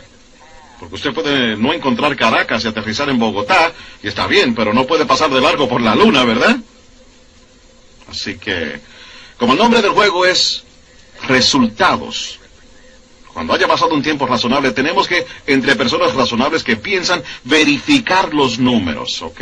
porque 0.80 0.96
usted 0.96 1.14
puede 1.14 1.58
no 1.58 1.74
encontrar 1.74 2.16
Caracas 2.16 2.64
y 2.64 2.68
aterrizar 2.68 3.10
en 3.10 3.18
Bogotá, 3.18 3.74
y 4.04 4.08
está 4.08 4.28
bien, 4.28 4.54
pero 4.54 4.74
no 4.74 4.86
puede 4.86 5.06
pasar 5.06 5.32
de 5.32 5.42
largo 5.42 5.68
por 5.68 5.82
la 5.82 5.96
luna, 5.96 6.24
¿verdad? 6.24 6.58
Así 8.10 8.38
que, 8.38 8.80
como 9.38 9.54
el 9.54 9.60
nombre 9.60 9.82
del 9.82 9.92
juego 9.92 10.26
es 10.26 10.64
resultados, 11.28 12.40
cuando 13.34 13.54
haya 13.54 13.68
pasado 13.68 13.94
un 13.94 14.02
tiempo 14.02 14.26
razonable, 14.26 14.72
tenemos 14.72 15.08
que, 15.08 15.26
entre 15.46 15.76
personas 15.76 16.14
razonables 16.14 16.64
que 16.64 16.78
piensan, 16.78 17.22
verificar 17.44 18.34
los 18.34 18.60
números, 18.60 19.22
¿ok? 19.22 19.42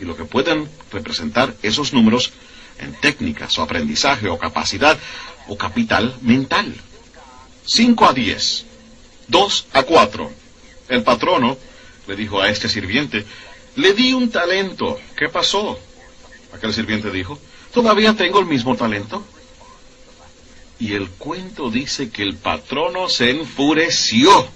Y 0.00 0.04
lo 0.04 0.16
que 0.16 0.24
pueden 0.24 0.66
representar 0.90 1.54
esos 1.62 1.92
números 1.92 2.32
en 2.78 2.94
técnicas 2.94 3.58
o 3.58 3.62
aprendizaje 3.62 4.28
o 4.28 4.38
capacidad 4.38 4.98
o 5.48 5.58
capital 5.58 6.16
mental. 6.22 6.74
5 7.66 8.08
a 8.08 8.12
10. 8.14 8.64
2 9.28 9.66
a 9.74 9.82
4. 9.82 10.32
El 10.88 11.02
patrono 11.02 11.58
le 12.06 12.16
dijo 12.16 12.40
a 12.40 12.48
este 12.48 12.68
sirviente, 12.68 13.26
le 13.76 13.92
di 13.92 14.12
un 14.12 14.30
talento. 14.30 14.98
¿Qué 15.16 15.28
pasó? 15.28 15.78
Aquel 16.54 16.74
sirviente 16.74 17.10
dijo, 17.10 17.38
¿todavía 17.72 18.14
tengo 18.14 18.40
el 18.40 18.46
mismo 18.46 18.76
talento? 18.76 19.24
Y 20.78 20.94
el 20.94 21.08
cuento 21.10 21.70
dice 21.70 22.10
que 22.10 22.22
el 22.22 22.36
patrono 22.36 23.08
se 23.08 23.30
enfureció. 23.30 24.48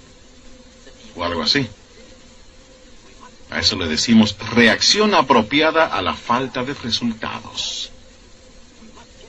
O 1.15 1.23
algo 1.23 1.43
así. 1.43 1.67
A 3.51 3.59
eso 3.59 3.75
le 3.77 3.87
decimos 3.87 4.35
reacción 4.53 5.13
apropiada 5.13 5.85
a 5.85 6.01
la 6.01 6.15
falta 6.15 6.63
de 6.63 6.73
resultados. 6.73 7.91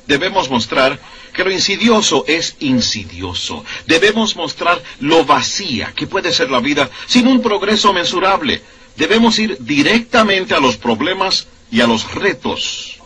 Debemos 0.07 0.51
mostrar 0.51 0.99
que 1.33 1.45
lo 1.45 1.51
insidioso 1.51 2.25
es 2.27 2.57
insidioso. 2.61 3.65
Debemos 3.87 4.37
mostrar 4.37 4.83
lo 5.01 5.25
vacía 5.25 5.93
que 5.95 6.07
puede 6.07 6.33
ser 6.33 6.51
la 6.51 6.61
vida 6.61 6.89
sin 7.07 7.27
un 7.27 7.43
progreso 7.43 7.93
mensurable. 7.93 8.63
Debemos 8.97 9.39
ir 9.39 9.59
directamente 9.61 10.55
a 10.55 10.61
los 10.61 10.79
problemas 10.79 11.47
y 11.71 11.81
a 11.81 11.87
los 11.87 12.15
retos. 12.15 12.99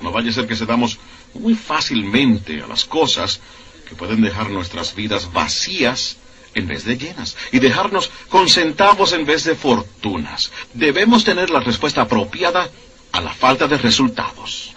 No 0.00 0.12
vaya 0.12 0.30
a 0.30 0.34
ser 0.34 0.46
que 0.46 0.56
cedamos 0.56 0.98
muy 1.34 1.54
fácilmente 1.54 2.62
a 2.62 2.66
las 2.66 2.84
cosas 2.84 3.40
que 3.88 3.94
pueden 3.94 4.22
dejar 4.22 4.50
nuestras 4.50 4.94
vidas 4.94 5.32
vacías 5.32 6.16
en 6.54 6.66
vez 6.66 6.84
de 6.84 6.96
llenas 6.96 7.36
y 7.52 7.58
dejarnos 7.58 8.10
con 8.28 8.48
centavos 8.48 9.12
en 9.12 9.24
vez 9.24 9.44
de 9.44 9.54
fortunas. 9.54 10.50
Debemos 10.72 11.24
tener 11.24 11.50
la 11.50 11.60
respuesta 11.60 12.02
apropiada 12.02 12.70
a 13.12 13.20
la 13.20 13.32
falta 13.32 13.68
de 13.68 13.78
resultados. 13.78 14.72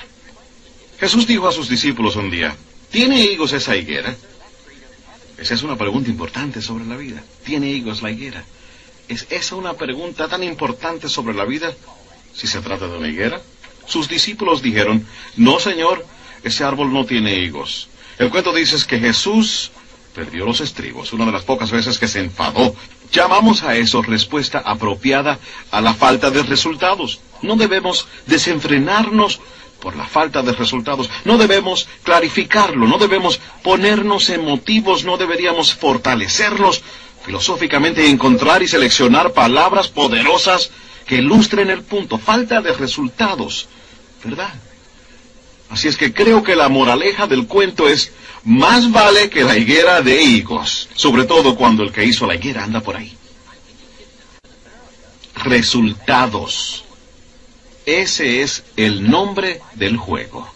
Jesús 0.99 1.25
dijo 1.25 1.47
a 1.47 1.53
sus 1.53 1.69
discípulos 1.69 2.17
un 2.17 2.29
día, 2.29 2.55
¿tiene 2.91 3.21
higos 3.21 3.53
esa 3.53 3.75
higuera? 3.75 4.15
Esa 5.37 5.53
es 5.53 5.63
una 5.63 5.77
pregunta 5.77 6.09
importante 6.09 6.61
sobre 6.61 6.85
la 6.85 6.97
vida. 6.97 7.23
¿Tiene 7.45 7.69
higos 7.69 8.01
la 8.01 8.11
higuera? 8.11 8.43
¿Es 9.07 9.25
esa 9.29 9.55
una 9.55 9.73
pregunta 9.73 10.27
tan 10.27 10.43
importante 10.43 11.07
sobre 11.07 11.33
la 11.33 11.45
vida 11.45 11.73
si 12.39 12.47
se 12.47 12.61
trata 12.61 12.87
de 12.87 12.97
una 12.97 13.09
higuera? 13.09 13.41
Sus 13.85 14.07
discípulos 14.07 14.61
dijeron, 14.61 15.05
no 15.35 15.59
señor, 15.59 16.05
ese 16.41 16.63
árbol 16.63 16.93
no 16.93 17.05
tiene 17.05 17.35
higos. 17.35 17.89
El 18.17 18.29
cuento 18.29 18.53
dice 18.53 18.77
que 18.87 18.97
Jesús 18.97 19.71
perdió 20.15 20.45
los 20.45 20.61
estribos, 20.61 21.11
una 21.11 21.25
de 21.25 21.33
las 21.33 21.43
pocas 21.43 21.69
veces 21.69 21.99
que 21.99 22.07
se 22.07 22.21
enfadó. 22.21 22.73
Llamamos 23.11 23.63
a 23.63 23.75
eso 23.75 24.01
respuesta 24.01 24.59
apropiada 24.59 25.37
a 25.69 25.81
la 25.81 25.93
falta 25.93 26.31
de 26.31 26.43
resultados. 26.43 27.19
No 27.41 27.57
debemos 27.57 28.07
desenfrenarnos 28.25 29.41
por 29.81 29.97
la 29.97 30.05
falta 30.05 30.41
de 30.41 30.53
resultados. 30.53 31.09
No 31.25 31.37
debemos 31.37 31.89
clarificarlo, 32.03 32.87
no 32.87 32.99
debemos 32.99 33.41
ponernos 33.63 34.29
en 34.29 34.45
motivos, 34.45 35.03
no 35.03 35.17
deberíamos 35.17 35.73
fortalecernos 35.73 36.83
filosóficamente 37.25 38.09
encontrar 38.09 38.63
y 38.63 38.67
seleccionar 38.69 39.33
palabras 39.33 39.89
poderosas 39.89 40.71
que 41.09 41.15
ilustren 41.15 41.71
el 41.71 41.81
punto. 41.81 42.19
Falta 42.19 42.61
de 42.61 42.71
resultados, 42.71 43.67
¿verdad? 44.23 44.53
Así 45.71 45.87
es 45.87 45.97
que 45.97 46.13
creo 46.13 46.43
que 46.43 46.55
la 46.55 46.69
moraleja 46.69 47.25
del 47.25 47.47
cuento 47.47 47.89
es 47.89 48.11
más 48.43 48.91
vale 48.91 49.27
que 49.27 49.43
la 49.43 49.57
higuera 49.57 50.03
de 50.03 50.21
higos, 50.21 50.87
sobre 50.93 51.23
todo 51.23 51.55
cuando 51.55 51.81
el 51.81 51.91
que 51.91 52.05
hizo 52.05 52.27
la 52.27 52.35
higuera 52.35 52.63
anda 52.63 52.81
por 52.81 52.95
ahí. 52.95 53.17
Resultados. 55.33 56.83
Ese 57.87 58.43
es 58.43 58.63
el 58.77 59.09
nombre 59.09 59.61
del 59.73 59.97
juego. 59.97 60.47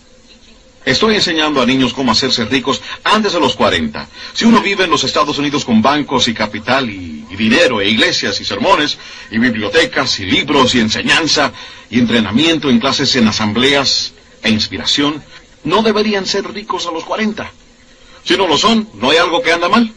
Estoy 0.86 1.16
enseñando 1.16 1.62
a 1.62 1.66
niños 1.66 1.94
cómo 1.94 2.12
hacerse 2.12 2.44
ricos 2.46 2.82
antes 3.04 3.32
de 3.32 3.40
los 3.40 3.56
40. 3.56 4.08
Si 4.34 4.44
uno 4.46 4.62
vive 4.62 4.84
en 4.84 4.90
los 4.90 5.06
Estados 5.06 5.38
Unidos 5.38 5.64
con 5.64 5.82
bancos 5.82 6.28
y 6.28 6.34
capital 6.34 6.90
y, 6.90 7.24
dinero 7.34 7.82
e 7.82 7.90
iglesias 7.90 8.40
y 8.42 8.46
sermones 8.46 9.00
y 9.32 9.40
bibliotecas 9.40 10.20
y 10.20 10.26
libros 10.26 10.76
y 10.76 10.80
enseñanza 10.80 11.52
y 11.90 11.98
entrenamiento 11.98 12.70
en 12.70 12.80
clases 12.80 13.16
en 13.16 13.28
asambleas 13.28 14.14
e 14.44 14.52
inspiración, 14.52 15.24
no 15.64 15.82
deberían 15.82 16.28
ser 16.28 16.46
ricos 16.54 16.86
a 16.86 16.92
los 16.92 17.06
40. 17.06 17.52
Si 18.24 18.38
no 18.38 18.48
lo 18.48 18.58
son, 18.58 18.88
no 18.94 19.10
hay 19.10 19.18
algo 19.18 19.42
que 19.42 19.52
anda 19.52 19.68
mal. 19.68 19.92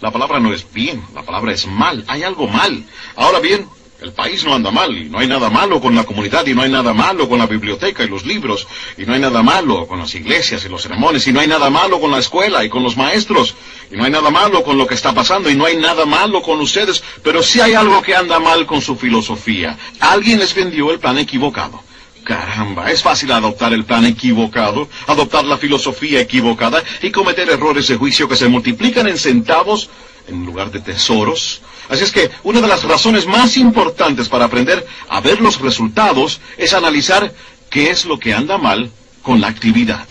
La 0.00 0.10
palabra 0.10 0.40
no 0.40 0.52
es 0.52 0.66
bien, 0.72 1.04
la 1.14 1.22
palabra 1.22 1.52
es 1.52 1.66
mal. 1.66 2.04
Hay 2.08 2.24
algo 2.24 2.48
mal. 2.48 2.84
Ahora 3.14 3.40
bien, 3.40 3.68
el 4.04 4.12
país 4.12 4.44
no 4.44 4.54
anda 4.54 4.70
mal 4.70 4.94
y 4.94 5.08
no 5.08 5.18
hay 5.18 5.26
nada 5.26 5.48
malo 5.48 5.80
con 5.80 5.94
la 5.94 6.04
comunidad 6.04 6.46
y 6.46 6.54
no 6.54 6.60
hay 6.60 6.70
nada 6.70 6.92
malo 6.92 7.26
con 7.26 7.38
la 7.38 7.46
biblioteca 7.46 8.04
y 8.04 8.08
los 8.08 8.26
libros 8.26 8.68
y 8.98 9.06
no 9.06 9.14
hay 9.14 9.20
nada 9.20 9.42
malo 9.42 9.86
con 9.86 9.98
las 9.98 10.14
iglesias 10.14 10.62
y 10.66 10.68
los 10.68 10.82
sermones 10.82 11.26
y 11.26 11.32
no 11.32 11.40
hay 11.40 11.48
nada 11.48 11.70
malo 11.70 11.98
con 11.98 12.10
la 12.10 12.18
escuela 12.18 12.62
y 12.62 12.68
con 12.68 12.82
los 12.82 12.98
maestros 12.98 13.54
y 13.90 13.96
no 13.96 14.04
hay 14.04 14.10
nada 14.10 14.30
malo 14.30 14.62
con 14.62 14.76
lo 14.76 14.86
que 14.86 14.94
está 14.94 15.14
pasando 15.14 15.48
y 15.48 15.54
no 15.54 15.64
hay 15.64 15.78
nada 15.78 16.04
malo 16.04 16.42
con 16.42 16.60
ustedes, 16.60 17.02
pero 17.22 17.42
sí 17.42 17.62
hay 17.62 17.72
algo 17.72 18.02
que 18.02 18.14
anda 18.14 18.38
mal 18.38 18.66
con 18.66 18.82
su 18.82 18.94
filosofía. 18.94 19.78
Alguien 20.00 20.38
les 20.38 20.54
vendió 20.54 20.90
el 20.90 20.98
plan 20.98 21.16
equivocado. 21.16 21.82
Caramba, 22.24 22.90
es 22.90 23.02
fácil 23.02 23.32
adoptar 23.32 23.72
el 23.72 23.84
plan 23.84 24.04
equivocado, 24.04 24.88
adoptar 25.06 25.44
la 25.44 25.56
filosofía 25.56 26.20
equivocada 26.20 26.82
y 27.00 27.10
cometer 27.10 27.48
errores 27.48 27.88
de 27.88 27.96
juicio 27.96 28.28
que 28.28 28.36
se 28.36 28.48
multiplican 28.48 29.08
en 29.08 29.16
centavos 29.16 29.88
en 30.28 30.44
lugar 30.44 30.70
de 30.70 30.80
tesoros. 30.80 31.62
Así 31.88 32.04
es 32.04 32.12
que 32.12 32.30
una 32.42 32.60
de 32.60 32.68
las 32.68 32.84
razones 32.84 33.26
más 33.26 33.56
importantes 33.56 34.28
para 34.28 34.46
aprender 34.46 34.86
a 35.08 35.20
ver 35.20 35.40
los 35.40 35.60
resultados 35.60 36.40
es 36.56 36.72
analizar 36.74 37.32
qué 37.70 37.90
es 37.90 38.04
lo 38.04 38.18
que 38.18 38.32
anda 38.34 38.58
mal 38.58 38.90
con 39.22 39.40
la 39.40 39.48
actividad. 39.48 40.06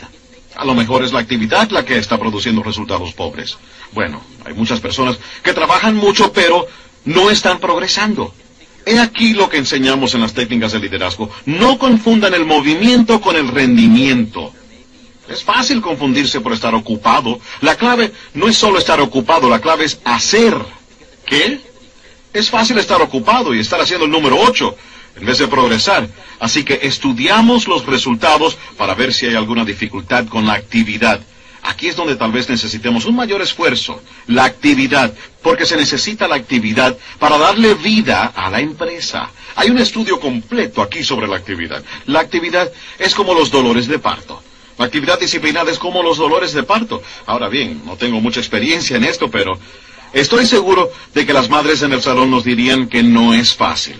A 0.55 0.65
lo 0.65 0.75
mejor 0.75 1.03
es 1.03 1.11
la 1.13 1.19
actividad 1.19 1.69
la 1.71 1.83
que 1.83 1.97
está 1.97 2.17
produciendo 2.19 2.61
resultados 2.61 3.13
pobres. 3.13 3.57
Bueno, 3.91 4.21
hay 4.45 4.53
muchas 4.53 4.79
personas 4.79 5.17
que 5.41 5.53
trabajan 5.53 5.95
mucho 5.95 6.31
pero 6.31 6.67
no 7.05 7.29
están 7.31 7.59
progresando. 7.59 8.33
He 8.85 8.99
aquí 8.99 9.33
lo 9.33 9.49
que 9.49 9.57
enseñamos 9.57 10.13
en 10.13 10.21
las 10.21 10.33
técnicas 10.33 10.73
de 10.73 10.79
liderazgo. 10.79 11.29
No 11.45 11.77
confundan 11.79 12.33
el 12.33 12.45
movimiento 12.45 13.21
con 13.21 13.35
el 13.35 13.47
rendimiento. 13.47 14.53
Es 15.29 15.43
fácil 15.43 15.81
confundirse 15.81 16.41
por 16.41 16.51
estar 16.51 16.75
ocupado. 16.75 17.39
La 17.61 17.75
clave 17.75 18.11
no 18.33 18.47
es 18.49 18.57
solo 18.57 18.77
estar 18.77 18.99
ocupado, 18.99 19.49
la 19.49 19.61
clave 19.61 19.85
es 19.85 19.99
hacer. 20.03 20.53
¿Qué? 21.33 21.59
Es 22.31 22.51
fácil 22.51 22.77
estar 22.77 23.01
ocupado 23.01 23.55
y 23.55 23.59
estar 23.59 23.81
haciendo 23.81 24.05
el 24.05 24.11
número 24.11 24.37
8 24.39 24.75
en 25.15 25.25
vez 25.25 25.39
de 25.39 25.47
progresar. 25.47 26.07
Así 26.39 26.63
que 26.63 26.81
estudiamos 26.83 27.67
los 27.67 27.87
resultados 27.87 28.55
para 28.77 28.93
ver 28.93 29.11
si 29.15 29.25
hay 29.25 29.33
alguna 29.33 29.65
dificultad 29.65 30.27
con 30.27 30.45
la 30.45 30.53
actividad. 30.53 31.21
Aquí 31.63 31.87
es 31.87 31.95
donde 31.95 32.17
tal 32.17 32.31
vez 32.31 32.49
necesitemos 32.49 33.05
un 33.05 33.15
mayor 33.15 33.41
esfuerzo, 33.41 33.99
la 34.27 34.43
actividad, 34.43 35.11
porque 35.41 35.65
se 35.65 35.75
necesita 35.75 36.27
la 36.27 36.35
actividad 36.35 36.95
para 37.17 37.39
darle 37.39 37.73
vida 37.73 38.31
a 38.35 38.51
la 38.51 38.59
empresa. 38.59 39.31
Hay 39.55 39.71
un 39.71 39.79
estudio 39.79 40.19
completo 40.19 40.83
aquí 40.83 41.03
sobre 41.03 41.27
la 41.27 41.37
actividad. 41.37 41.83
La 42.05 42.19
actividad 42.19 42.71
es 42.99 43.15
como 43.15 43.33
los 43.33 43.49
dolores 43.49 43.87
de 43.87 43.97
parto. 43.97 44.43
La 44.77 44.85
actividad 44.85 45.19
disciplinada 45.19 45.71
es 45.71 45.79
como 45.79 46.03
los 46.03 46.17
dolores 46.17 46.53
de 46.53 46.61
parto. 46.61 47.01
Ahora 47.25 47.47
bien, 47.47 47.81
no 47.85 47.95
tengo 47.95 48.21
mucha 48.21 48.39
experiencia 48.39 48.97
en 48.97 49.05
esto, 49.05 49.31
pero 49.31 49.57
estoy 50.13 50.45
seguro 50.45 50.91
de 51.13 51.25
que 51.25 51.33
las 51.33 51.49
madres 51.49 51.81
en 51.81 51.93
el 51.93 52.01
salón 52.01 52.31
nos 52.31 52.43
dirían 52.43 52.87
que 52.87 53.03
no 53.03 53.33
es 53.33 53.53
fácil. 53.53 53.99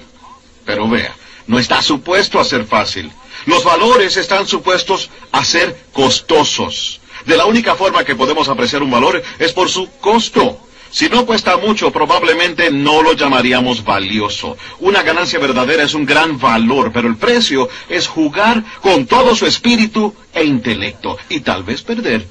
Pero 0.66 0.88
vea, 0.88 1.16
no 1.47 1.59
está 1.59 1.82
supuesto 1.82 2.39
a 2.39 2.45
ser 2.45 2.66
fácil. 2.66 3.11
Los 3.45 3.64
valores 3.64 4.16
están 4.18 4.47
supuestos 4.47 5.09
a 5.32 5.43
ser 5.43 5.86
costosos. 5.91 7.01
De 7.26 7.38
la 7.38 7.45
única 7.45 7.76
forma 7.76 8.03
que 8.03 8.16
podemos 8.16 8.47
apreciar 8.49 8.84
un 8.84 8.91
valor 8.91 9.22
es 9.39 9.51
por 9.51 9.70
su 9.70 9.89
costo. 9.99 10.59
Si 10.91 11.09
no 11.09 11.26
cuesta 11.26 11.57
mucho, 11.57 11.89
probablemente 11.91 12.70
no 12.70 13.01
lo 13.01 13.14
llamaríamos 13.14 13.84
valioso. 13.84 14.57
Una 14.80 15.01
ganancia 15.01 15.39
verdadera 15.39 15.84
es 15.84 15.95
un 15.95 16.05
gran 16.05 16.39
valor, 16.39 16.91
pero 16.93 17.07
el 17.07 17.18
precio 17.18 17.68
es 17.89 18.07
jugar 18.07 18.64
con 18.82 19.07
todo 19.07 19.36
su 19.36 19.47
espíritu 19.47 20.14
e 20.34 20.43
intelecto 20.43 21.18
y 21.30 21.39
tal 21.39 21.64
vez 21.64 21.82
perder, 21.82 22.28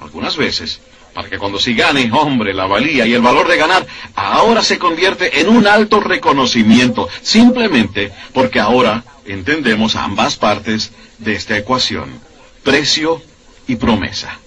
algunas 0.00 0.36
veces, 0.36 0.80
para 1.14 1.28
que 1.28 1.38
cuando 1.38 1.58
se 1.58 1.74
gane, 1.74 2.10
hombre, 2.12 2.54
la 2.54 2.66
valía 2.66 3.06
y 3.06 3.14
el 3.14 3.22
valor 3.22 3.48
de 3.48 3.56
ganar, 3.56 3.86
ahora 4.14 4.62
se 4.62 4.78
convierte 4.78 5.40
en 5.40 5.48
un 5.48 5.66
alto 5.66 6.00
reconocimiento, 6.00 7.08
simplemente 7.22 8.12
porque 8.32 8.60
ahora 8.60 9.04
entendemos 9.24 9.96
ambas 9.96 10.36
partes 10.36 10.92
de 11.18 11.34
esta 11.34 11.56
ecuación, 11.56 12.20
precio 12.62 13.22
y 13.66 13.76
promesa. 13.76 14.38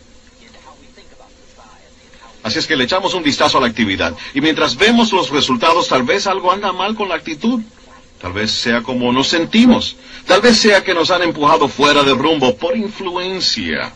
Así 2.43 2.59
es 2.59 2.67
que 2.67 2.75
le 2.75 2.83
echamos 2.83 3.13
un 3.13 3.23
vistazo 3.23 3.57
a 3.57 3.61
la 3.61 3.67
actividad. 3.67 4.13
Y 4.33 4.41
mientras 4.41 4.75
vemos 4.75 5.13
los 5.13 5.29
resultados, 5.29 5.87
tal 5.87 6.03
vez 6.03 6.27
algo 6.27 6.51
anda 6.51 6.73
mal 6.73 6.93
con 6.93 7.07
la 7.07 7.15
actitud. 7.15 7.61
Tal 8.21 8.33
vez 8.33 8.51
sea 8.51 8.81
como 8.81 9.13
nos 9.13 9.29
sentimos. 9.29 9.95
Tal 10.27 10.41
vez 10.41 10.57
sea 10.57 10.83
que 10.83 10.93
nos 10.93 11.09
han 11.09 11.23
empujado 11.23 11.69
fuera 11.69 12.03
de 12.03 12.13
rumbo 12.13 12.55
por 12.57 12.75
influencia. 12.75 13.93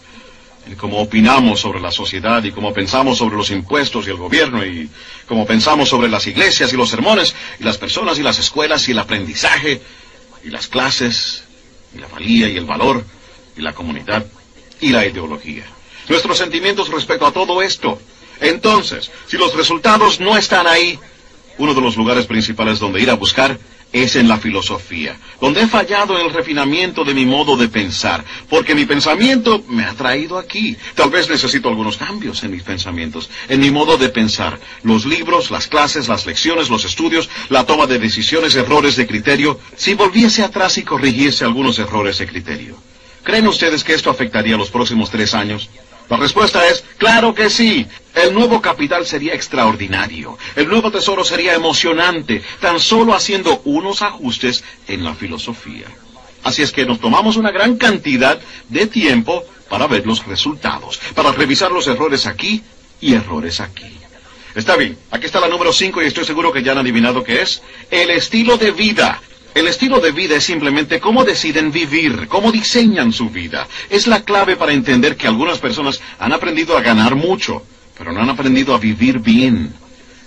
Cómo 0.76 1.00
opinamos 1.02 1.60
sobre 1.60 1.80
la 1.80 1.92
sociedad 1.92 2.44
y 2.44 2.52
cómo 2.52 2.74
pensamos 2.74 3.18
sobre 3.18 3.38
los 3.38 3.52
impuestos 3.52 4.06
y 4.08 4.10
el 4.10 4.18
gobierno 4.18 4.66
y 4.66 4.90
cómo 5.28 5.46
pensamos 5.46 5.90
sobre 5.90 6.10
las 6.10 6.28
iglesias 6.28 6.74
y 6.74 6.78
los 6.78 6.90
sermones 6.90 7.36
y 7.60 7.64
las 7.64 7.78
personas 7.78 8.20
y 8.20 8.24
las 8.24 8.40
escuelas 8.40 8.88
y 8.88 8.92
el 8.92 9.00
aprendizaje 9.00 9.82
y 10.44 10.50
las 10.50 10.68
clases 10.68 11.44
y 11.96 12.00
la 12.00 12.08
valía 12.08 12.50
y 12.50 12.58
el 12.58 12.66
valor 12.66 13.06
y 13.56 13.62
la 13.62 13.74
comunidad 13.74 14.26
y 14.82 14.90
la 14.90 15.06
ideología. 15.06 15.66
Nuestros 16.10 16.38
sentimientos 16.38 16.90
respecto 16.90 17.26
a 17.26 17.32
todo 17.32 17.62
esto 17.62 18.00
entonces, 18.40 19.12
si 19.28 19.38
los 19.38 19.56
resultados 19.56 20.20
no 20.20 20.38
están 20.38 20.68
ahí, 20.68 21.00
uno 21.58 21.74
de 21.74 21.82
los 21.82 21.98
lugares 21.98 22.26
principales 22.26 22.80
donde 22.80 23.02
ir 23.02 23.10
a 23.10 23.16
buscar 23.16 23.58
es 23.92 24.16
en 24.16 24.28
la 24.28 24.38
filosofía, 24.38 25.18
donde 25.40 25.62
he 25.62 25.68
fallado 25.68 26.20
en 26.20 26.26
el 26.26 26.34
refinamiento 26.34 27.04
de 27.04 27.14
mi 27.14 27.26
modo 27.26 27.56
de 27.56 27.68
pensar, 27.68 28.24
porque 28.50 28.76
mi 28.76 28.86
pensamiento 28.86 29.64
me 29.68 29.86
ha 29.86 29.94
traído 29.94 30.38
aquí. 30.38 30.76
Tal 30.96 31.10
vez 31.10 31.30
necesito 31.30 31.70
algunos 31.70 31.98
cambios 31.98 32.44
en 32.44 32.52
mis 32.52 32.64
pensamientos, 32.64 33.30
en 33.48 33.60
mi 33.60 33.72
modo 33.72 33.98
de 33.98 34.10
pensar. 34.10 34.60
Los 34.84 35.06
libros, 35.06 35.52
las 35.52 35.68
clases, 35.68 36.08
las 36.08 36.26
lecciones, 36.26 36.70
los 36.70 36.86
estudios, 36.86 37.30
la 37.50 37.66
toma 37.66 37.88
de 37.88 38.00
decisiones, 38.00 38.56
errores 38.56 38.96
de 38.96 39.08
criterio, 39.08 39.60
si 39.76 39.94
volviese 39.94 40.44
atrás 40.44 40.78
y 40.78 40.84
corrigiese 40.84 41.46
algunos 41.46 41.80
errores 41.80 42.18
de 42.18 42.28
criterio. 42.28 42.78
¿Creen 43.24 43.48
ustedes 43.48 43.84
que 43.84 43.94
esto 43.94 44.10
afectaría 44.10 44.56
los 44.58 44.70
próximos 44.70 45.10
tres 45.10 45.34
años? 45.34 45.70
La 46.10 46.18
respuesta 46.18 46.66
es, 46.68 46.84
claro 46.98 47.34
que 47.34 47.50
sí. 47.50 47.86
El 48.16 48.34
nuevo 48.34 48.62
capital 48.62 49.06
sería 49.06 49.34
extraordinario. 49.34 50.38
El 50.56 50.68
nuevo 50.70 50.92
tesoro 50.92 51.24
sería 51.24 51.54
emocionante, 51.54 52.42
tan 52.60 52.80
solo 52.80 53.14
haciendo 53.14 53.62
unos 53.66 54.02
ajustes 54.02 54.64
en 54.88 55.04
la 55.04 55.14
filosofía. 55.14 55.86
Así 56.44 56.62
es 56.62 56.72
que 56.72 56.86
nos 56.86 57.00
tomamos 57.00 57.36
una 57.36 57.52
gran 57.52 57.78
cantidad 57.78 58.40
de 58.70 58.88
tiempo 58.88 59.44
para 59.70 59.88
ver 59.88 60.06
los 60.06 60.26
resultados, 60.26 61.00
para 61.14 61.32
revisar 61.32 61.72
los 61.72 61.88
errores 61.88 62.26
aquí 62.26 62.64
y 63.02 63.14
errores 63.14 63.60
aquí. 63.60 63.98
Está 64.56 64.76
bien, 64.76 64.98
aquí 65.12 65.26
está 65.28 65.40
la 65.40 65.50
número 65.50 65.72
5 65.72 66.02
y 66.02 66.06
estoy 66.06 66.26
seguro 66.26 66.52
que 66.52 66.64
ya 66.64 66.72
han 66.72 66.80
adivinado 66.80 67.24
qué 67.24 67.42
es. 67.42 67.62
El 67.92 68.10
estilo 68.10 68.58
de 68.58 68.72
vida. 68.72 69.22
El 69.58 69.68
estilo 69.68 70.00
de 70.00 70.12
vida 70.12 70.36
es 70.36 70.44
simplemente 70.44 71.00
cómo 71.00 71.24
deciden 71.24 71.72
vivir, 71.72 72.28
cómo 72.28 72.52
diseñan 72.52 73.12
su 73.12 73.32
vida. 73.32 73.68
Es 73.90 74.06
la 74.06 74.22
clave 74.24 74.56
para 74.56 74.72
entender 74.72 75.18
que 75.18 75.26
algunas 75.26 75.58
personas 75.58 76.00
han 76.20 76.32
aprendido 76.32 76.78
a 76.78 76.82
ganar 76.82 77.16
mucho, 77.16 77.64
pero 77.98 78.12
no 78.12 78.22
han 78.22 78.30
aprendido 78.30 78.76
a 78.76 78.78
vivir 78.78 79.18
bien. 79.18 79.74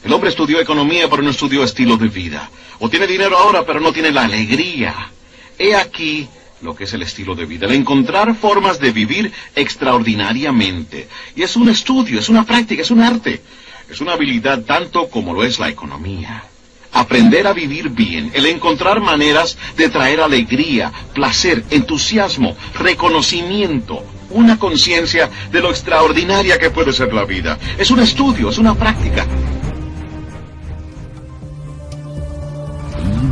El 0.03 0.13
hombre 0.13 0.31
estudió 0.31 0.61
economía, 0.61 1.09
pero 1.09 1.23
no 1.23 1.31
estudió 1.31 1.63
estilo 1.63 1.97
de 1.97 2.09
vida. 2.09 2.51
O 2.81 2.91
tiene 2.91 3.07
dinero 3.07 3.39
ahora, 3.39 3.65
pero 3.65 3.79
no 3.79 3.93
tiene 3.93 4.11
la 4.11 4.25
alegría. 4.25 5.13
He 5.57 5.77
aquí 5.77 6.29
lo 6.63 6.75
que 6.75 6.83
es 6.83 6.93
el 6.95 7.03
estilo 7.03 7.37
de 7.37 7.47
vida, 7.47 7.67
el 7.67 7.75
encontrar 7.75 8.35
formas 8.35 8.81
de 8.81 8.91
vivir 8.91 9.31
extraordinariamente. 9.55 11.07
Y 11.37 11.43
es 11.43 11.55
un 11.55 11.69
estudio, 11.69 12.19
es 12.19 12.29
una 12.29 12.45
práctica, 12.45 12.83
es 12.83 12.91
un 12.91 13.01
arte. 13.01 13.41
Es 13.89 14.01
una 14.01 14.15
habilidad 14.15 14.65
tanto 14.65 15.09
como 15.09 15.33
lo 15.33 15.45
es 15.45 15.61
la 15.61 15.69
economía. 15.69 16.50
Aprender 16.93 17.47
a 17.47 17.53
vivir 17.53 17.91
bien, 17.91 18.33
el 18.35 18.47
encontrar 18.47 19.01
maneras 19.01 19.57
de 19.77 19.89
traer 19.89 20.21
alegría, 20.21 20.93
placer, 21.15 21.65
entusiasmo, 21.71 22.57
reconocimiento, 22.79 24.05
una 24.31 24.59
conciencia 24.59 25.31
de 25.53 25.61
lo 25.61 25.71
extraordinaria 25.71 26.59
que 26.59 26.71
puede 26.71 26.93
ser 26.93 27.13
la 27.13 27.25
vida. 27.25 27.59
Es 27.79 27.91
un 27.91 28.01
estudio, 28.01 28.51
es 28.51 28.59
una 28.59 28.75
práctica. 28.75 29.27